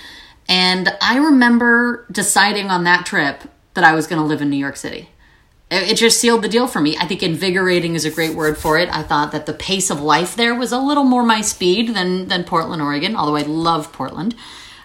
And 0.47 0.95
I 1.01 1.17
remember 1.17 2.05
deciding 2.11 2.69
on 2.69 2.83
that 2.83 3.05
trip 3.05 3.43
that 3.73 3.83
I 3.83 3.93
was 3.93 4.07
going 4.07 4.21
to 4.21 4.27
live 4.27 4.41
in 4.41 4.49
New 4.49 4.57
York 4.57 4.77
City. 4.77 5.09
It 5.71 5.91
it 5.91 5.97
just 5.97 6.19
sealed 6.19 6.43
the 6.43 6.49
deal 6.49 6.67
for 6.67 6.81
me. 6.81 6.95
I 6.97 7.07
think 7.07 7.23
invigorating 7.23 7.95
is 7.95 8.05
a 8.05 8.11
great 8.11 8.35
word 8.35 8.57
for 8.57 8.77
it. 8.77 8.89
I 8.95 9.03
thought 9.03 9.31
that 9.31 9.45
the 9.47 9.53
pace 9.53 9.89
of 9.89 10.01
life 10.01 10.35
there 10.35 10.55
was 10.55 10.71
a 10.71 10.79
little 10.79 11.03
more 11.03 11.23
my 11.23 11.41
speed 11.41 11.95
than 11.95 12.27
than 12.27 12.43
Portland, 12.43 12.81
Oregon, 12.81 13.15
although 13.15 13.35
I 13.35 13.41
love 13.41 13.91
Portland. 13.91 14.35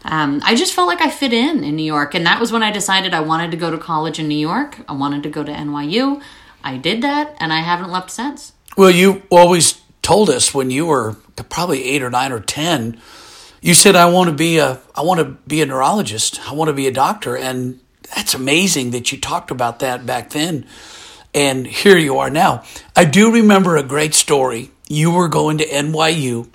Um, 0.05 0.41
I 0.45 0.55
just 0.55 0.73
felt 0.73 0.89
like 0.89 1.01
I 1.01 1.11
fit 1.11 1.33
in 1.33 1.63
in 1.63 1.77
New 1.77 1.85
York, 1.85 2.15
and 2.15 2.25
that 2.27 2.41
was 2.41 2.53
when 2.53 2.63
I 2.63 2.71
decided 2.71 3.13
I 3.13 3.21
wanted 3.21 3.51
to 3.51 3.57
go 3.57 3.71
to 3.71 3.79
college 3.79 4.19
in 4.19 4.29
New 4.29 4.39
York. 4.39 4.79
I 4.89 4.93
wanted 4.95 5.23
to 5.25 5.29
go 5.29 5.45
to 5.45 5.53
NYU. 5.53 6.23
I 6.65 6.79
did 6.79 7.03
that, 7.03 7.37
and 7.39 7.53
I 7.53 7.61
haven't 7.61 7.91
left 7.91 8.11
since. 8.11 8.53
Well, 8.77 8.91
you 8.91 9.23
always 9.31 9.81
told 10.03 10.31
us 10.31 10.55
when 10.55 10.71
you 10.71 10.87
were 10.87 11.17
probably 11.49 11.85
eight 11.85 12.03
or 12.03 12.11
nine 12.11 12.33
or 12.33 12.41
ten, 12.41 13.01
you 13.61 13.75
said, 13.75 13.95
"I 13.95 14.07
want 14.07 14.31
to 14.31 14.37
be 14.37 14.59
a, 14.59 14.81
I 14.95 15.03
want 15.03 15.21
to 15.21 15.37
be 15.47 15.61
a 15.61 15.67
neurologist. 15.67 16.41
I 16.49 16.55
want 16.55 16.69
to 16.69 16.75
be 16.75 16.87
a 16.87 16.93
doctor." 16.93 17.37
And 17.37 17.81
that's 18.15 18.35
amazing 18.35 18.93
that 18.93 19.13
you 19.13 19.19
talked 19.19 19.51
about 19.51 19.81
that 19.81 20.07
back 20.07 20.31
then, 20.31 20.67
and 21.35 21.67
here 21.67 21.99
you 21.99 22.19
are 22.19 22.31
now. 22.31 22.65
I 22.97 23.05
do 23.05 23.31
remember 23.31 23.77
a 23.77 23.83
great 23.83 24.15
story. 24.15 24.71
You 24.89 25.11
were 25.11 25.29
going 25.29 25.59
to 25.59 25.67
NYU. 25.67 26.49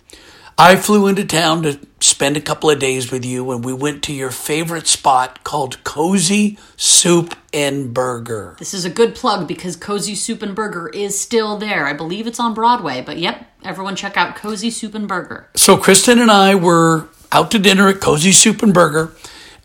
I 0.58 0.78
flew 0.78 1.08
into 1.08 1.26
town 1.26 1.64
to 1.64 1.80
spend 2.06 2.38
a 2.38 2.42
couple 2.42 2.70
of 2.70 2.80
days 2.80 3.12
with 3.12 3.26
you, 3.26 3.52
and 3.52 3.66
we 3.66 3.74
went 3.74 4.04
to 4.04 4.14
your 4.14 4.32
favorite 4.32 4.88
spot 4.88 5.44
called 5.44 5.84
Cozy 5.84 6.58
Soup 6.78 7.36
and 7.54 7.94
Burger. 7.94 8.56
This 8.60 8.74
is 8.74 8.86
a 8.86 8.90
good 8.90 9.16
plug 9.16 9.48
because 9.48 9.76
Cozy 9.76 10.16
Soup 10.16 10.42
and 10.42 10.56
Burger 10.56 10.88
is 10.90 11.20
still 11.20 11.58
there. 11.58 11.86
I 11.86 11.94
believe 11.94 12.28
it's 12.28 12.40
on 12.40 12.54
Broadway, 12.54 13.02
but 13.02 13.18
yep, 13.18 13.50
everyone 13.64 13.96
check 13.96 14.18
out 14.18 14.36
Cozy 14.36 14.70
Soup 14.70 14.94
and 14.94 15.08
Burger. 15.08 15.50
So 15.56 15.78
Kristen 15.78 16.20
and 16.20 16.32
I 16.32 16.56
were 16.56 17.08
out 17.32 17.52
to 17.52 17.60
dinner 17.60 17.90
at 17.90 18.00
Cozy 18.00 18.32
Soup 18.32 18.62
and 18.62 18.74
Burger, 18.74 19.12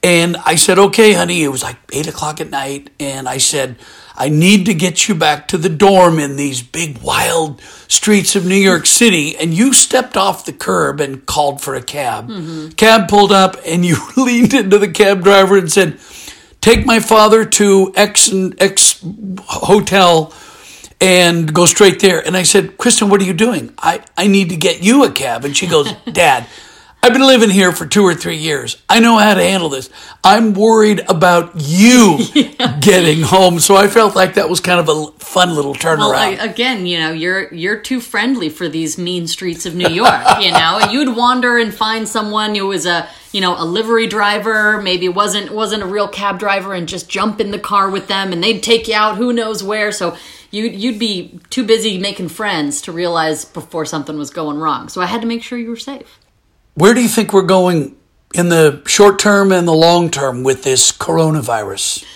and 0.03 0.37
I 0.39 0.55
said, 0.55 0.79
"Okay, 0.79 1.13
honey." 1.13 1.45
It 1.45 1.49
was 1.49 1.63
like 1.63 1.77
eight 1.93 2.07
o'clock 2.07 2.41
at 2.41 2.51
night, 2.51 2.91
and 2.99 3.29
I 3.29 3.37
said, 3.39 3.77
"I 4.21 4.29
need 4.29 4.67
to 4.67 4.75
get 4.75 5.09
you 5.09 5.15
back 5.15 5.49
to 5.49 5.59
the 5.59 5.69
dorm 5.69 6.19
in 6.19 6.37
these 6.37 6.63
big 6.63 6.99
wild 7.03 7.61
streets 7.89 8.37
of 8.37 8.45
New 8.45 8.55
York 8.55 8.87
City." 8.87 9.37
And 9.37 9.55
you 9.55 9.73
stepped 9.73 10.17
off 10.17 10.45
the 10.45 10.53
curb 10.53 11.01
and 11.01 11.25
called 11.27 11.61
for 11.61 11.75
a 11.75 11.83
cab. 11.83 12.29
Mm-hmm. 12.29 12.69
Cab 12.71 13.09
pulled 13.09 13.33
up, 13.33 13.57
and 13.67 13.85
you 13.85 13.97
leaned 14.17 14.55
into 14.55 14.79
the 14.79 14.89
cab 14.89 15.25
driver 15.25 15.57
and 15.57 15.73
said, 15.73 15.99
"Take 16.61 16.85
my 16.87 17.01
father 17.01 17.45
to 17.45 17.93
X 17.97 18.29
and 18.29 18.61
X 18.63 19.03
hotel." 19.41 20.33
and 21.01 21.53
go 21.53 21.65
straight 21.65 22.01
there. 22.01 22.25
And 22.25 22.37
I 22.37 22.43
said, 22.43 22.77
Kristen, 22.77 23.09
what 23.09 23.23
are 23.23 23.25
you 23.25 23.33
doing? 23.33 23.73
I, 23.79 24.05
I 24.17 24.27
need 24.27 24.51
to 24.51 24.57
get 24.57 24.83
you 24.83 25.05
a 25.05 25.11
cab. 25.11 25.45
And 25.45 25.57
she 25.57 25.67
goes, 25.67 25.91
Dad, 26.13 26.47
I've 27.03 27.15
been 27.15 27.27
living 27.27 27.49
here 27.49 27.73
for 27.73 27.87
two 27.87 28.03
or 28.03 28.15
three 28.15 28.37
years. 28.37 28.77
I 28.87 29.01
know 29.01 29.17
how 29.17 29.33
to 29.33 29.43
handle 29.43 29.71
this. 29.71 29.89
I'm 30.23 30.53
worried 30.53 31.01
about 31.09 31.53
you 31.57 32.19
getting 32.81 33.23
home. 33.23 33.59
So 33.59 33.75
I 33.75 33.89
felt 33.89 34.15
like 34.15 34.35
that 34.35 34.51
was 34.51 34.61
kind 34.61 34.79
of 34.79 34.89
a 34.91 35.07
fun 35.19 35.55
little 35.55 35.73
turnaround. 35.75 35.99
Well, 35.99 36.13
I, 36.13 36.29
again, 36.33 36.85
you 36.85 36.99
know, 36.99 37.13
you're 37.13 37.53
you're 37.55 37.79
too 37.79 38.03
friendly 38.03 38.51
for 38.51 38.69
these 38.69 38.99
mean 38.99 39.27
streets 39.29 39.65
of 39.65 39.75
New 39.75 39.89
York. 39.89 40.41
You 40.41 40.53
know, 40.53 40.81
you'd 40.91 41.17
wander 41.17 41.57
and 41.57 41.73
find 41.73 42.07
someone 42.07 42.55
who 42.55 42.67
was 42.67 42.85
a 42.85 43.09
you 43.33 43.41
know 43.41 43.55
a 43.59 43.65
livery 43.65 44.07
driver, 44.07 44.83
maybe 44.83 45.09
wasn't 45.09 45.53
wasn't 45.53 45.83
a 45.83 45.87
real 45.87 46.07
cab 46.09 46.39
driver, 46.39 46.75
and 46.75 46.87
just 46.87 47.09
jump 47.09 47.41
in 47.41 47.51
the 47.51 47.59
car 47.59 47.89
with 47.89 48.09
them, 48.09 48.31
and 48.31 48.45
they'd 48.45 48.63
take 48.63 48.89
you 48.89 48.95
out 48.95 49.17
who 49.17 49.33
knows 49.33 49.65
where. 49.65 49.91
So 49.91 50.19
you 50.51 50.65
you'd 50.65 50.99
be 50.99 51.41
too 51.49 51.65
busy 51.65 51.97
making 51.97 52.29
friends 52.29 52.83
to 52.83 52.93
realize 52.93 53.47
before 53.47 53.87
something 53.87 54.19
was 54.19 54.29
going 54.29 54.59
wrong. 54.59 54.91
So 54.91 55.01
I 55.01 55.07
had 55.07 55.23
to 55.23 55.27
make 55.27 55.43
sure 55.43 55.59
you 55.59 55.71
were 55.71 55.77
safe. 55.77 56.20
Where 56.81 56.95
do 56.95 57.03
you 57.03 57.09
think 57.09 57.35
we're 57.35 57.43
going 57.43 57.95
in 58.33 58.49
the 58.49 58.83
short 58.87 59.19
term 59.19 59.53
and 59.53 59.69
the 59.69 59.73
long 59.73 60.11
term 60.11 60.43
with 60.43 60.63
this 60.63 60.91
coronavirus? 60.91 62.07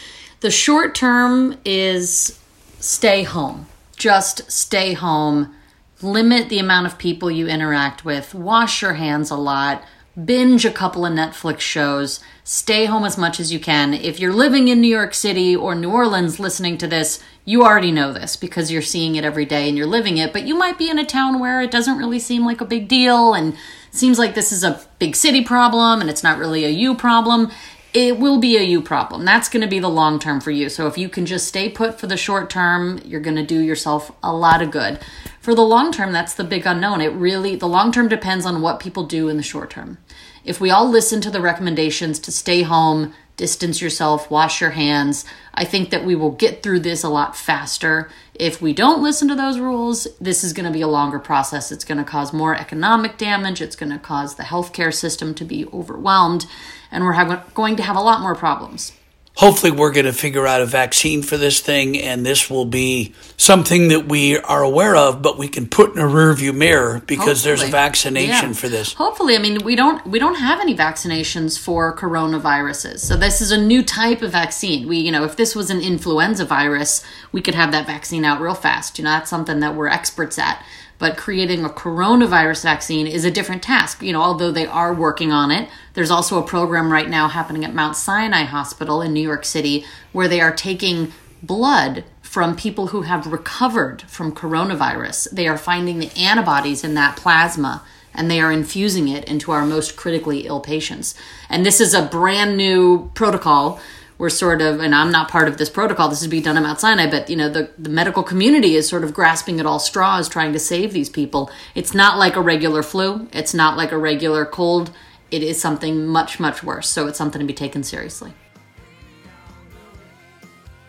The 0.40 0.50
short 0.50 0.94
term 0.94 1.58
is 1.66 2.40
stay 2.80 3.24
home. 3.24 3.66
Just 3.98 4.50
stay 4.50 4.94
home. 4.94 5.54
Limit 6.00 6.48
the 6.48 6.58
amount 6.58 6.86
of 6.86 6.96
people 6.96 7.30
you 7.30 7.46
interact 7.46 8.06
with. 8.06 8.32
Wash 8.32 8.80
your 8.80 8.94
hands 8.94 9.30
a 9.30 9.36
lot. 9.36 9.84
Binge 10.24 10.64
a 10.64 10.70
couple 10.70 11.04
of 11.04 11.12
Netflix 11.12 11.60
shows. 11.60 12.20
Stay 12.42 12.86
home 12.86 13.04
as 13.04 13.18
much 13.18 13.38
as 13.38 13.52
you 13.52 13.60
can. 13.60 13.92
If 13.92 14.18
you're 14.18 14.32
living 14.32 14.68
in 14.68 14.80
New 14.80 14.88
York 14.88 15.12
City 15.12 15.54
or 15.54 15.74
New 15.74 15.90
Orleans 15.90 16.40
listening 16.40 16.78
to 16.78 16.86
this, 16.86 17.22
you 17.44 17.64
already 17.64 17.92
know 17.92 18.14
this 18.14 18.34
because 18.34 18.72
you're 18.72 18.80
seeing 18.80 19.16
it 19.16 19.24
every 19.24 19.44
day 19.44 19.68
and 19.68 19.76
you're 19.76 19.86
living 19.86 20.16
it. 20.16 20.32
But 20.32 20.46
you 20.46 20.54
might 20.54 20.78
be 20.78 20.88
in 20.88 20.98
a 20.98 21.04
town 21.04 21.38
where 21.38 21.60
it 21.60 21.70
doesn't 21.70 21.98
really 21.98 22.18
seem 22.18 22.46
like 22.46 22.62
a 22.62 22.64
big 22.64 22.88
deal 22.88 23.34
and 23.34 23.54
seems 23.96 24.18
like 24.18 24.34
this 24.34 24.52
is 24.52 24.64
a 24.64 24.80
big 24.98 25.16
city 25.16 25.42
problem 25.42 26.00
and 26.00 26.10
it's 26.10 26.22
not 26.22 26.38
really 26.38 26.64
a 26.64 26.70
you 26.70 26.94
problem 26.94 27.50
it 27.94 28.18
will 28.18 28.40
be 28.40 28.56
a 28.56 28.62
you 28.62 28.82
problem. 28.82 29.24
That's 29.24 29.48
going 29.48 29.60
to 29.62 29.68
be 29.68 29.78
the 29.78 29.88
long 29.88 30.18
term 30.18 30.40
for 30.40 30.50
you. 30.50 30.68
So 30.68 30.88
if 30.88 30.98
you 30.98 31.08
can 31.08 31.24
just 31.24 31.46
stay 31.46 31.68
put 31.68 31.98
for 31.98 32.08
the 32.08 32.16
short 32.16 32.50
term, 32.50 33.00
you're 33.04 33.20
going 33.20 33.36
to 33.36 33.46
do 33.46 33.60
yourself 33.60 34.10
a 34.20 34.34
lot 34.34 34.60
of 34.60 34.72
good. 34.72 34.98
For 35.40 35.54
the 35.54 35.62
long 35.62 35.92
term, 35.92 36.12
that's 36.12 36.34
the 36.34 36.42
big 36.42 36.66
unknown. 36.66 37.00
It 37.00 37.12
really, 37.12 37.54
the 37.54 37.68
long 37.68 37.92
term 37.92 38.08
depends 38.08 38.44
on 38.44 38.60
what 38.60 38.80
people 38.80 39.04
do 39.04 39.28
in 39.28 39.36
the 39.36 39.44
short 39.44 39.70
term. 39.70 39.98
If 40.44 40.60
we 40.60 40.70
all 40.70 40.88
listen 40.90 41.20
to 41.20 41.30
the 41.30 41.40
recommendations 41.40 42.18
to 42.18 42.32
stay 42.32 42.62
home, 42.62 43.14
distance 43.36 43.80
yourself, 43.80 44.28
wash 44.28 44.60
your 44.60 44.70
hands, 44.70 45.24
I 45.54 45.64
think 45.64 45.90
that 45.90 46.04
we 46.04 46.16
will 46.16 46.32
get 46.32 46.62
through 46.64 46.80
this 46.80 47.04
a 47.04 47.08
lot 47.08 47.36
faster. 47.36 48.10
If 48.34 48.60
we 48.60 48.72
don't 48.72 49.02
listen 49.02 49.28
to 49.28 49.36
those 49.36 49.60
rules, 49.60 50.08
this 50.20 50.42
is 50.42 50.52
going 50.52 50.66
to 50.66 50.72
be 50.72 50.80
a 50.80 50.88
longer 50.88 51.20
process. 51.20 51.70
It's 51.70 51.84
going 51.84 51.98
to 51.98 52.04
cause 52.04 52.32
more 52.32 52.56
economic 52.56 53.16
damage. 53.16 53.60
It's 53.60 53.76
going 53.76 53.92
to 53.92 53.98
cause 53.98 54.34
the 54.34 54.42
healthcare 54.42 54.92
system 54.92 55.34
to 55.34 55.44
be 55.44 55.66
overwhelmed, 55.66 56.46
and 56.90 57.04
we're 57.04 57.12
have, 57.12 57.54
going 57.54 57.76
to 57.76 57.82
have 57.84 57.96
a 57.96 58.00
lot 58.00 58.20
more 58.20 58.34
problems 58.34 58.92
hopefully 59.34 59.72
we're 59.72 59.90
going 59.90 60.06
to 60.06 60.12
figure 60.12 60.46
out 60.46 60.60
a 60.60 60.66
vaccine 60.66 61.22
for 61.22 61.36
this 61.36 61.60
thing 61.60 61.98
and 61.98 62.24
this 62.24 62.48
will 62.48 62.64
be 62.64 63.12
something 63.36 63.88
that 63.88 64.06
we 64.06 64.38
are 64.38 64.62
aware 64.62 64.94
of 64.94 65.22
but 65.22 65.36
we 65.36 65.48
can 65.48 65.66
put 65.66 65.92
in 65.92 65.98
a 65.98 66.04
rearview 66.04 66.54
mirror 66.54 67.02
because 67.06 67.44
hopefully. 67.44 67.56
there's 67.56 67.62
a 67.62 67.70
vaccination 67.70 68.48
yeah. 68.48 68.52
for 68.52 68.68
this. 68.68 68.94
Hopefully 68.94 69.34
i 69.34 69.38
mean 69.38 69.64
we 69.64 69.74
don't 69.74 70.06
we 70.06 70.18
don't 70.18 70.36
have 70.36 70.60
any 70.60 70.74
vaccinations 70.74 71.58
for 71.58 71.96
coronaviruses. 71.96 73.00
So 73.00 73.16
this 73.16 73.40
is 73.40 73.50
a 73.50 73.60
new 73.60 73.82
type 73.82 74.22
of 74.22 74.32
vaccine. 74.32 74.86
We 74.86 74.98
you 74.98 75.10
know 75.10 75.24
if 75.24 75.36
this 75.36 75.54
was 75.54 75.70
an 75.70 75.80
influenza 75.80 76.44
virus 76.44 77.04
we 77.32 77.40
could 77.40 77.54
have 77.54 77.72
that 77.72 77.86
vaccine 77.86 78.24
out 78.24 78.40
real 78.40 78.54
fast. 78.54 78.98
You 78.98 79.04
know 79.04 79.10
that's 79.10 79.30
something 79.30 79.60
that 79.60 79.74
we're 79.74 79.88
experts 79.88 80.38
at 80.38 80.64
but 80.98 81.16
creating 81.16 81.64
a 81.64 81.68
coronavirus 81.68 82.62
vaccine 82.62 83.06
is 83.06 83.24
a 83.24 83.30
different 83.30 83.62
task. 83.62 84.02
You 84.02 84.12
know, 84.12 84.22
although 84.22 84.50
they 84.50 84.66
are 84.66 84.94
working 84.94 85.32
on 85.32 85.50
it, 85.50 85.68
there's 85.94 86.10
also 86.10 86.38
a 86.38 86.46
program 86.46 86.92
right 86.92 87.08
now 87.08 87.28
happening 87.28 87.64
at 87.64 87.74
Mount 87.74 87.96
Sinai 87.96 88.44
Hospital 88.44 89.02
in 89.02 89.12
New 89.12 89.20
York 89.20 89.44
City 89.44 89.84
where 90.12 90.28
they 90.28 90.40
are 90.40 90.54
taking 90.54 91.12
blood 91.42 92.04
from 92.22 92.56
people 92.56 92.88
who 92.88 93.02
have 93.02 93.26
recovered 93.26 94.02
from 94.02 94.34
coronavirus. 94.34 95.30
They 95.30 95.46
are 95.46 95.58
finding 95.58 95.98
the 95.98 96.16
antibodies 96.16 96.82
in 96.82 96.94
that 96.94 97.16
plasma 97.16 97.82
and 98.14 98.30
they 98.30 98.40
are 98.40 98.52
infusing 98.52 99.08
it 99.08 99.24
into 99.24 99.50
our 99.50 99.66
most 99.66 99.96
critically 99.96 100.46
ill 100.46 100.60
patients. 100.60 101.14
And 101.48 101.66
this 101.66 101.80
is 101.80 101.94
a 101.94 102.06
brand 102.06 102.56
new 102.56 103.10
protocol 103.14 103.80
we're 104.18 104.30
sort 104.30 104.62
of, 104.62 104.80
and 104.80 104.94
I'm 104.94 105.10
not 105.10 105.28
part 105.28 105.48
of 105.48 105.56
this 105.58 105.68
protocol. 105.68 106.08
This 106.08 106.22
is 106.22 106.28
being 106.28 106.42
done 106.42 106.56
at 106.56 106.62
Mount 106.62 106.80
Sinai, 106.80 107.10
but 107.10 107.28
you 107.28 107.36
know, 107.36 107.48
the, 107.48 107.70
the 107.78 107.88
medical 107.90 108.22
community 108.22 108.76
is 108.76 108.88
sort 108.88 109.04
of 109.04 109.12
grasping 109.12 109.58
at 109.60 109.66
all 109.66 109.78
straws, 109.78 110.28
trying 110.28 110.52
to 110.52 110.58
save 110.58 110.92
these 110.92 111.10
people. 111.10 111.50
It's 111.74 111.94
not 111.94 112.18
like 112.18 112.36
a 112.36 112.40
regular 112.40 112.82
flu. 112.82 113.28
It's 113.32 113.54
not 113.54 113.76
like 113.76 113.92
a 113.92 113.98
regular 113.98 114.46
cold. 114.46 114.90
It 115.30 115.42
is 115.42 115.60
something 115.60 116.06
much, 116.06 116.38
much 116.38 116.62
worse. 116.62 116.88
So 116.88 117.08
it's 117.08 117.18
something 117.18 117.40
to 117.40 117.46
be 117.46 117.54
taken 117.54 117.82
seriously. 117.82 118.32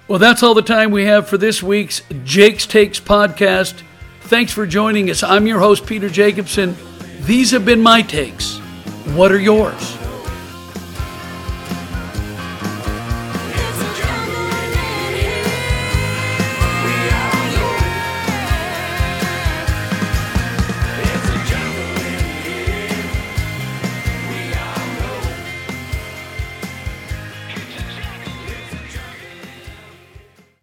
Well, 0.08 0.20
that's 0.20 0.44
all 0.44 0.54
the 0.54 0.62
time 0.62 0.92
we 0.92 1.06
have 1.06 1.28
for 1.28 1.40
this 1.40 1.64
week's 1.64 2.04
Jake's 2.24 2.68
Takes 2.68 3.00
podcast. 3.00 3.82
Thanks 4.22 4.52
for 4.52 4.68
joining 4.68 5.10
us. 5.10 5.24
I'm 5.24 5.48
your 5.48 5.60
host, 5.60 5.88
Peter 5.88 6.10
Jacobsen. 6.10 6.76
These 7.22 7.50
have 7.52 7.66
been 7.66 7.82
my 7.82 8.04
takes. 8.04 8.60
What 9.16 9.32
are 9.32 9.40
yours? 9.40 10.05